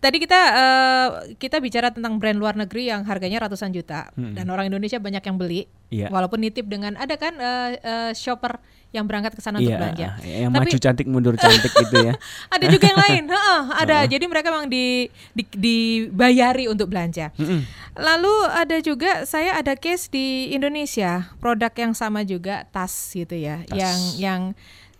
Tadi 0.05 0.17
kita 0.21 0.37
eh, 0.53 1.07
kita 1.35 1.57
bicara 1.57 1.89
tentang 1.89 2.15
brand 2.15 2.37
luar 2.37 2.53
negeri 2.53 2.87
yang 2.87 3.01
harganya 3.03 3.41
ratusan 3.41 3.73
juta 3.73 4.13
Mm. 4.13 4.37
dan 4.37 4.45
orang 4.47 4.69
Indonesia 4.69 4.95
banyak 4.97 5.19
yang 5.19 5.33
beli, 5.35 5.65
Iya. 5.89 6.07
walaupun 6.07 6.37
nitip 6.37 6.65
dengan 6.65 6.93
ada 6.93 7.17
kan 7.17 7.33
eh, 7.33 7.69
eh, 7.75 8.11
shopper 8.13 8.61
yang 8.93 9.03
berangkat 9.03 9.33
ke 9.33 9.41
sana 9.41 9.57
untuk 9.57 9.67
Iya, 9.67 9.77
belanja. 9.77 10.07
yang 10.23 10.51
Tapi- 10.53 10.69
maju 10.69 10.77
cantik 10.79 11.07
mundur 11.09 11.33
cantik 11.35 11.67
gitu 11.81 12.05
ya. 12.05 12.13
Ada 12.47 12.65
juga 12.69 12.85
yang 12.85 13.01
lain, 13.01 13.23
Heeh, 13.27 13.61
ada. 13.81 13.97
Jadi 14.05 14.25
mereka 14.25 14.47
memang 14.47 14.69
di, 14.69 15.09
di- 15.33 15.51
dibayari 15.51 16.69
untuk 16.69 16.87
belanja. 16.87 17.33
Mm-mm. 17.35 17.65
Lalu 17.97 18.33
ada 18.47 18.77
juga 18.79 19.11
saya 19.23 19.55
ada 19.55 19.73
case 19.73 20.07
di 20.07 20.51
Indonesia 20.51 21.33
produk 21.35 21.73
yang 21.73 21.91
sama 21.91 22.21
juga 22.21 22.63
tas 22.69 22.93
gitu 23.09 23.33
ya, 23.33 23.65
Tas. 23.65 23.73
yang 23.73 23.97
yang 24.15 24.41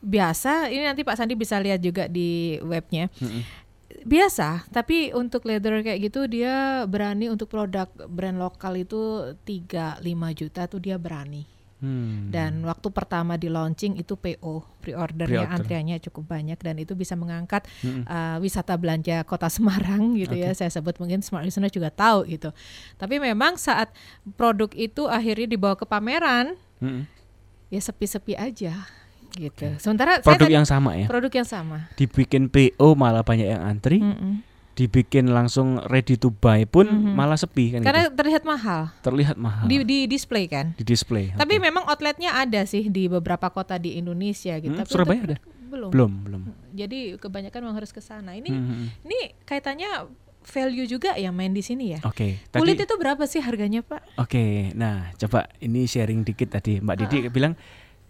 biasa. 0.02 0.68
Ini 0.68 0.84
nanti 0.86 1.02
Pak 1.02 1.16
Sandi 1.16 1.34
bisa 1.34 1.56
lihat 1.58 1.80
juga 1.80 2.06
di 2.06 2.58
webnya. 2.62 3.08
Mm-mm. 3.16 3.65
Biasa, 3.86 4.66
tapi 4.74 5.14
untuk 5.14 5.46
leather 5.46 5.82
kayak 5.82 6.10
gitu 6.10 6.26
dia 6.26 6.86
berani 6.90 7.30
untuk 7.30 7.50
produk 7.50 7.90
brand 8.10 8.38
lokal 8.38 8.78
itu 8.82 9.34
3 9.46 10.02
5 10.02 10.40
juta 10.40 10.66
tuh 10.66 10.82
dia 10.82 10.98
berani. 10.98 11.46
Hmm. 11.86 12.32
Dan 12.32 12.64
waktu 12.66 12.88
pertama 12.90 13.36
di 13.36 13.52
launching 13.52 14.00
itu 14.00 14.16
PO, 14.16 14.64
pre-ordernya 14.80 15.44
Pre-order. 15.46 15.56
antriannya 15.60 15.98
cukup 16.02 16.34
banyak 16.34 16.58
dan 16.58 16.80
itu 16.80 16.96
bisa 16.96 17.14
mengangkat 17.20 17.68
Mm-mm. 17.84 18.08
uh, 18.08 18.38
wisata 18.40 18.74
belanja 18.80 19.22
kota 19.28 19.52
Semarang 19.54 20.16
gitu 20.18 20.34
ya. 20.34 20.56
Saya 20.56 20.72
sebut 20.72 20.98
mungkin 20.98 21.20
smart 21.22 21.44
listener 21.46 21.70
juga 21.70 21.92
tahu 21.92 22.26
gitu. 22.32 22.56
Tapi 22.96 23.20
memang 23.20 23.60
saat 23.60 23.92
produk 24.40 24.72
itu 24.74 25.06
akhirnya 25.06 25.52
dibawa 25.52 25.76
ke 25.76 25.86
pameran 25.86 26.56
Mm-mm. 26.80 27.06
ya 27.70 27.82
sepi-sepi 27.84 28.34
aja. 28.40 28.88
Gitu. 29.36 29.68
Sementara 29.78 30.18
saya 30.18 30.26
Produk 30.26 30.46
tadi- 30.46 30.56
yang 30.56 30.66
sama 30.66 30.92
ya. 30.94 31.06
produk 31.06 31.32
yang 31.34 31.46
sama. 31.46 31.78
Dibikin 31.94 32.48
PO 32.48 32.94
malah 32.94 33.22
banyak 33.22 33.46
yang 33.46 33.62
antri, 33.62 34.00
Mm-mm. 34.00 34.42
dibikin 34.74 35.30
langsung 35.30 35.80
ready 35.86 36.16
to 36.16 36.30
buy 36.30 36.64
pun 36.64 36.84
Mhm. 36.84 37.12
malah 37.12 37.36
sepi 37.36 37.72
kan 37.72 37.80
Karena 37.82 38.04
gitu. 38.06 38.16
terlihat 38.18 38.44
mahal 38.44 38.92
Terlihat 39.00 39.36
mahal 39.36 39.64
di 39.66 39.80
di 39.82 40.04
display 40.06 40.46
kan. 40.46 40.72
di 40.74 40.84
display. 40.84 41.32
Tapi 41.32 41.54
Oke. 41.54 41.64
memang 41.64 41.84
outletnya 41.86 42.34
ada 42.34 42.64
sih 42.64 42.88
di 42.88 43.06
beberapa 43.06 43.48
kota 43.48 43.76
di 43.76 43.96
Indonesia 43.96 44.56
gitu. 44.56 44.68
Hmm, 44.70 44.82
Tapi 44.82 44.90
Surabaya 44.90 45.22
ada? 45.26 45.38
Belum. 45.66 45.90
belum, 45.90 46.12
belum. 46.24 46.42
Jadi 46.72 47.00
kebanyakan 47.16 47.60
memang 47.62 47.78
harus 47.78 47.90
ke 47.90 48.00
sana. 48.00 48.32
Ini 48.34 48.48
Hmm, 48.48 48.64
hmm. 48.64 48.88
ini 49.04 49.18
kaitannya 49.42 50.08
value 50.42 50.86
juga 50.86 51.16
ya 51.16 51.28
main 51.30 51.50
di 51.50 51.60
sini 51.60 51.92
ya. 51.92 52.00
Oke, 52.02 52.38
tadi 52.46 52.62
Kulit 52.62 52.78
itu 52.78 52.96
berapa 52.96 53.24
sih 53.26 53.40
harganya, 53.40 53.82
Pak? 53.82 54.16
Oke, 54.18 54.70
nah 54.72 55.10
coba 55.16 55.50
ini 55.58 55.84
sharing 55.84 56.22
dikit 56.22 56.54
tadi 56.54 56.78
Mbak 56.78 56.96
Didi 56.98 57.18
bilang 57.30 57.58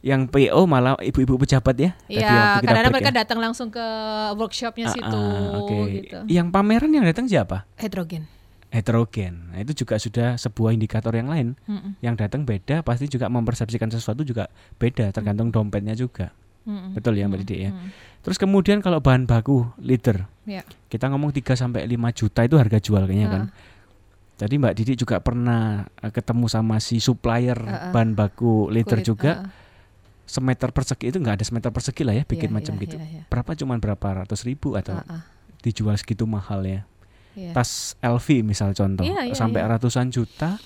yang 0.05 0.29
PO 0.29 0.69
malah 0.69 0.93
ibu-ibu 1.01 1.41
pejabat 1.41 1.73
ya. 1.75 1.91
Iya, 2.05 2.61
break 2.61 2.93
mereka 2.93 3.09
ya. 3.09 3.25
datang 3.25 3.41
langsung 3.41 3.73
ke 3.73 3.81
workshopnya 4.37 4.85
Ah, 4.85 4.93
situ 4.93 5.17
ah, 5.17 5.57
Oke, 5.57 5.77
gitu. 5.99 6.17
yang 6.29 6.53
pameran 6.53 6.93
yang 6.93 7.01
datang 7.01 7.25
siapa? 7.25 7.65
Hidrogen. 7.81 8.29
Heterogen. 8.69 9.55
Nah, 9.55 9.63
itu 9.63 9.71
juga 9.81 9.95
sudah 9.95 10.35
sebuah 10.35 10.75
indikator 10.75 11.15
yang 11.15 11.31
lain. 11.31 11.55
Mm-mm. 11.63 11.95
Yang 12.03 12.27
datang 12.27 12.43
beda 12.43 12.83
pasti 12.83 13.07
juga 13.07 13.31
mempersepsikan 13.31 13.87
sesuatu 13.87 14.21
juga 14.21 14.51
beda 14.75 15.09
tergantung 15.09 15.47
dompetnya 15.49 15.95
juga. 15.95 16.35
Mm-mm. 16.67 16.91
Betul 16.91 17.15
ya 17.15 17.25
Mbak 17.25 17.39
Didi 17.41 17.55
ya. 17.65 17.71
Mm-mm. 17.71 17.89
Terus 18.19 18.35
kemudian 18.35 18.83
kalau 18.83 18.99
bahan 18.99 19.25
baku 19.25 19.63
liter, 19.79 20.27
Ya. 20.43 20.61
kita 20.85 21.07
ngomong 21.07 21.31
3 21.31 21.55
sampai 21.55 21.87
5 21.87 21.95
juta 22.11 22.43
itu 22.43 22.59
harga 22.59 22.77
jual 22.77 23.05
kayaknya 23.05 23.27
kan. 23.31 23.43
Jadi 24.35 24.53
Mbak 24.59 24.73
Didi 24.75 24.93
juga 24.99 25.23
pernah 25.23 25.87
eh, 25.95 26.11
ketemu 26.11 26.45
sama 26.45 26.75
si 26.77 26.99
supplier 26.99 27.55
Ah, 27.63 27.89
ah. 27.89 27.91
bahan 27.95 28.11
baku 28.13 28.67
liter 28.67 28.99
Kulit, 28.99 29.07
juga. 29.07 29.31
ah, 29.39 29.64
semeter 30.25 30.69
persegi 30.69 31.09
itu 31.09 31.17
nggak 31.17 31.37
ada 31.37 31.45
semeter 31.45 31.69
persegi 31.69 32.01
lah 32.01 32.13
ya 32.13 32.23
bikin 32.23 32.49
Iya, 32.49 32.55
macam 32.55 32.73
iya, 32.73 32.81
gitu. 32.81 32.95
iya, 32.95 33.07
iya. 33.07 33.23
Berapa 33.25 33.53
cuman 33.53 33.77
berapa 33.77 34.07
ratus 34.19 34.41
ribu 34.41 34.73
atau 34.73 34.97
ah, 34.97 35.05
ah, 35.07 35.21
dijual 35.61 35.93
segitu 35.95 36.25
mahal 36.25 36.61
ya. 36.61 36.81
iya. 37.33 37.51
Tas 37.51 37.93
LV 37.99 38.41
misal 38.41 38.71
contoh 38.71 39.01
Iya, 39.01 39.29
iya, 39.29 39.33
sampai 39.33 39.61
iya. 39.61 39.69
ratusan 39.71 40.09
juta 40.09 40.57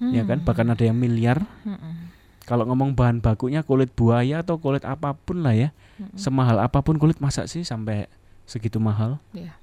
ya 0.00 0.24
kan 0.24 0.40
Hmm. 0.40 0.46
bahkan 0.46 0.66
ada 0.66 0.80
yang 0.80 0.96
miliar. 0.96 1.44
Mm-mm. 1.62 2.08
Kalau 2.42 2.64
ngomong 2.64 2.92
bahan 2.92 3.20
bakunya 3.20 3.60
kulit 3.60 3.92
buaya 3.92 4.40
atau 4.40 4.56
kulit 4.56 4.82
apa 4.82 5.12
pun 5.14 5.40
lah 5.40 5.52
ya. 5.52 5.68
Mm-mm. 5.96 6.16
Semahal 6.16 6.56
apa 6.58 6.80
pun 6.80 6.96
kulit 6.96 7.20
masa 7.20 7.44
sih 7.44 7.62
sampai 7.62 8.08
segitu 8.42 8.76
mahal 8.76 9.20
Iya. 9.30 9.54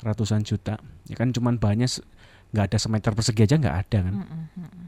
ratusan 0.00 0.42
juta. 0.42 0.80
Ya 1.04 1.14
kan 1.14 1.30
cuman 1.30 1.56
bahannya 1.56 1.88
nggak 2.50 2.64
ada 2.66 2.78
semeter 2.78 3.12
persegi 3.12 3.42
aja 3.42 3.56
nggak 3.56 3.76
ada 3.78 3.98
kan. 4.02 4.14
Mm-mm, 4.16 4.42
mm-mm. 4.54 4.84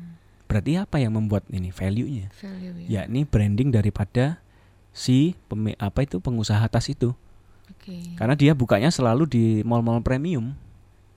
Berarti 0.49 0.81
apa 0.81 0.97
yang 0.97 1.13
membuat 1.13 1.45
ini 1.53 1.69
value-nya? 1.69 2.33
Value 2.33 2.89
ya. 2.89 3.05
Yakni 3.05 3.29
branding 3.29 3.69
daripada 3.69 4.41
si 4.97 5.37
pemi- 5.47 5.77
apa 5.77 6.09
itu 6.09 6.19
pengusaha 6.19 6.65
tas 6.73 6.89
itu. 6.89 7.13
Oke. 7.69 8.17
Karena 8.17 8.33
dia 8.33 8.57
bukanya 8.57 8.89
selalu 8.89 9.29
di 9.29 9.45
mall-mall 9.63 10.01
premium. 10.01 10.57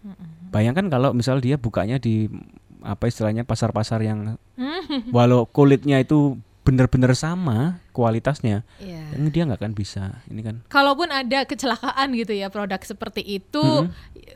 Mm-mm. 0.04 0.52
Bayangkan 0.52 0.91
kalau 0.91 1.15
misal 1.15 1.39
dia 1.39 1.56
bukanya 1.56 1.96
di 1.96 2.28
apa 2.84 3.08
istilahnya 3.08 3.48
pasar-pasar 3.48 4.04
yang 4.04 4.36
walau 5.15 5.48
kulitnya 5.48 6.04
itu 6.04 6.36
benar-benar 6.62 7.17
sama 7.17 7.82
kualitasnya, 7.89 8.62
Iya. 8.78 9.17
ini 9.17 9.28
dia 9.34 9.50
nggak 9.50 9.60
akan 9.65 9.74
bisa. 9.74 10.21
Ini 10.30 10.41
kan 10.45 10.56
Kalaupun 10.69 11.10
ada 11.10 11.41
kecelakaan 11.43 12.13
gitu 12.13 12.38
ya 12.38 12.54
produk 12.54 12.78
seperti 12.86 13.26
itu, 13.26 13.62
Mhm. 13.62 13.89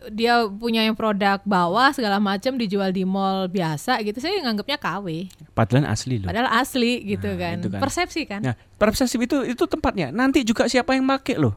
dia 0.09 0.41
punya 0.49 0.81
yang 0.81 0.97
produk 0.97 1.37
bawah 1.45 1.93
segala 1.93 2.17
macam 2.17 2.57
dijual 2.57 2.89
di 2.89 3.05
mall 3.05 3.45
biasa 3.45 4.01
gitu, 4.01 4.17
saya 4.17 4.41
nganggapnya 4.41 4.81
KW. 4.81 5.29
padahal 5.53 5.87
asli 5.87 6.19
loh. 6.19 6.27
Padahal 6.27 6.49
asli 6.51 6.99
gitu 7.05 7.29
Nah, 7.31 7.39
kan. 7.39 7.55
kan. 7.63 7.79
Persepsi 7.79 8.21
kan. 8.27 8.41
Nah, 8.43 8.55
persepsi 8.75 9.15
itu 9.15 9.37
itu 9.45 9.63
tempatnya. 9.69 10.11
Nanti 10.11 10.43
juga 10.43 10.67
siapa 10.67 10.97
yang 10.97 11.05
make 11.05 11.37
loh. 11.39 11.55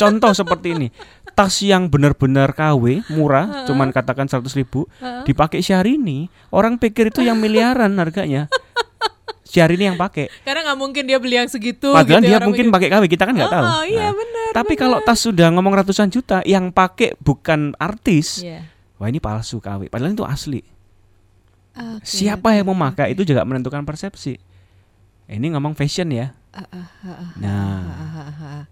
Contoh 0.00 0.32
seperti 0.32 0.72
ini, 0.72 0.88
tas 1.36 1.60
yang 1.60 1.92
benar-benar 1.92 2.56
KW 2.56 3.04
murah, 3.12 3.68
cuman 3.68 3.92
katakan 3.92 4.24
100 4.24 4.56
ribu, 4.56 4.88
dipakai 5.28 5.60
Syahrini, 5.60 6.32
orang 6.48 6.80
pikir 6.80 7.12
itu 7.12 7.20
yang 7.20 7.36
miliaran 7.36 7.92
harganya. 8.00 8.48
Syahrini 9.42 9.84
yang 9.86 9.98
pakai. 9.98 10.30
Karena 10.42 10.70
nggak 10.70 10.78
mungkin 10.78 11.02
dia 11.04 11.18
beli 11.18 11.36
yang 11.36 11.50
segitu. 11.50 11.90
Padahal 11.90 12.20
gitu 12.20 12.30
dia 12.30 12.38
mungkin 12.38 12.70
pakai 12.70 12.88
KW, 12.88 13.04
kita 13.06 13.24
kan 13.26 13.34
nggak 13.34 13.50
tahu. 13.50 13.66
Oh 13.66 13.84
iya 13.84 14.06
Nah, 14.06 14.12
benar. 14.14 14.50
Tapi 14.52 14.72
benar. 14.72 14.82
kalau 14.82 14.98
tas 15.00 15.18
sudah 15.18 15.48
ngomong 15.50 15.74
ratusan 15.76 16.08
juta, 16.08 16.38
yang 16.44 16.70
pakai 16.70 17.18
bukan 17.18 17.74
artis, 17.76 18.40
Iya. 18.40 18.66
wah 18.96 19.06
ini 19.06 19.18
palsu 19.18 19.58
KW. 19.58 19.86
Padahal 19.86 20.12
itu 20.12 20.22
asli. 20.22 20.60
Oke, 21.70 22.02
Siapa 22.02 22.50
oke, 22.50 22.56
yang 22.58 22.66
memakai 22.66 23.14
itu 23.14 23.22
juga 23.22 23.42
menentukan 23.42 23.82
persepsi. 23.82 24.36
Ini 25.26 25.46
ngomong 25.54 25.74
fashion 25.74 26.10
ya. 26.10 26.34
Ah, 26.50 26.66
ah, 26.66 26.88
ah, 27.06 27.30
Nah, 27.38 27.78
ah, 27.86 28.18
ah, 28.18 28.42
ah. 28.58 28.62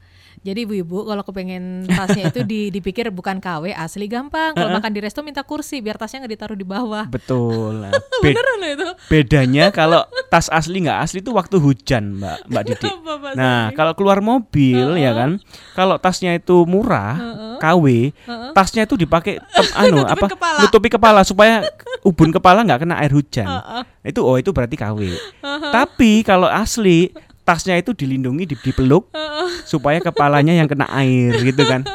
Jadi 0.40 0.64
ibu-ibu 0.64 1.04
kalau 1.04 1.22
kepengen 1.22 1.64
tasnya 1.84 2.28
itu 2.28 2.40
di- 2.42 2.70
dipikir 2.74 3.08
bukan 3.08 3.38
KW 3.38 3.70
asli 3.70 4.06
gampang. 4.06 4.52
Kalau 4.52 4.70
makan 4.70 4.90
di 4.90 5.00
resto 5.00 5.20
minta 5.20 5.42
kursi 5.42 5.78
biar 5.78 5.94
tasnya 5.94 6.22
nggak 6.22 6.32
ditaruh 6.32 6.54
di 6.54 6.64
bawah. 6.64 7.06
betul. 7.06 7.80
Nah, 7.80 7.92
be- 8.22 8.30
Beneran 8.30 8.56
loh 8.56 8.70
itu. 8.70 8.88
bedanya 9.08 9.64
kalau 9.68 10.02
tas 10.26 10.46
asli 10.48 10.80
nggak 10.80 10.98
asli 11.00 11.18
itu 11.18 11.30
waktu 11.30 11.56
hujan, 11.56 12.16
Mbak 12.16 12.36
Mbak 12.46 12.62
Didi. 12.64 12.86
Apa, 12.86 13.12
Pak 13.16 13.32
Nah, 13.34 13.62
kalau 13.72 13.92
keluar 13.92 14.18
mobil 14.18 14.96
ya 14.96 15.12
kan, 15.12 15.30
kalau 15.72 15.96
tasnya 15.96 16.34
itu 16.34 16.62
murah, 16.64 17.16
KW, 17.58 18.14
tasnya 18.52 18.84
itu 18.84 18.94
dipakai 18.94 19.38
tem- 19.38 19.74
anu 19.84 20.02
apa? 20.02 20.26
kepala. 20.28 20.58
Nutupi 20.60 20.88
kepala 20.88 21.20
supaya 21.22 21.66
ubun 22.00 22.30
kepala 22.30 22.62
nggak 22.62 22.80
kena 22.80 22.96
air 22.96 23.10
hujan. 23.10 23.44
Heeh. 23.44 23.82
Itu 24.06 24.22
oh 24.22 24.36
itu 24.36 24.50
berarti 24.50 24.74
KW. 24.74 25.00
Tapi 25.42 26.22
kalau 26.22 26.46
asli 26.46 27.10
tasnya 27.48 27.74
itu 27.74 27.90
dilindungi 27.90 28.44
di- 28.44 28.60
dipeluk 28.60 29.08
supaya 29.64 29.96
kepalanya 29.98 30.52
yang 30.52 30.68
kena 30.68 30.84
air 30.92 31.32
gitu 31.42 31.64
kan. 31.64 31.88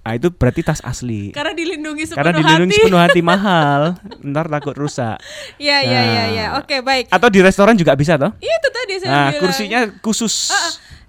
Nah, 0.00 0.16
itu 0.16 0.30
berarti 0.30 0.62
tas 0.62 0.80
asli. 0.80 1.36
Karena 1.36 1.52
dilindungi 1.52 2.00
sepenuh 2.02 2.16
Karena 2.16 2.32
dilindungi 2.32 2.72
hati. 2.72 2.80
sepenuh 2.80 3.00
hati 3.02 3.20
mahal, 3.28 3.80
ntar 4.22 4.48
takut 4.48 4.72
rusak. 4.72 5.20
Iya 5.58 5.82
iya 5.82 6.00
iya 6.00 6.00
Nah. 6.00 6.26
iya. 6.30 6.46
Oke 6.56 6.80
baik. 6.80 7.10
Atau 7.10 7.28
di 7.28 7.42
restoran 7.42 7.74
juga 7.74 7.92
bisa 7.92 8.16
toh? 8.16 8.32
Iya 8.38 8.54
itu 8.56 8.68
tadi 8.70 8.92
saya 8.96 9.10
Nah, 9.10 9.20
bilang. 9.28 9.40
kursinya 9.42 9.80
khusus. 10.00 10.34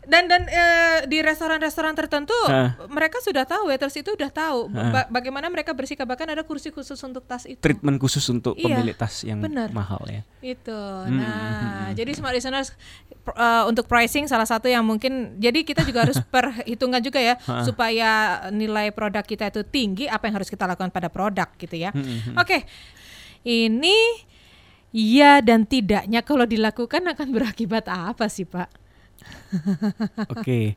Dan 0.09 0.25
dan 0.25 0.41
eh, 0.43 0.59
di 1.05 1.21
restoran-restoran 1.21 1.93
tertentu 1.93 2.33
Heeh. 2.43 2.73
mereka 2.87 3.17
sudah 3.19 3.45
tahu 3.45 3.69
waiters 3.69 3.93
itu 3.93 4.09
udah 4.09 4.27
tahu 4.27 4.65
ba- 4.67 5.05
bagaimana 5.07 5.47
mereka 5.47 5.71
bersihkan 5.71 6.03
bahkan 6.03 6.25
ada 6.25 6.41
kursi 6.41 6.67
khusus 6.67 6.97
untuk 6.99 7.23
tas 7.23 7.45
itu. 7.45 7.55
treatment 7.55 7.95
khusus 7.95 8.25
untuk 8.27 8.53
Iya, 8.53 8.65
pemilik 8.73 8.95
tas 8.95 9.21
yang 9.21 9.37
benar. 9.37 9.69
mahal 9.69 10.01
ya. 10.03 10.21
Itu. 10.39 10.73
Hmm, 10.73 11.13
Nah, 11.15 11.93
jadi 11.93 12.09
smart 12.11 12.33
listeners 12.33 12.73
pr- 13.21 13.33
eh, 13.33 13.63
untuk 13.63 13.85
pricing 13.85 14.25
salah 14.25 14.43
satu 14.43 14.65
yang 14.65 14.81
mungkin 14.81 15.37
jadi 15.37 15.61
kita 15.61 15.83
juga 15.83 16.03
harus 16.03 16.17
perhitungkan 16.33 16.99
juga 16.99 17.19
ya 17.19 17.37
supaya 17.61 18.09
nilai 18.49 18.89
produk 18.89 19.21
kita 19.21 19.47
itu 19.47 19.61
tinggi 19.63 20.05
apa 20.05 20.25
yang 20.25 20.35
harus 20.35 20.47
kita 20.47 20.65
lakukan 20.65 20.89
pada 20.89 21.07
produk 21.07 21.45
gitu 21.55 21.75
ya. 21.75 21.91
Hmm, 21.91 22.33
Oke. 22.35 22.65
Ini 23.39 23.97
iya 24.89 25.39
dan 25.39 25.63
tidaknya 25.63 26.19
kalau 26.21 26.43
dilakukan 26.43 27.05
akan 27.05 27.27
berakibat 27.29 27.85
apa 27.85 28.25
sih, 28.25 28.43
Pak? 28.43 28.88
Oke. 30.33 30.75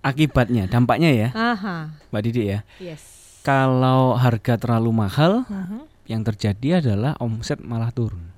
Akibatnya, 0.00 0.64
dampaknya 0.64 1.12
ya, 1.12 1.28
Aha. 1.30 1.92
Mbak 2.08 2.22
Didi 2.24 2.48
ya. 2.48 2.64
Yes. 2.80 3.04
Kalau 3.44 4.16
harga 4.16 4.56
terlalu 4.56 4.96
mahal, 4.96 5.44
Mhm. 5.44 5.84
yang 6.08 6.22
terjadi 6.24 6.80
adalah 6.80 7.20
omset 7.20 7.60
malah 7.60 7.92
turun. 7.92 8.32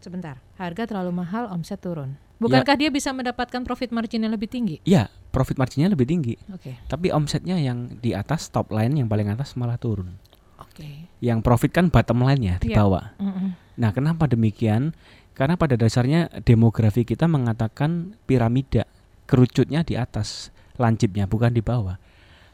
Sebentar. 0.00 0.40
Harga 0.56 0.88
terlalu 0.88 1.12
mahal, 1.12 1.52
omset 1.52 1.80
turun. 1.80 2.16
Ya. 2.16 2.40
Bukankah 2.40 2.76
dia 2.76 2.88
bisa 2.88 3.12
mendapatkan 3.12 3.60
profit 3.64 3.92
margin 3.92 4.24
yang 4.24 4.32
lebih 4.32 4.48
tinggi? 4.48 4.76
Ya, 4.84 5.08
profit 5.32 5.56
marginnya 5.56 5.88
lebih 5.88 6.04
tinggi, 6.04 6.36
Oke. 6.48 6.76
tapi 6.88 7.08
omsetnya 7.08 7.56
yang 7.56 7.96
di 8.00 8.12
atas 8.12 8.48
top 8.48 8.72
line 8.72 8.96
yang 8.96 9.08
paling 9.08 9.28
atas 9.28 9.56
malah 9.56 9.76
turun. 9.76 10.16
Oke. 10.60 11.08
Yang 11.20 11.40
profit 11.40 11.72
kan 11.72 11.88
bottom 11.88 12.24
line-nya 12.24 12.60
di 12.60 12.72
Iya. 12.72 12.84
bawah. 12.84 13.04
Mm-mm. 13.16 13.56
Nah, 13.76 13.90
kenapa 13.92 14.24
demikian? 14.24 14.92
Karena 15.36 15.60
pada 15.60 15.76
dasarnya 15.76 16.32
demografi 16.48 17.04
kita 17.04 17.28
mengatakan 17.28 18.16
piramida, 18.24 18.88
kerucutnya 19.28 19.84
di 19.84 19.92
atas, 19.92 20.48
lancipnya 20.80 21.28
bukan 21.28 21.52
di 21.52 21.60
bawah. 21.60 22.00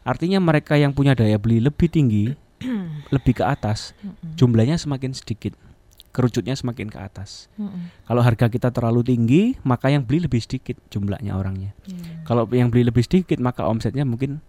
Artinya 0.03 0.43
mereka 0.43 0.75
yang 0.75 0.91
punya 0.91 1.15
daya 1.15 1.39
beli 1.39 1.63
lebih 1.63 1.87
tinggi, 1.87 2.35
lebih 3.15 3.39
ke 3.39 3.45
atas, 3.47 3.95
jumlahnya 4.35 4.83
semakin 4.83 5.15
sedikit. 5.15 5.55
Kerucutnya 6.13 6.53
semakin 6.59 6.93
ke 6.93 6.99
atas. 7.01 7.49
Kalau 8.05 8.21
harga 8.21 8.51
kita 8.51 8.69
terlalu 8.69 9.01
tinggi, 9.01 9.57
maka 9.65 9.89
yang 9.89 10.05
beli 10.05 10.27
lebih 10.27 10.45
sedikit 10.45 10.77
jumlahnya 10.93 11.33
orangnya. 11.33 11.73
Iya. 11.89 12.27
Kalau 12.29 12.45
yang 12.53 12.69
beli 12.69 12.85
lebih 12.85 13.01
sedikit, 13.01 13.41
maka 13.41 13.65
omsetnya 13.65 14.05
mungkin 14.05 14.45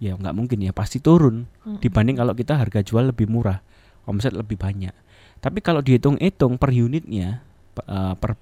ya 0.00 0.16
nggak 0.16 0.32
mungkin 0.32 0.58
ya 0.64 0.72
pasti 0.72 0.98
turun 0.98 1.46
dibanding 1.84 2.18
kalau 2.18 2.32
kita 2.32 2.56
harga 2.56 2.80
jual 2.80 3.12
lebih 3.12 3.28
murah, 3.28 3.60
omset 4.08 4.32
lebih 4.32 4.56
banyak. 4.56 4.94
Tapi 5.42 5.58
kalau 5.60 5.84
dihitung-hitung 5.84 6.56
per 6.56 6.72
unitnya, 6.72 7.44
eh, 7.78 8.14
per 8.16 8.36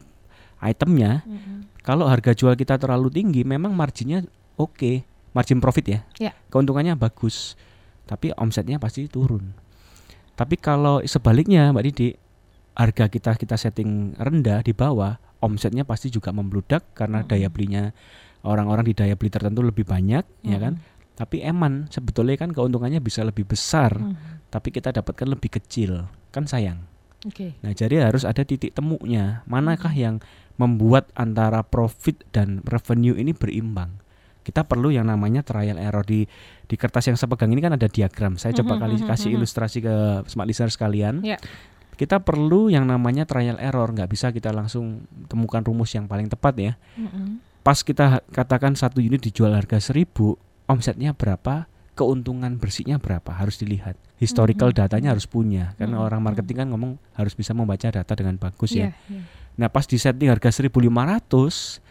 itemnya, 0.60 1.24
Mm-mm. 1.24 1.80
kalau 1.80 2.04
harga 2.04 2.36
jual 2.36 2.52
kita 2.52 2.76
terlalu 2.76 3.08
tinggi, 3.08 3.42
memang 3.42 3.72
marginnya 3.72 4.20
oke, 4.60 5.00
margin 5.32 5.56
profit 5.56 5.86
ya, 5.88 6.00
Ya. 6.20 6.32
keuntungannya 6.52 7.00
bagus, 7.00 7.56
tapi 8.04 8.28
omsetnya 8.36 8.76
pasti 8.76 9.08
turun. 9.08 9.56
Tapi 10.36 10.60
kalau 10.60 11.00
sebaliknya, 11.04 11.72
Mbak 11.72 11.84
Didi, 11.88 12.08
harga 12.76 13.08
kita 13.08 13.36
kita 13.36 13.56
setting 13.56 14.12
rendah 14.20 14.60
di 14.60 14.76
bawah, 14.76 15.16
omsetnya 15.40 15.88
pasti 15.88 16.12
juga 16.12 16.28
membludak 16.28 16.84
karena 16.92 17.24
Mm-mm. 17.24 17.30
daya 17.32 17.48
belinya 17.48 17.82
orang-orang 18.44 18.84
di 18.88 18.94
daya 18.96 19.14
beli 19.16 19.32
tertentu 19.32 19.64
lebih 19.64 19.88
banyak, 19.88 20.24
ya 20.44 20.58
kan? 20.60 20.76
Mm-mm. 20.76 21.16
Tapi 21.16 21.44
eman 21.44 21.88
sebetulnya 21.88 22.36
kan 22.36 22.52
keuntungannya 22.52 23.00
bisa 23.00 23.24
lebih 23.24 23.44
besar, 23.48 23.96
Mm. 23.96 24.44
tapi 24.52 24.72
kita 24.72 24.92
dapatkan 24.92 25.28
lebih 25.28 25.56
kecil, 25.56 26.04
kan 26.32 26.44
sayang. 26.44 26.84
Oke. 27.28 27.56
Nah, 27.60 27.72
jadi 27.76 28.08
harus 28.08 28.24
ada 28.24 28.40
titik 28.44 28.72
temunya. 28.72 29.44
Manakah 29.44 29.92
yang 29.92 30.24
membuat 30.56 31.12
antara 31.16 31.60
profit 31.64 32.20
dan 32.32 32.64
revenue 32.64 33.16
ini 33.16 33.36
berimbang? 33.36 34.00
Kita 34.40 34.64
perlu 34.64 34.88
yang 34.88 35.04
namanya 35.04 35.44
trial 35.44 35.76
error 35.76 36.00
di 36.00 36.24
di 36.64 36.74
kertas 36.80 37.12
yang 37.12 37.16
saya 37.20 37.28
pegang 37.28 37.52
ini 37.52 37.60
kan 37.60 37.76
ada 37.76 37.86
diagram. 37.86 38.40
Saya 38.40 38.56
coba 38.56 38.76
Mhm, 38.76 38.80
kali 38.80 38.94
mhm, 38.96 39.08
kasih 39.08 39.30
ilustrasi 39.36 39.78
ke 39.84 39.94
smart 40.26 40.48
listener 40.48 40.72
sekalian. 40.72 41.20
Ya. 41.20 41.36
Kita 42.00 42.24
perlu 42.24 42.72
yang 42.72 42.88
namanya 42.88 43.28
trial 43.28 43.60
error. 43.60 43.92
Nggak 43.92 44.08
bisa 44.08 44.32
kita 44.32 44.48
langsung 44.50 45.04
temukan 45.28 45.60
rumus 45.60 45.92
yang 45.92 46.08
paling 46.08 46.32
tepat 46.32 46.56
ya. 46.56 46.72
Mm-mm. 46.96 47.44
Pas 47.60 47.76
kita 47.84 48.24
katakan 48.32 48.72
satu 48.72 49.04
unit 49.04 49.20
dijual 49.20 49.52
harga 49.52 49.76
1000, 49.76 50.40
omsetnya 50.64 51.12
berapa? 51.12 51.68
Keuntungan 52.00 52.56
bersihnya 52.56 52.96
berapa? 52.96 53.28
Harus 53.28 53.60
dilihat. 53.60 54.00
Historical 54.16 54.72
Mhm, 54.72 54.76
datanya 54.80 55.12
harus 55.12 55.28
punya. 55.28 55.76
Karena 55.76 56.00
Mhm, 56.00 56.06
orang 56.08 56.20
marketing 56.24 56.56
kan 56.64 56.68
ngomong 56.72 56.96
harus 57.12 57.36
bisa 57.36 57.52
membaca 57.52 57.92
data 57.92 58.12
dengan 58.16 58.40
bagus 58.40 58.72
ya. 58.72 58.88
Iya, 58.88 58.90
iya. 59.12 59.22
Nah, 59.60 59.68
pas 59.68 59.84
di 59.84 60.00
setting 60.00 60.32
harga 60.32 60.48
1500 60.48 61.84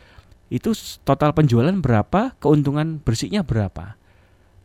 itu 0.50 0.74
total 1.06 1.38
penjualan 1.38 1.78
berapa, 1.78 2.34
keuntungan 2.42 2.98
bersihnya 3.06 3.46
berapa. 3.46 3.94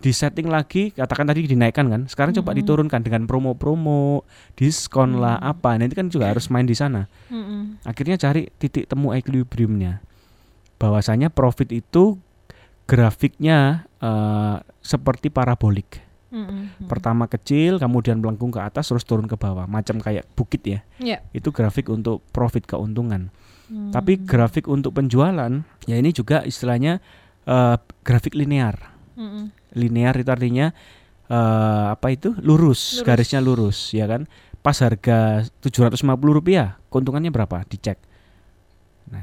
Di 0.00 0.12
setting 0.16 0.48
lagi, 0.48 0.92
katakan 0.96 1.28
tadi 1.28 1.44
dinaikkan 1.44 1.88
kan. 1.92 2.02
Sekarang 2.08 2.32
coba 2.36 2.56
diturunkan 2.56 3.00
dengan 3.04 3.28
promo-promo, 3.28 4.24
diskon 4.56 5.20
lah 5.20 5.36
apa. 5.40 5.76
Nanti 5.76 5.92
kan 5.92 6.08
juga 6.08 6.32
harus 6.32 6.48
main 6.48 6.64
di 6.64 6.76
sana. 6.76 7.08
Akhirnya 7.84 8.16
cari 8.16 8.48
titik 8.56 8.88
temu 8.88 9.12
equilibriumnya. 9.12 10.00
Bahwasanya 10.80 11.28
profit 11.28 11.72
itu 11.72 12.16
grafiknya 12.84 13.88
eh, 14.00 14.56
seperti 14.84 15.32
parabolik. 15.32 16.04
Mm-mm. 16.34 16.90
Pertama 16.90 17.30
kecil, 17.30 17.78
kemudian 17.78 18.18
melengkung 18.18 18.50
ke 18.50 18.58
atas 18.58 18.90
terus 18.90 19.06
turun 19.06 19.30
ke 19.30 19.38
bawah, 19.38 19.70
macam 19.70 20.02
kayak 20.02 20.26
bukit 20.34 20.66
ya. 20.66 20.80
Iya. 20.98 21.22
Itu 21.30 21.54
grafik 21.54 21.86
untuk 21.86 22.26
profit 22.34 22.66
keuntungan. 22.66 23.30
Mm. 23.70 23.94
Tapi 23.94 24.18
grafik 24.18 24.66
untuk 24.66 24.98
penjualan 24.98 25.62
ya 25.86 25.96
ini 25.96 26.10
juga 26.10 26.42
istilahnya 26.42 26.98
eh, 27.46 27.76
grafik 28.02 28.34
linear. 28.34 28.74
Mm-mm. 29.14 29.54
Linear 29.78 30.18
itu 30.18 30.30
artinya 30.34 30.74
eh, 31.30 31.86
apa 31.94 32.10
itu? 32.10 32.34
Lurus, 32.42 32.98
Lurus. 32.98 33.06
garisnya 33.06 33.38
lurus, 33.38 33.94
ya 33.94 34.10
kan? 34.10 34.26
Pas 34.58 34.74
harga 34.82 35.44
750 35.62 36.02
rupiah, 36.18 36.80
keuntungannya 36.90 37.30
berapa? 37.30 37.62
Dicek. 37.68 38.00
Nah, 39.12 39.22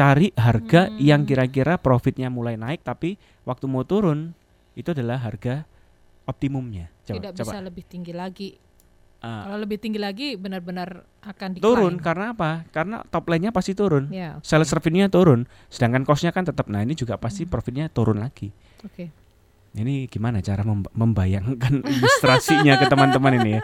cari 0.00 0.32
harga 0.34 0.88
Hmm. 0.88 0.96
yang 0.98 1.22
kira-kira 1.22 1.76
profitnya 1.76 2.28
mulai 2.28 2.56
naik, 2.56 2.80
tapi 2.80 3.14
waktu 3.42 3.64
mau 3.66 3.84
turun 3.84 4.32
itu 4.72 4.88
adalah 4.88 5.20
harga 5.20 5.68
optimumnya. 6.24 6.88
Coba, 7.02 7.14
tidak 7.14 7.32
coba. 7.34 7.44
bisa 7.44 7.58
lebih 7.60 7.84
tinggi 7.84 8.12
lagi. 8.12 8.48
Ah, 9.20 9.44
Kalau 9.44 9.60
lebih 9.60 9.76
tinggi 9.76 10.00
lagi 10.00 10.32
benar-benar 10.34 11.04
akan 11.20 11.48
decline. 11.52 11.60
turun 11.60 11.94
karena 12.00 12.32
apa? 12.32 12.64
Karena 12.70 13.04
top 13.04 13.28
line-nya 13.28 13.52
pasti 13.52 13.76
turun. 13.76 14.08
Ya. 14.08 14.40
oke. 14.40 14.48
Sales 14.48 14.72
revenue-nya 14.72 15.12
turun, 15.12 15.44
sedangkan 15.68 16.08
cost-nya 16.08 16.32
kan 16.32 16.40
tetap. 16.42 16.64
Nah, 16.66 16.80
ini 16.80 16.96
juga 16.96 17.20
pasti 17.20 17.44
Hmm. 17.44 17.52
profitnya 17.52 17.86
turun 17.86 18.16
lagi. 18.16 18.48
Oke. 18.80 19.12
Ini 19.70 20.08
gimana 20.08 20.40
cara 20.40 20.64
mem- 20.64 20.88
membayangkan 20.90 21.52
ilustrasinya 21.94 22.74
ke 22.74 22.88
teman-teman 22.88 23.32
ini 23.38 23.50
ya? 23.52 23.62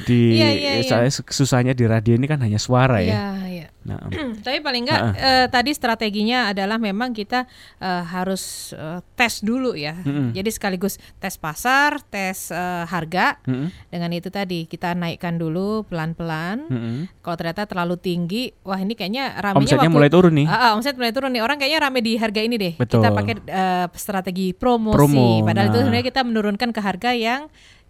Di 0.00 0.20
iya. 0.34 0.80
saya 0.82 1.06
su- 1.06 1.22
susahnya 1.22 1.70
di 1.72 1.84
radio 1.84 2.16
ini 2.16 2.24
kan 2.24 2.40
hanya 2.40 2.56
suara 2.56 2.98
ya. 2.98 3.12
Iya, 3.12 3.26
iya. 3.46 3.66
Nah, 3.88 4.04
Tapi 4.44 4.60
paling 4.60 4.84
enggak 4.84 5.00
eh, 5.16 5.46
tadi 5.48 5.72
strateginya 5.72 6.52
adalah 6.52 6.76
memang 6.76 7.16
kita 7.16 7.48
eh, 7.80 8.04
harus 8.04 8.76
eh, 8.76 9.00
tes 9.16 9.40
dulu 9.40 9.72
ya. 9.72 9.96
Mm-mm. 9.96 10.36
Jadi 10.36 10.50
sekaligus 10.52 11.00
tes 11.16 11.34
pasar, 11.40 12.04
tes 12.04 12.52
eh, 12.52 12.84
harga. 12.84 13.40
mm-mm, 13.48 13.88
Dengan 13.88 14.10
itu 14.12 14.28
tadi 14.28 14.68
kita 14.68 14.92
naikkan 14.92 15.40
dulu 15.40 15.88
pelan-pelan. 15.88 16.68
mm-mm. 16.68 16.98
Kalau 17.24 17.36
ternyata 17.40 17.64
terlalu 17.64 17.96
tinggi, 17.96 18.52
wah 18.60 18.76
ini 18.76 18.92
kayaknya 18.92 19.40
ramenya 19.40 19.64
omsetnya 19.64 19.88
waktu 19.88 19.96
mulai 19.96 20.10
turun 20.12 20.32
nih. 20.36 20.46
Ah, 20.46 20.54
ah, 20.54 20.70
omset 20.76 20.94
mulai 21.00 21.12
turun 21.16 21.32
nih. 21.32 21.40
Orang 21.40 21.56
kayaknya 21.56 21.80
rame 21.80 22.00
di 22.04 22.12
harga 22.20 22.40
ini 22.44 22.56
deh. 22.60 22.74
Betul. 22.76 23.00
Kita 23.00 23.10
pakai 23.16 23.34
eh, 23.40 23.86
strategi 23.96 24.52
promosi. 24.52 24.96
Promo, 25.00 25.40
Padahal 25.48 25.72
itu 25.72 25.78
nah. 25.80 25.84
sebenarnya 25.88 26.06
kita 26.12 26.20
menurunkan 26.28 26.68
ke 26.76 26.80
harga 26.84 27.10
yang 27.16 27.48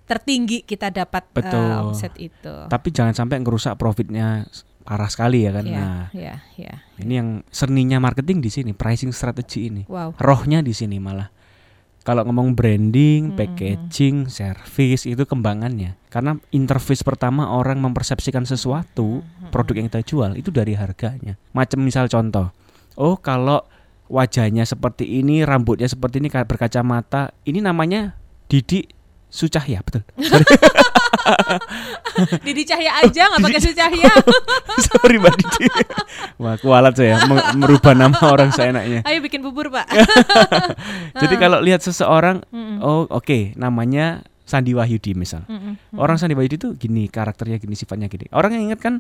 tertinggi 0.08 0.64
kita 0.64 0.88
dapat 0.88 1.28
eh, 1.28 1.34
Betul. 1.36 1.68
omset 1.92 2.14
itu. 2.16 2.54
Tapi 2.72 2.88
jangan 2.88 3.12
sampai 3.12 3.44
ngerusak 3.44 3.76
profitnya 3.76 4.48
parah 4.88 5.12
sekali 5.12 5.44
ya 5.44 5.52
kan. 5.52 5.68
Iya, 5.68 5.76
Nah, 5.76 6.04
iya, 6.16 6.34
iya. 6.56 6.80
ini 6.96 7.12
yang 7.20 7.28
seninya 7.52 8.00
marketing 8.00 8.40
di 8.40 8.48
sini, 8.48 8.72
pricing 8.72 9.12
strategy 9.12 9.68
ini. 9.68 9.84
Wow. 9.84 10.16
Rohnya 10.16 10.64
di 10.64 10.72
sini 10.72 10.96
malah. 10.96 11.28
Kalau 12.08 12.24
ngomong 12.24 12.56
branding, 12.56 13.28
Mm-mm. 13.28 13.36
packaging, 13.36 14.32
service 14.32 15.04
itu 15.04 15.28
kembangannya. 15.28 16.00
Karena 16.08 16.40
interface 16.56 17.04
pertama 17.04 17.52
orang 17.52 17.84
mempersepsikan 17.84 18.48
sesuatu, 18.48 19.20
produk 19.52 19.76
yang 19.76 19.92
kita 19.92 20.00
jual 20.00 20.32
itu 20.40 20.48
dari 20.48 20.72
harganya. 20.72 21.36
Macam 21.52 21.84
misal 21.84 22.08
contoh, 22.08 22.48
oh 22.96 23.20
kalau 23.20 23.60
wajahnya 24.08 24.64
seperti 24.64 25.20
ini, 25.20 25.44
rambutnya 25.44 25.84
seperti 25.84 26.24
ini, 26.24 26.32
berkacamata, 26.32 27.36
ini 27.44 27.60
namanya 27.60 28.16
Didi 28.48 28.88
Sucahya, 29.28 29.84
betul. 29.84 30.00
Didi 32.44 32.62
Cahya 32.64 33.00
aja 33.00 33.22
nggak 33.28 33.40
pakai 33.40 33.60
Su 33.60 33.72
Cahya. 33.72 34.12
sorry 34.86 35.16
Mbak 35.16 35.34
Didi. 35.36 35.66
Wah, 36.36 36.54
kualat 36.56 36.94
saya 36.94 37.22
me- 37.28 37.56
merubah 37.56 37.92
nama 37.92 38.18
orang 38.24 38.50
seenaknya. 38.50 39.02
Ayo 39.04 39.18
bikin 39.20 39.40
bubur, 39.40 39.68
Pak. 39.68 39.86
Jadi 41.14 41.34
kalau 41.36 41.58
lihat 41.58 41.80
seseorang, 41.80 42.42
oh 42.78 43.06
oke, 43.08 43.54
namanya 43.54 44.22
Sandi 44.42 44.72
Wahyudi 44.72 45.12
misal. 45.12 45.44
Orang 45.92 46.16
Sandi 46.16 46.32
Wahyudi 46.32 46.56
itu 46.56 46.68
gini, 46.74 47.06
karakternya 47.06 47.58
gini, 47.58 47.74
sifatnya 47.74 48.06
gini. 48.06 48.28
Orang 48.30 48.54
yang 48.54 48.72
ingat 48.72 48.80
kan 48.80 48.94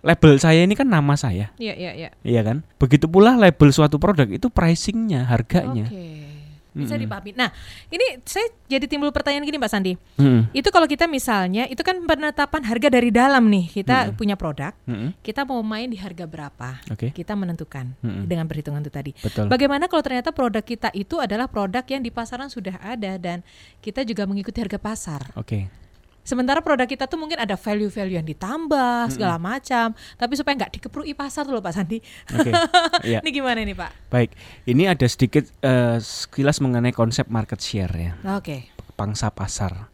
label 0.00 0.40
saya 0.40 0.64
ini 0.64 0.72
kan 0.72 0.88
nama 0.88 1.12
saya, 1.12 1.52
Iya, 1.60 1.76
iya, 1.76 1.92
iya. 1.92 2.08
iya 2.24 2.40
kan? 2.40 2.64
Begitu 2.76 3.04
pula 3.04 3.36
label 3.36 3.68
suatu 3.68 4.00
produk 4.00 4.24
itu 4.24 4.48
pricingnya, 4.48 5.28
harganya. 5.28 5.84
Oke. 5.84 6.29
Bisa 6.70 6.94
Mm-mm. 6.94 7.02
dipahami. 7.06 7.30
Nah, 7.34 7.50
ini 7.90 8.22
saya 8.22 8.46
jadi 8.70 8.86
timbul 8.86 9.10
pertanyaan 9.10 9.42
gini, 9.42 9.58
Pak 9.58 9.70
Sandi. 9.70 9.92
Mm-mm. 10.16 10.54
Itu 10.54 10.70
kalau 10.70 10.86
kita 10.86 11.10
misalnya, 11.10 11.66
itu 11.66 11.82
kan 11.82 11.98
penetapan 12.06 12.62
harga 12.62 12.88
dari 12.90 13.10
dalam 13.10 13.50
nih. 13.50 13.66
Kita 13.70 14.10
Mm-mm. 14.10 14.18
punya 14.18 14.34
produk, 14.38 14.70
Mm-mm. 14.86 15.16
kita 15.24 15.42
mau 15.42 15.58
main 15.66 15.90
di 15.90 15.98
harga 15.98 16.24
berapa. 16.30 16.78
Oke, 16.94 17.10
Kita 17.10 17.34
menentukan 17.34 17.94
Mm-mm. 18.02 18.24
dengan 18.30 18.46
perhitungan 18.46 18.80
itu 18.82 18.92
tadi. 18.92 19.12
betul. 19.18 19.50
Bagaimana 19.50 19.90
kalau 19.90 20.02
ternyata 20.04 20.30
produk 20.30 20.62
kita 20.62 20.94
itu 20.94 21.18
adalah 21.18 21.50
produk 21.50 21.82
yang 21.90 22.02
di 22.04 22.14
pasaran 22.14 22.46
sudah 22.46 22.78
ada 22.78 23.18
dan 23.18 23.42
kita 23.82 24.06
juga 24.06 24.28
mengikuti 24.28 24.62
harga 24.62 24.78
pasar. 24.78 25.34
Oke. 25.34 25.79
Sementara 26.20 26.60
produk 26.60 26.84
kita 26.84 27.08
tuh 27.08 27.16
mungkin 27.16 27.40
ada 27.40 27.56
value-value 27.56 28.20
yang 28.20 28.28
ditambah 28.28 29.08
segala 29.10 29.40
macam, 29.40 29.96
tapi 30.20 30.32
supaya 30.36 30.54
nggak 30.60 30.72
dikeprui 30.78 31.16
pasar 31.16 31.48
tuh 31.48 31.56
loh 31.56 31.64
Pak 31.64 31.74
Sandi. 31.74 31.98
Oke. 32.36 32.52
Iya. 33.00 33.24
Ini 33.24 33.30
gimana 33.32 33.64
nih 33.64 33.72
Pak? 33.72 34.12
Baik. 34.12 34.30
Ini 34.68 34.92
ada 34.92 35.06
sedikit 35.08 35.48
eh, 35.64 35.96
sekilas 35.98 36.60
mengenai 36.60 36.92
konsep 36.92 37.26
market 37.32 37.58
share 37.64 37.90
ya, 37.96 38.12
Oke. 38.36 38.68
pangsa 38.92 39.32
pasar. 39.32 39.88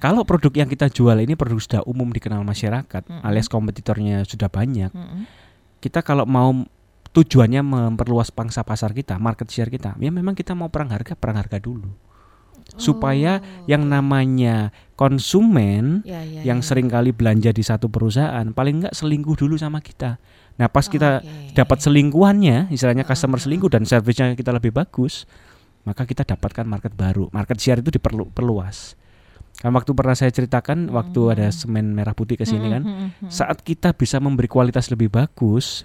Kalau 0.00 0.24
produk 0.24 0.64
yang 0.64 0.68
kita 0.72 0.88
jual 0.88 1.12
ini 1.20 1.36
produk 1.36 1.60
sudah 1.60 1.82
umum 1.84 2.08
dikenal 2.08 2.40
masyarakat, 2.40 3.02
Mm-mm. 3.04 3.20
alias 3.20 3.52
kompetitornya 3.52 4.24
sudah 4.24 4.48
banyak, 4.48 4.88
Mm-mm. 4.88 5.28
kita 5.84 6.00
kalau 6.00 6.24
mau 6.24 6.64
tujuannya 7.12 7.60
memperluas 7.60 8.32
pangsa 8.32 8.64
pasar 8.64 8.96
kita, 8.96 9.20
market 9.20 9.52
share 9.52 9.68
kita, 9.68 9.98
ya 10.00 10.08
memang 10.08 10.32
kita 10.32 10.56
mau 10.56 10.72
perang 10.72 10.88
harga, 10.94 11.12
perang 11.12 11.36
harga 11.36 11.60
dulu. 11.60 11.92
Supaya 12.76 13.40
Oh, 13.40 13.66
yang 13.66 13.86
namanya 13.86 14.70
konsumen 14.94 16.04
ya, 16.04 16.20
ya, 16.22 16.42
yang 16.44 16.60
ya. 16.60 16.66
sering 16.66 16.86
kali 16.86 17.10
belanja 17.10 17.50
di 17.50 17.64
satu 17.64 17.88
perusahaan, 17.88 18.44
paling 18.52 18.84
enggak 18.84 18.94
selingkuh 18.94 19.34
dulu 19.34 19.56
sama 19.56 19.80
kita. 19.80 20.20
Nah, 20.60 20.68
pas 20.68 20.84
kita 20.84 21.24
Oke. 21.24 21.56
dapat 21.56 21.78
selingkuhannya, 21.80 22.68
istilahnya 22.68 23.08
customer 23.08 23.40
selingkuh 23.40 23.72
dan 23.72 23.88
servisnya 23.88 24.36
kita 24.36 24.52
lebih 24.52 24.76
bagus, 24.76 25.24
maka 25.88 26.04
kita 26.04 26.22
dapatkan 26.22 26.68
market 26.68 26.92
baru. 26.92 27.32
Market 27.32 27.56
share 27.56 27.80
itu 27.80 27.88
diperluas. 27.90 28.94
Kan 29.60 29.72
waktu 29.72 29.92
pernah 29.92 30.16
saya 30.16 30.28
ceritakan 30.28 30.88
waktu 30.92 31.20
ada 31.32 31.48
Hmm. 31.48 31.56
semen 31.56 31.86
merah 31.92 32.12
putih 32.12 32.36
ke 32.36 32.44
sini 32.44 32.68
kan, 32.68 32.80
Mm, 32.80 32.92
mm, 32.92 32.96
mm, 32.96 33.10
mm. 33.28 33.30
saat 33.32 33.60
kita 33.60 33.92
bisa 33.92 34.16
memberi 34.16 34.48
kualitas 34.48 34.88
lebih 34.88 35.08
bagus 35.08 35.84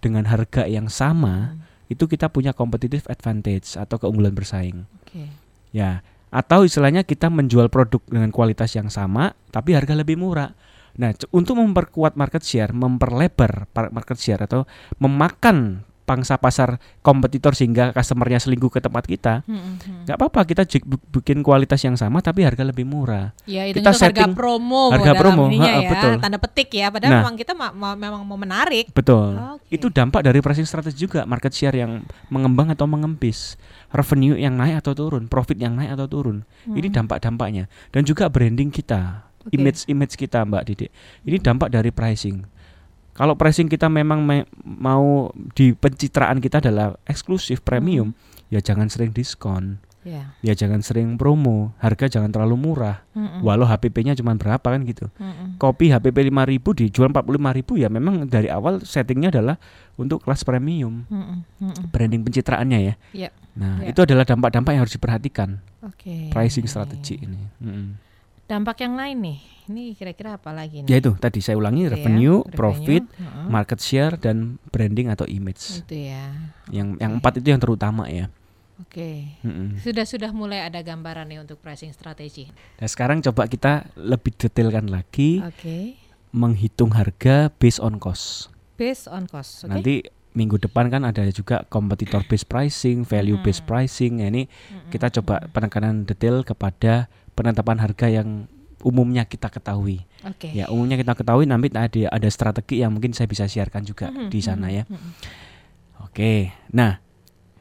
dengan 0.00 0.28
harga 0.28 0.68
yang 0.68 0.92
sama, 0.92 1.56
Mm, 1.56 1.92
itu 1.92 2.04
kita 2.04 2.28
punya 2.28 2.52
competitive 2.52 3.04
advantage 3.08 3.76
atau 3.76 3.96
keunggulan 3.96 4.32
bersaing. 4.32 4.84
Oke. 5.04 5.28
Ya, 5.72 6.00
atau 6.34 6.66
istilahnya 6.66 7.06
kita 7.06 7.30
menjual 7.30 7.70
produk 7.70 8.02
dengan 8.10 8.34
kualitas 8.34 8.74
yang 8.74 8.90
sama 8.90 9.38
tapi 9.48 9.78
harga 9.78 9.94
lebih 9.94 10.18
murah. 10.18 10.50
Nah, 10.94 11.10
untuk 11.30 11.58
memperkuat 11.58 12.14
market 12.14 12.42
share, 12.42 12.70
memperlebar 12.70 13.70
market 13.90 14.18
share 14.18 14.42
atau 14.42 14.66
memakan 14.98 15.82
pangsa 16.04 16.36
pasar 16.36 16.76
kompetitor 17.00 17.56
sehingga 17.56 17.88
customernya 17.90 18.36
selingkuh 18.36 18.68
ke 18.68 18.76
tempat 18.76 19.08
kita, 19.08 19.40
Hmm, 19.48 19.56
hmm, 19.56 19.74
hmm. 19.80 20.00
nggak 20.04 20.16
apa-apa 20.20 20.40
kita 20.44 20.62
bikin 21.10 21.40
kualitas 21.40 21.80
yang 21.80 21.96
sama 21.96 22.20
tapi 22.20 22.44
harga 22.44 22.60
lebih 22.60 22.84
murah. 22.84 23.32
Ya 23.48 23.64
itu 23.64 23.80
Kita 23.80 23.88
untuk 23.88 24.04
harga 24.04 24.20
setting 24.20 24.36
promo 24.36 24.92
harga 24.92 25.12
promo, 25.16 25.48
ha-ha, 25.48 25.80
ya, 25.80 25.88
betul. 25.88 26.12
tanda 26.20 26.36
petik 26.36 26.68
ya. 26.76 26.92
Padahal 26.92 27.08
Nah. 27.10 27.20
memang 27.24 27.36
kita 27.40 27.52
ma- 27.56 27.72
ma- 27.72 27.96
memang 27.96 28.20
mau 28.20 28.36
menarik. 28.36 28.92
Betul. 28.92 29.32
Oke. 29.56 29.80
Itu 29.80 29.88
dampak 29.88 30.20
dari 30.20 30.44
pricing 30.44 30.68
strategi 30.68 31.00
juga, 31.00 31.24
market 31.24 31.56
share 31.56 31.74
yang 31.74 32.04
mengembang 32.28 32.68
atau 32.68 32.84
mengempis, 32.84 33.56
revenue 33.94 34.34
yang 34.34 34.58
naik 34.58 34.82
atau 34.82 34.92
turun, 34.92 35.30
profit 35.30 35.54
yang 35.54 35.78
naik 35.78 35.94
atau 35.94 36.10
turun. 36.10 36.42
Ini 36.66 36.90
dampak-dampaknya 36.90 37.70
dan 37.94 38.02
juga 38.02 38.26
branding 38.26 38.74
kita, 38.74 39.22
Oke. 39.46 39.54
image-image 39.54 40.18
kita, 40.18 40.42
Mbak 40.42 40.62
Didik. 40.66 40.90
Ini 41.22 41.38
dampak 41.38 41.70
dari 41.70 41.94
pricing. 41.94 42.42
Kalau 43.14 43.38
pricing 43.38 43.70
kita 43.70 43.86
memang 43.86 44.26
me- 44.26 44.50
mau 44.66 45.30
di 45.54 45.70
pencitraan 45.70 46.42
kita 46.42 46.58
adalah 46.58 46.98
eksklusif 47.06 47.62
premium, 47.62 48.10
ya 48.50 48.58
jangan 48.58 48.90
sering 48.90 49.14
diskon, 49.14 49.78
Ya. 50.04 50.36
ya 50.44 50.52
jangan 50.52 50.84
sering 50.84 51.16
promo, 51.16 51.72
harga 51.80 52.12
jangan 52.12 52.28
terlalu 52.28 52.60
murah. 52.60 53.00
Hmm, 53.16 53.24
hmm, 53.26 53.40
Walau 53.40 53.64
HPP-nya 53.64 54.12
cuma 54.12 54.36
berapa 54.36 54.60
kan 54.60 54.84
gitu. 54.84 55.08
hmm, 55.16 55.32
hmm. 55.32 55.48
Kopi 55.56 55.88
HPP 55.88 56.28
5000 56.28 56.76
dijual 56.76 57.08
45000 57.08 57.80
ya 57.80 57.88
memang 57.88 58.28
dari 58.28 58.52
awal 58.52 58.84
settingnya 58.84 59.32
adalah 59.32 59.56
untuk 59.96 60.20
kelas 60.20 60.44
premium. 60.44 61.08
Hmm, 61.08 61.16
hmm, 61.16 61.38
hmm, 61.58 61.72
hmm. 61.72 61.84
Branding 61.88 62.20
pencitraannya 62.20 62.78
ya. 62.84 62.94
Ya. 63.16 63.30
Nah, 63.56 63.80
Ya. 63.80 63.96
itu 63.96 64.00
adalah 64.04 64.28
dampak-dampak 64.28 64.76
yang 64.76 64.82
harus 64.84 64.92
diperhatikan 64.92 65.62
Oke. 65.80 66.28
pricing 66.28 66.68
strategi 66.68 67.22
ini. 67.22 67.40
Mm-mm. 67.62 67.96
Dampak 68.44 68.84
yang 68.84 69.00
lain 69.00 69.16
nih. 69.24 69.38
Ini 69.64 69.96
kira-kira 69.96 70.36
apa 70.36 70.52
lagi 70.52 70.84
nih? 70.84 70.90
Ya 70.92 71.00
itu 71.00 71.16
tadi 71.16 71.40
saya 71.40 71.56
ulangi 71.56 71.88
Oke 71.88 71.88
ya, 71.88 71.92
revenue, 71.96 72.44
revenue, 72.44 72.52
profit, 72.52 73.02
heeh. 73.08 73.46
market 73.48 73.80
share 73.80 74.20
dan 74.20 74.60
branding 74.68 75.08
atau 75.08 75.24
image. 75.24 75.80
Itu 75.80 75.96
ya. 75.96 76.28
Yang 76.68 77.00
yang 77.00 77.12
empat 77.16 77.40
itu 77.40 77.48
yang 77.48 77.62
terutama 77.62 78.04
ya. 78.12 78.28
Oke. 78.94 79.26
Mm-mm. 79.42 79.82
Sudah 79.82 80.06
sudah 80.06 80.30
mulai 80.30 80.62
ada 80.62 80.78
gambaran 80.78 81.26
nih 81.26 81.42
untuk 81.42 81.58
pricing 81.58 81.90
strategi. 81.90 82.46
Nah, 82.78 82.86
sekarang 82.86 83.18
coba 83.20 83.50
kita 83.50 83.90
lebih 83.98 84.30
detailkan 84.32 84.86
lagi 84.86 85.42
Oke. 85.42 85.98
menghitung 86.30 86.94
harga 86.94 87.50
based 87.52 87.82
on 87.82 87.98
cost. 87.98 88.54
Based 88.74 89.10
on 89.10 89.26
cost. 89.26 89.66
Oke. 89.66 89.70
Nanti 89.74 89.94
minggu 90.30 90.62
depan 90.62 90.86
kan 90.88 91.02
ada 91.02 91.26
juga 91.28 91.66
competitor 91.66 92.22
based 92.22 92.46
pricing, 92.46 93.02
value 93.02 93.34
based 93.40 93.62
Hmm. 93.62 93.70
pricing. 93.74 94.22
Ya, 94.22 94.30
ini 94.30 94.46
Mm-mm. 94.46 94.90
kita 94.90 95.10
coba 95.12 95.42
penekanan 95.44 96.06
detail 96.06 96.46
kepada 96.46 97.10
penetapan 97.34 97.82
harga 97.82 98.06
yang 98.06 98.46
umumnya 98.78 99.26
kita 99.26 99.50
ketahui. 99.50 100.06
Oke. 100.22 100.54
Ya, 100.54 100.70
umumnya 100.70 100.94
kita 100.94 101.18
ketahui 101.18 101.50
nanti 101.50 101.66
ada 101.68 102.14
ada 102.14 102.28
strategi 102.30 102.78
yang 102.78 102.94
mungkin 102.94 103.10
saya 103.10 103.26
bisa 103.26 103.50
siarkan 103.50 103.82
juga 103.82 104.14
Mhm, 104.14 104.30
di 104.30 104.38
sana 104.38 104.70
ya. 104.70 104.86
mhm. 104.86 105.10
Oke. 106.00 106.54
Nah, 106.70 107.02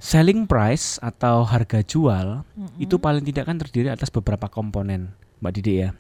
selling 0.04 0.44
price 0.44 1.00
atau 1.00 1.48
harga 1.48 1.80
jual 1.80 2.44
Mhm. 2.60 2.76
itu 2.84 3.00
paling 3.00 3.24
tidak 3.24 3.48
kan 3.48 3.56
terdiri 3.56 3.88
atas 3.88 4.12
beberapa 4.12 4.52
komponen, 4.52 5.16
Mbak 5.40 5.52
Didi 5.56 5.74
ya. 5.80 5.96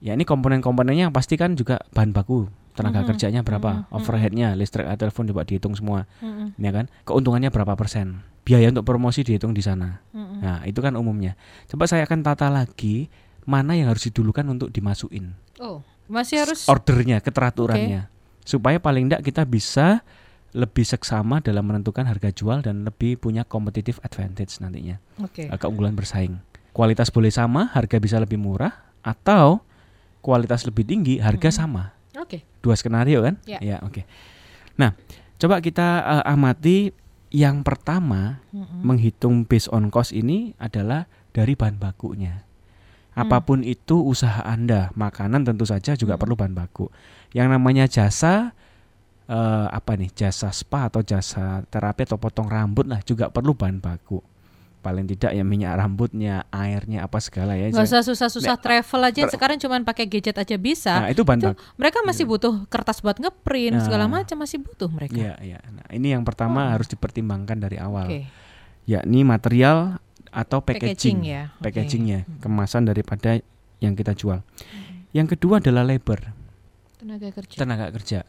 Ya, 0.00 0.16
ini 0.16 0.24
komponen-komponennya 0.24 1.10
yang 1.10 1.14
pasti 1.14 1.36
kan 1.36 1.52
juga 1.52 1.76
bahan 1.92 2.16
baku, 2.16 2.48
tenaga 2.72 3.04
Mhm, 3.04 3.08
kerjanya 3.12 3.40
berapa, 3.44 3.70
mhm, 3.70 3.82
mhm. 3.84 3.96
overheadnya, 4.00 4.48
listrik, 4.56 4.88
telepon 4.96 5.28
coba 5.28 5.44
dihitung 5.44 5.74
semua, 5.76 6.08
Mhm, 6.24 6.56
ya 6.56 6.70
kan? 6.72 6.86
Keuntungannya 7.04 7.52
berapa 7.52 7.76
persen? 7.76 8.24
Biaya 8.48 8.72
untuk 8.72 8.88
promosi 8.88 9.20
dihitung 9.20 9.52
di 9.52 9.60
sana. 9.60 10.00
mhm. 10.14 10.40
Nah, 10.40 10.58
itu 10.64 10.80
kan 10.80 10.96
umumnya. 10.96 11.36
Coba 11.68 11.84
saya 11.84 12.08
akan 12.08 12.24
tata 12.24 12.48
lagi 12.48 13.12
mana 13.44 13.76
yang 13.76 13.92
harus 13.92 14.08
didulukan 14.08 14.44
untuk 14.48 14.68
dimasukin 14.72 15.32
Oh, 15.58 15.80
masih 16.06 16.46
harus 16.46 16.64
ordernya, 16.70 17.18
keteraturannya, 17.18 18.06
supaya 18.46 18.78
paling 18.78 19.10
tidak 19.10 19.20
kita 19.26 19.42
bisa 19.44 20.00
lebih 20.56 20.82
seksama 20.82 21.44
dalam 21.44 21.64
menentukan 21.64 22.04
harga 22.04 22.32
jual 22.32 22.64
dan 22.64 22.82
lebih 22.82 23.20
punya 23.20 23.44
competitive 23.44 24.00
advantage 24.00 24.56
nantinya, 24.58 24.96
Oke. 25.20 25.44
eh, 25.46 25.58
keunggulan 25.58 25.92
bersaing. 25.92 26.40
Kualitas 26.72 27.10
boleh 27.10 27.28
sama, 27.28 27.68
harga 27.74 27.98
bisa 27.98 28.16
lebih 28.16 28.38
murah, 28.38 28.72
atau 29.02 29.60
kualitas 30.20 30.64
lebih 30.64 30.84
tinggi, 30.84 31.20
harga 31.20 31.48
Mhm. 31.50 31.56
sama. 31.56 31.84
Oke. 32.16 32.42
Dua 32.60 32.74
skenario 32.74 33.22
kan? 33.22 33.36
Ya. 33.44 33.78
oke. 33.80 34.02
Nah, 34.76 34.94
coba 35.36 35.60
kita 35.60 35.86
eh, 36.00 36.32
amati 36.32 36.76
yang 37.28 37.60
pertama 37.60 38.40
Mhm. 38.50 38.80
menghitung 38.82 39.44
based 39.44 39.68
on 39.68 39.92
cost 39.92 40.16
ini 40.16 40.56
adalah 40.56 41.04
dari 41.36 41.52
bahan 41.54 41.76
bakunya. 41.76 42.42
Hmm. 43.12 43.26
Apa 43.26 43.42
pun 43.42 43.66
itu 43.66 43.98
usaha 44.00 44.40
Anda, 44.46 44.94
makanan 44.94 45.42
tentu 45.44 45.66
saja 45.66 45.92
juga 45.92 46.14
Hmm. 46.16 46.22
perlu 46.22 46.34
bahan 46.38 46.54
baku. 46.54 46.88
Yang 47.34 47.48
namanya 47.52 47.84
jasa 47.84 48.54
eh, 49.28 49.66
apa 49.68 49.92
nih? 49.94 50.08
Jasa 50.10 50.48
spa 50.50 50.88
atau 50.88 51.00
jasa 51.00 51.60
terapi 51.64 52.02
atau 52.02 52.16
potong 52.16 52.48
rambut 52.48 52.84
lah 52.84 53.00
juga 53.00 53.28
perlu 53.28 53.52
bahan 53.52 53.78
baku. 53.78 54.18
Paling 54.78 55.04
tidak 55.04 55.34
ya 55.34 55.42
minyak 55.42 55.74
rambutnya, 55.74 56.46
airnya 56.48 57.02
apa 57.02 57.18
segala 57.18 57.52
ya. 57.52 57.68
Gak 57.68 57.82
usah 57.82 58.00
susah-susah 58.00 58.56
travel 58.56 59.00
aja. 59.04 59.26
ter- 59.26 59.34
Sekarang 59.34 59.58
cuman 59.58 59.82
pakai 59.82 60.06
gadget 60.06 60.32
aja 60.34 60.54
bisa. 60.54 61.02
Nah, 61.02 61.10
itu 61.10 61.22
bahan 61.22 61.38
itu 61.38 61.48
baku. 61.50 61.60
mereka 61.76 61.98
masih 62.06 62.24
butuh 62.24 62.54
kertas 62.66 63.02
buat 63.02 63.18
ngeprint 63.18 63.74
Nah. 63.74 63.84
segala 63.84 64.06
macam 64.06 64.38
masih 64.38 64.62
butuh 64.62 64.86
mereka. 64.86 65.18
Iya, 65.18 65.34
iya. 65.42 65.58
Nah, 65.66 65.84
ini 65.90 66.14
yang 66.14 66.22
pertama 66.22 66.70
Oh. 66.70 66.72
harus 66.72 66.86
dipertimbangkan 66.86 67.58
dari 67.58 67.76
awal. 67.76 68.06
Oke. 68.06 68.30
Yakni 68.86 69.26
material 69.26 69.98
atau 70.30 70.62
Packaging 70.62 70.88
packaging. 70.94 71.18
ya. 71.26 71.42
Packagingnya, 71.58 72.18
Hmm. 72.22 72.38
kemasan 72.38 72.86
daripada 72.86 73.42
yang 73.80 73.92
kita 73.92 74.14
jual. 74.14 74.40
Yang 75.10 75.36
kedua 75.36 75.58
adalah 75.58 75.82
labor, 75.82 76.32
Tenaga 76.96 77.28
kerja. 77.30 77.56
tenaga 77.56 77.86
kerja. 77.90 78.22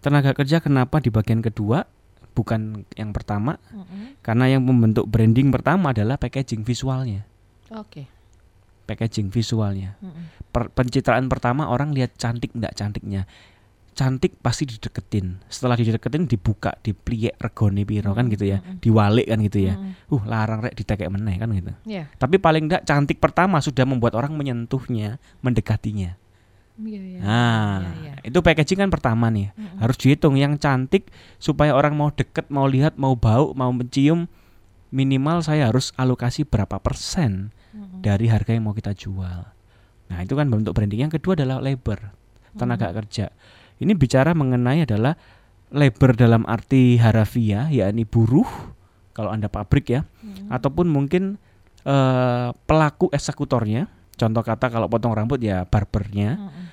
Tenaga 0.00 0.32
kerja 0.32 0.64
kenapa 0.64 0.96
di 0.98 1.12
bagian 1.12 1.44
kedua 1.44 1.84
bukan 2.32 2.88
yang 2.96 3.12
pertama? 3.12 3.60
Mhm. 3.72 4.24
Karena 4.24 4.48
yang 4.48 4.64
membentuk 4.64 5.04
branding 5.04 5.52
pertama 5.52 5.92
adalah 5.92 6.16
packaging 6.16 6.64
visualnya. 6.64 7.28
Oke. 7.68 8.08
Packaging 8.88 9.28
visualnya. 9.28 10.00
Mhm. 10.00 10.50
Per- 10.50 10.72
pencitraan 10.72 11.28
pertama 11.28 11.68
orang 11.68 11.92
lihat 11.92 12.16
cantik 12.16 12.56
enggak 12.56 12.74
cantiknya. 12.74 13.28
Cantik 13.92 14.40
pasti 14.40 14.64
dideketin. 14.64 15.42
Setelah 15.50 15.76
dideketin 15.76 16.24
dibuka, 16.24 16.72
dipliek 16.80 17.36
regone 17.36 17.84
piro 17.84 18.16
kan 18.16 18.32
gitu 18.32 18.48
ya. 18.48 18.64
Diwalik 18.80 19.28
kan 19.28 19.38
gitu 19.44 19.58
ya. 19.60 19.74
Mhm. 19.76 20.08
Uh, 20.08 20.22
larang 20.24 20.64
rek 20.64 20.74
ditekek 20.80 21.12
meneh 21.12 21.36
kan 21.36 21.52
gitu. 21.52 21.76
Iya. 21.84 22.08
Tapi 22.16 22.40
paling 22.40 22.72
enggak 22.72 22.88
cantik 22.88 23.20
pertama 23.20 23.60
sudah 23.60 23.84
membuat 23.84 24.16
orang 24.16 24.32
menyentuhnya, 24.32 25.20
mendekatinya. 25.44 26.16
Iya, 26.80 27.00
iya. 27.02 27.18
Nah, 27.20 27.78
Iya, 27.80 27.92
iya. 28.00 28.12
itu 28.24 28.38
packaging 28.40 28.80
kan 28.80 28.90
pertama 28.90 29.28
nih. 29.28 29.52
Mhm. 29.52 29.78
Harus 29.78 29.96
dihitung 29.96 30.34
yang 30.34 30.56
cantik 30.56 31.12
supaya 31.36 31.76
orang 31.76 31.92
mau 31.92 32.08
deket, 32.08 32.48
mau 32.48 32.64
lihat, 32.64 32.96
mau 32.96 33.12
bau, 33.14 33.52
mau 33.52 33.68
mencium. 33.70 34.26
Minimal 34.90 35.44
saya 35.44 35.70
harus 35.70 35.94
alokasi 35.94 36.42
berapa 36.42 36.80
persen 36.80 37.54
Mhm. 37.70 38.02
dari 38.02 38.26
harga 38.26 38.50
yang 38.50 38.66
mau 38.66 38.74
kita 38.74 38.90
jual. 38.90 39.46
Nah, 40.10 40.18
itu 40.18 40.34
kan 40.34 40.50
bentuk 40.50 40.74
branding. 40.74 41.06
Yang 41.06 41.20
kedua 41.20 41.38
adalah 41.38 41.62
labor, 41.62 42.10
tenaga 42.56 42.90
kerja. 42.90 43.30
Ini 43.78 43.94
bicara 43.94 44.34
mengenai 44.34 44.82
adalah 44.82 45.14
labor 45.70 46.18
dalam 46.18 46.42
arti 46.44 46.98
harafiah, 46.98 47.70
yakni 47.70 48.02
buruh 48.02 48.74
kalau 49.14 49.30
Anda 49.30 49.46
pabrik 49.46 49.86
ya, 49.86 50.02
Mhm. 50.22 50.50
ataupun 50.50 50.90
mungkin 50.90 51.38
eh, 51.80 52.48
pelaku 52.68 53.08
eksekutornya. 53.08 53.88
Contoh 54.12 54.44
kata 54.44 54.68
kalau 54.68 54.84
potong 54.84 55.16
rambut 55.16 55.40
ya 55.40 55.64
barbernya 55.64 56.36
Mhm. 56.36 56.64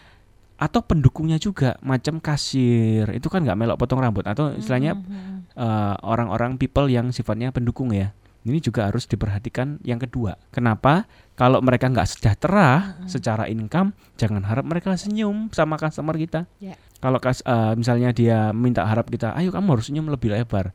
Atau 0.58 0.82
pendukungnya 0.82 1.38
juga 1.38 1.78
macam 1.80 2.17
kasir. 2.17 3.06
Itu 3.13 3.30
kan 3.30 3.46
nggak 3.46 3.56
melok 3.56 3.78
potong 3.78 4.02
rambut. 4.02 4.26
Atau 4.26 4.54
istilahnya 4.54 4.98
Mhm. 4.98 5.54
eh, 5.54 5.96
orang-orang 6.02 6.58
people 6.58 6.86
yang 6.86 7.10
sifatnya 7.10 7.50
pendukung 7.50 7.89
ya. 7.89 8.13
Ini 8.41 8.58
juga 8.58 8.88
harus 8.88 9.04
diperhatikan 9.06 9.82
yang 9.82 9.98
kedua. 9.98 10.39
Kenapa? 10.50 11.04
Kalau 11.34 11.60
mereka 11.60 11.86
nggak 11.88 12.08
sejahtera 12.08 12.96
Mm-mm. 12.96 13.08
secara 13.08 13.46
income 13.46 13.91
jangan 14.15 14.41
harap 14.41 14.63
mereka 14.63 14.93
senyum 14.93 15.50
sama 15.52 15.78
customer 15.78 16.13
kita. 16.15 16.46
Ya. 16.58 16.74
kalau 16.98 17.22
kas- 17.22 17.46
eh, 17.46 17.78
misalnya 17.78 18.10
dia 18.10 18.50
minta 18.50 18.82
harap 18.82 19.06
kita 19.06 19.30
ayo 19.38 19.54
kamu 19.54 19.78
harus 19.78 19.86
senyum 19.86 20.10
lebih 20.10 20.34
lebar 20.34 20.74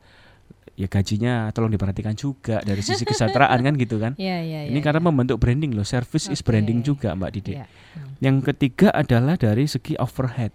ya 0.73 0.89
gajinya 0.89 1.53
tolong 1.53 1.69
diperhatikan 1.69 2.17
juga 2.17 2.57
dari 2.65 2.81
sisi 2.81 3.05
kesejahteraan 3.05 3.61
kan 3.61 3.73
gitu 3.77 4.01
kan 4.01 4.17
Iya, 4.17 4.41
iya, 4.49 4.59
ini 4.65 4.81
iya, 4.81 4.85
karena 4.85 5.01
iya. 5.01 5.07
membentuk 5.07 5.37
branding 5.37 5.77
loh 5.77 5.85
service 5.85 6.33
is 6.33 6.41
Oke. 6.41 6.49
branding 6.49 6.81
juga 6.81 7.13
mbak 7.13 7.29
Didi. 7.33 7.53
Hmm. 7.57 8.17
yang 8.17 8.41
ketiga 8.41 8.89
adalah 8.89 9.37
dari 9.37 9.69
segi 9.69 9.93
overhead. 10.01 10.49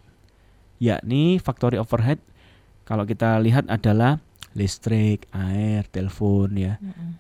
Yakni 0.82 1.38
factory 1.42 1.78
overhead 1.78 2.18
kalau 2.82 3.04
kita 3.04 3.38
lihat 3.42 3.68
adalah 3.70 4.18
listrik, 4.56 5.28
air, 5.30 5.84
telepon 5.86 6.50
ya. 6.56 6.80
Mhm. 6.80 7.10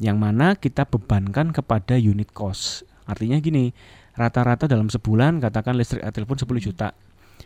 Yang 0.00 0.16
mana 0.18 0.46
kita 0.56 0.88
bebankan 0.88 1.52
kepada 1.52 1.94
unit 2.00 2.32
cost. 2.32 2.82
Artinya 3.04 3.38
gini, 3.38 3.70
rata-rata 4.16 4.64
dalam 4.66 4.88
sebulan 4.88 5.38
katakan 5.38 5.76
listrik 5.76 6.00
air 6.02 6.14
telepon 6.16 6.40
10 6.40 6.58
juta. 6.58 6.96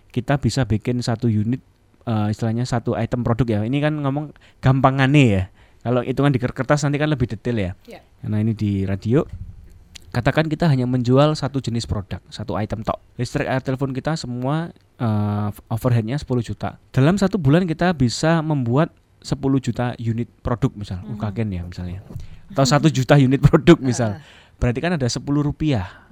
Kita 0.09 0.39
bisa 0.41 0.65
bikin 0.65 1.03
satu 1.03 1.27
unit 1.29 1.61
eh, 2.07 2.29
istilahnya 2.33 2.65
satu 2.65 2.95
item 2.95 3.27
produk 3.27 3.47
ya. 3.47 3.59
Ini 3.67 3.79
kan 3.83 3.99
ngomong 4.01 4.33
gampangane 4.63 5.25
ya. 5.27 5.45
Kalau 5.87 6.03
hitungan 6.03 6.35
di 6.35 6.43
kertas 6.43 6.83
nanti 6.83 6.99
kan 6.99 7.11
lebih 7.11 7.31
detail 7.31 7.59
ya. 7.59 7.73
Iya. 7.87 8.01
Karena 8.23 8.43
ini 8.43 8.55
di 8.55 8.83
radio 8.83 9.23
katakan 10.11 10.49
kita 10.49 10.65
hanya 10.65 10.89
menjual 10.89 11.37
satu 11.37 11.61
jenis 11.61 11.85
produk, 11.85 12.25
satu 12.33 12.57
item 12.57 12.81
tok. 12.81 12.97
Listrik 13.21 13.45
air 13.45 13.61
telepon 13.61 13.93
kita 13.93 14.17
semua 14.17 14.73
eh, 14.97 15.49
overheadnya 15.69 16.17
10 16.17 16.27
juta. 16.41 16.81
Dalam 16.91 17.21
satu 17.21 17.37
bulan 17.37 17.69
kita 17.69 17.93
bisa 17.93 18.41
membuat 18.41 18.91
10 19.21 19.37
juta 19.61 19.93
unit 20.01 20.31
produk 20.41 20.73
misal, 20.73 21.03
mm 21.05 21.19
UKGen 21.19 21.49
ya 21.53 21.63
misalnya. 21.69 22.01
Atau 22.55 22.65
satu 22.65 22.89
juta 22.89 23.19
unit 23.27 23.43
produk 23.43 23.77
misal. 23.83 24.23
Berarti 24.57 24.81
kan 24.81 24.97
ada 24.97 25.05
10 25.05 25.21
rupiah. 25.21 26.09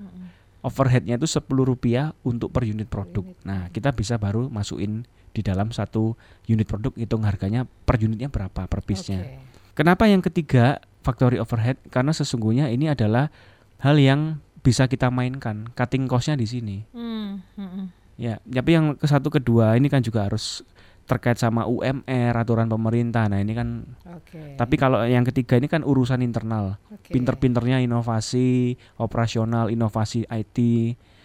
Overheadnya 0.64 1.20
itu 1.20 1.28
10 1.28 1.44
rupiah 1.64 2.16
untuk 2.24 2.48
per 2.48 2.64
unit 2.64 2.88
produk. 2.88 3.24
Nah, 3.44 3.68
kita 3.68 3.92
bisa 3.92 4.16
baru 4.16 4.48
masukin 4.48 5.04
di 5.34 5.42
dalam 5.42 5.74
satu 5.74 6.14
unit 6.46 6.64
produk 6.64 6.94
hitung 6.94 7.26
harganya 7.26 7.66
per 7.66 7.98
unitnya 7.98 8.30
berapa 8.30 8.70
per 8.70 8.80
piece-nya. 8.86 9.20
Oke. 9.20 9.32
Kenapa 9.74 10.06
yang 10.06 10.22
ketiga 10.22 10.78
factory 11.02 11.42
overhead? 11.42 11.76
Karena 11.90 12.14
sesungguhnya 12.14 12.70
ini 12.70 12.86
adalah 12.86 13.34
hal 13.82 13.98
yang 13.98 14.38
bisa 14.62 14.86
kita 14.86 15.10
mainkan. 15.10 15.66
Cutting 15.74 16.06
cost-nya 16.06 16.38
di 16.38 16.46
sini. 16.46 16.76
Hmm, 16.94 17.42
hmm. 17.58 17.90
Ya, 18.14 18.38
tapi 18.46 18.78
yang 18.78 18.94
ke 18.94 19.10
satu 19.10 19.26
kedua 19.26 19.74
ini 19.74 19.90
kan 19.90 19.98
juga 19.98 20.30
harus 20.30 20.62
terkait 21.04 21.36
sama 21.36 21.68
UMR 21.68 22.32
aturan 22.32 22.70
pemerintah. 22.70 23.28
Nah, 23.28 23.42
ini 23.42 23.52
kan 23.52 23.84
Oke. 24.08 24.56
tapi 24.56 24.80
kalau 24.80 25.04
yang 25.04 25.26
ketiga 25.26 25.60
ini 25.60 25.68
kan 25.68 25.84
urusan 25.84 26.24
internal. 26.24 26.80
Oke. 26.88 27.12
Pinter-pinternya 27.12 27.82
inovasi, 27.84 28.78
operasional, 28.96 29.68
inovasi 29.68 30.24
IT 30.24 30.58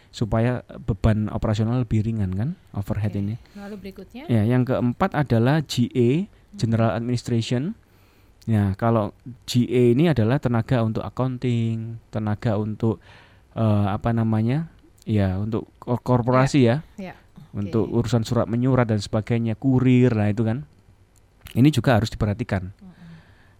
supaya 0.10 0.66
beban 0.82 1.30
operasional 1.30 1.86
lebih 1.86 2.02
ringan 2.02 2.34
kan 2.34 2.50
overhead 2.74 3.14
Oke. 3.14 3.22
ini. 3.22 3.36
Lalu 3.54 3.76
berikutnya? 3.78 4.26
Ya, 4.26 4.42
yang 4.42 4.66
keempat 4.66 5.14
adalah 5.14 5.62
GA, 5.62 6.26
General 6.58 6.98
Administration. 6.98 7.78
Ya, 8.50 8.74
kalau 8.74 9.14
GA 9.46 9.94
ini 9.94 10.10
adalah 10.10 10.42
tenaga 10.42 10.82
untuk 10.82 11.06
accounting, 11.06 12.02
tenaga 12.10 12.58
untuk 12.58 12.98
eh, 13.54 13.88
apa 13.88 14.10
namanya? 14.10 14.74
Ya, 15.06 15.38
untuk 15.38 15.70
kor- 15.78 16.02
korporasi 16.02 16.66
ya, 16.66 16.82
Ya. 16.98 17.14
untuk 17.54 17.86
urusan 17.86 18.26
surat 18.26 18.46
menyurat 18.46 18.86
dan 18.86 18.98
sebagainya, 18.98 19.54
kurir, 19.58 20.14
nah 20.14 20.30
itu 20.30 20.42
kan. 20.42 20.66
Ini 21.54 21.70
juga 21.70 21.98
harus 21.98 22.10
diperhatikan. 22.10 22.74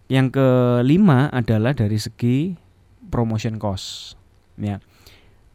Yang 0.06 0.34
kelima 0.34 1.30
adalah 1.30 1.74
dari 1.74 1.98
segi 1.98 2.54
promotion 3.06 3.58
cost. 3.58 4.14
Ya. 4.58 4.82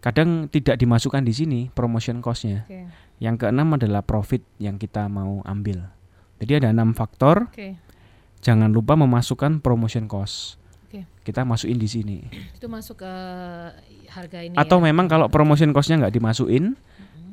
Kadang 0.06 0.46
tidak 0.54 0.78
dimasukkan 0.78 1.26
di 1.26 1.34
sini 1.34 1.60
promotion 1.74 2.22
cost-nya. 2.22 2.70
Oke. 2.70 2.86
Yang 3.18 3.36
keenam 3.42 3.74
adalah 3.74 4.06
profit 4.06 4.46
yang 4.62 4.78
kita 4.78 5.10
mau 5.10 5.42
ambil. 5.50 5.90
Jadi 6.38 6.62
ada 6.62 6.70
enam 6.70 6.94
faktor. 6.94 7.50
Oke. 7.50 7.82
Jangan 8.46 8.70
lupa 8.70 8.94
memasukkan 8.94 9.66
promotion 9.66 10.06
cost. 10.06 10.62
Kita 11.26 11.42
masukin 11.42 11.82
di 11.82 11.90
sini. 11.90 12.18
Itu 12.54 12.70
masuk 12.70 13.02
ke 13.02 13.14
harga 14.14 14.40
ini 14.46 14.54
Atau 14.56 14.78
ya? 14.80 14.94
memang 14.94 15.10
kalau 15.10 15.26
promotion 15.28 15.74
costnya 15.74 15.98
nggak 15.98 16.22
dimasukin 16.22 16.78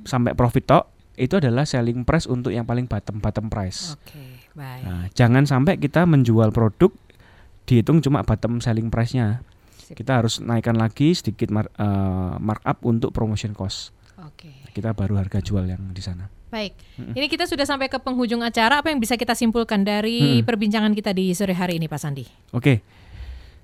sampai 0.08 0.32
profit 0.32 0.64
tok, 0.64 0.84
itu 1.20 1.36
adalah 1.36 1.68
selling 1.68 2.02
price 2.08 2.24
untuk 2.24 2.56
yang 2.56 2.64
paling 2.64 2.88
bottom 2.88 3.20
bottom 3.20 3.52
price. 3.52 3.94
Oke, 4.00 4.48
baik. 4.56 4.82
Nah, 4.82 5.04
jangan 5.12 5.44
sampai 5.44 5.76
kita 5.76 6.08
menjual 6.08 6.50
produk 6.56 6.90
dihitung 7.68 8.00
cuma 8.00 8.24
bottom 8.24 8.58
selling 8.64 8.88
price-nya. 8.88 9.44
Sip. 9.92 10.00
Kita 10.00 10.18
harus 10.18 10.40
naikkan 10.40 10.74
lagi 10.74 11.12
sedikit 11.12 11.52
mar- 11.52 11.68
eh, 11.70 12.34
markup 12.40 12.80
untuk 12.82 13.12
promotion 13.12 13.52
cost. 13.52 13.92
Oke. 14.18 14.48
Kita 14.72 14.96
baru 14.96 15.20
harga 15.20 15.38
jual 15.38 15.68
yang 15.68 15.92
di 15.92 16.00
sana. 16.00 16.26
Baik. 16.48 16.76
Ini 17.16 17.26
kita 17.28 17.48
sudah 17.48 17.64
sampai 17.64 17.88
ke 17.88 17.96
penghujung 17.96 18.40
acara. 18.40 18.80
Apa 18.80 18.92
yang 18.92 19.00
bisa 19.00 19.16
kita 19.16 19.32
simpulkan 19.32 19.84
dari 19.84 20.40
Mm-mm. 20.40 20.44
perbincangan 20.44 20.92
kita 20.92 21.12
di 21.12 21.32
sore 21.32 21.56
hari 21.56 21.80
ini, 21.80 21.88
Pak 21.88 21.96
Sandi? 21.96 22.28
Oke. 22.52 22.84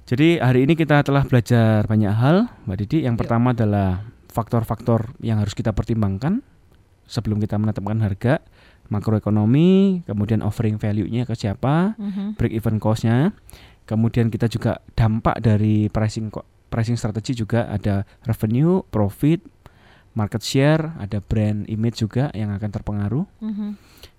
Jadi 0.09 0.41
hari 0.41 0.65
ini 0.65 0.73
kita 0.73 1.05
telah 1.05 1.21
belajar 1.21 1.85
banyak 1.85 2.09
hal, 2.09 2.49
Mbak 2.65 2.77
Didi. 2.81 3.05
Yang 3.05 3.17
Yuk. 3.17 3.21
pertama 3.21 3.53
adalah 3.53 4.09
faktor-faktor 4.33 5.13
yang 5.21 5.37
harus 5.37 5.53
kita 5.53 5.77
pertimbangkan 5.77 6.41
sebelum 7.05 7.37
kita 7.41 7.61
menetapkan 7.61 8.01
harga, 8.01 8.41
makroekonomi, 8.89 10.01
kemudian 10.05 10.41
offering 10.41 10.81
value-nya 10.81 11.29
ke 11.29 11.37
siapa, 11.37 11.93
Mhm. 11.97 12.41
break 12.41 12.53
even 12.53 12.81
cost-nya. 12.81 13.37
Kemudian 13.89 14.29
kita 14.29 14.53
juga 14.53 14.85
dampak 14.93 15.41
dari 15.41 15.89
pricing 15.89 16.29
pricing 16.69 17.01
strategi 17.01 17.33
juga 17.33 17.65
ada 17.73 18.05
revenue, 18.29 18.85
profit, 18.93 19.41
market 20.13 20.45
share, 20.45 20.93
ada 21.01 21.25
brand 21.25 21.65
image 21.65 22.05
juga 22.05 22.29
yang 22.37 22.53
akan 22.53 22.69
terpengaruh. 22.69 23.25
Mhm. 23.41 23.69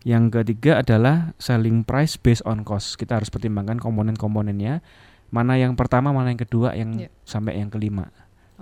Yang 0.10 0.24
ketiga 0.42 0.82
adalah 0.82 1.38
selling 1.38 1.86
price 1.86 2.18
based 2.18 2.42
on 2.50 2.66
cost. 2.66 2.98
Kita 2.98 3.22
harus 3.22 3.30
pertimbangkan 3.30 3.78
komponen-komponennya. 3.78 4.82
Mana 5.30 5.54
yang 5.62 5.78
pertama, 5.78 6.10
mana 6.10 6.34
yang 6.34 6.42
kedua, 6.42 6.74
yang 6.74 7.06
Ya. 7.06 7.10
sampai 7.22 7.62
yang 7.62 7.70
kelima. 7.70 8.10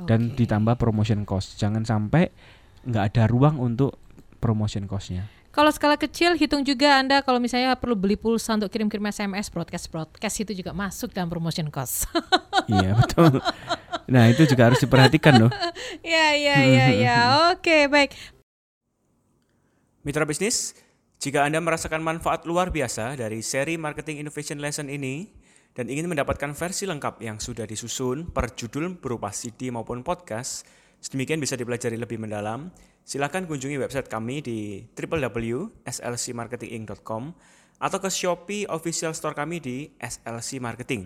Dan 0.03 0.36
Oke. 0.36 0.43
ditambah 0.43 0.76
promotion 0.76 1.24
cost. 1.24 1.55
Jangan 1.55 1.88
sampai 1.88 2.30
nggak 2.84 3.16
ada 3.16 3.24
ruang 3.32 3.58
untuk 3.64 3.95
promotion 4.43 4.86
costnya. 4.86 5.32
Kalau 5.58 5.74
skala 5.74 5.97
kecil 5.97 6.38
hitung 6.38 6.62
juga 6.62 7.01
Anda 7.01 7.26
kalau 7.26 7.41
misalnya 7.41 7.74
perlu 7.74 7.97
beli 7.97 8.14
pulsa 8.14 8.53
untuk 8.53 8.70
kirim-kirim 8.70 9.10
SMS 9.10 9.49
broadcast 9.49 9.89
broadcast 9.89 10.38
itu 10.45 10.53
juga 10.53 10.70
masuk 10.70 11.10
dalam 11.18 11.34
promotion 11.34 11.74
cost. 11.74 12.05
iya 12.78 12.93
betul. 12.93 13.41
Nah 14.05 14.30
itu 14.30 14.45
juga 14.45 14.70
harus 14.70 14.78
diperhatikan 14.78 15.34
loh. 15.41 15.49
ya 16.05 16.38
ya 16.38 16.62
ya 16.62 16.86
ya. 16.93 17.18
Oke, 17.49 17.89
baik. 17.89 18.14
Mitra 20.05 20.30
bisnis, 20.30 20.78
jika 21.18 21.41
Anda 21.41 21.58
merasakan 21.58 22.05
manfaat 22.05 22.45
luar 22.45 22.70
biasa 22.70 23.18
dari 23.18 23.41
seri 23.41 23.82
Marketing 23.82 24.22
Innovation 24.22 24.62
Lesson 24.62 24.93
ini 24.93 25.34
dan 25.74 25.89
ingin 25.89 26.05
mendapatkan 26.05 26.53
versi 26.53 26.86
lengkap 26.86 27.18
yang 27.26 27.41
sudah 27.41 27.66
disusun 27.66 28.30
per 28.30 28.53
judul 28.53 28.93
berupa 29.01 29.34
CD 29.34 29.74
maupun 29.74 30.05
podcast, 30.05 30.70
sedemikian 31.01 31.41
bisa 31.41 31.55
dipelajari 31.55 31.97
lebih 31.97 32.19
mendalam, 32.21 32.71
silakan 33.05 33.47
kunjungi 33.47 33.77
website 33.79 34.09
kami 34.11 34.41
di 34.43 34.83
www.slcmarketinginc.com 34.93 37.33
atau 37.77 38.01
ke 38.01 38.09
Shopee 38.09 38.65
official 38.67 39.13
store 39.13 39.37
kami 39.37 39.61
di 39.61 39.85
SLC 40.01 40.57
Marketing. 40.57 41.05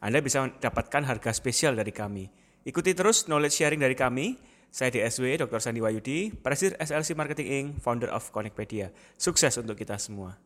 Anda 0.00 0.20
bisa 0.20 0.44
mendapatkan 0.44 1.04
harga 1.04 1.32
spesial 1.32 1.76
dari 1.76 1.92
kami. 1.92 2.28
Ikuti 2.66 2.92
terus 2.92 3.24
knowledge 3.28 3.56
sharing 3.56 3.80
dari 3.80 3.96
kami. 3.96 4.36
Saya 4.66 4.92
DSW 4.92 5.40
Dr. 5.40 5.62
Sandi 5.62 5.80
Wayudi, 5.80 6.34
Presiden 6.36 6.76
SLC 6.76 7.16
Marketing 7.16 7.48
Inc., 7.48 7.66
founder 7.80 8.12
of 8.12 8.28
Connectpedia. 8.28 8.92
Sukses 9.16 9.56
untuk 9.56 9.78
kita 9.78 9.96
semua. 9.96 10.36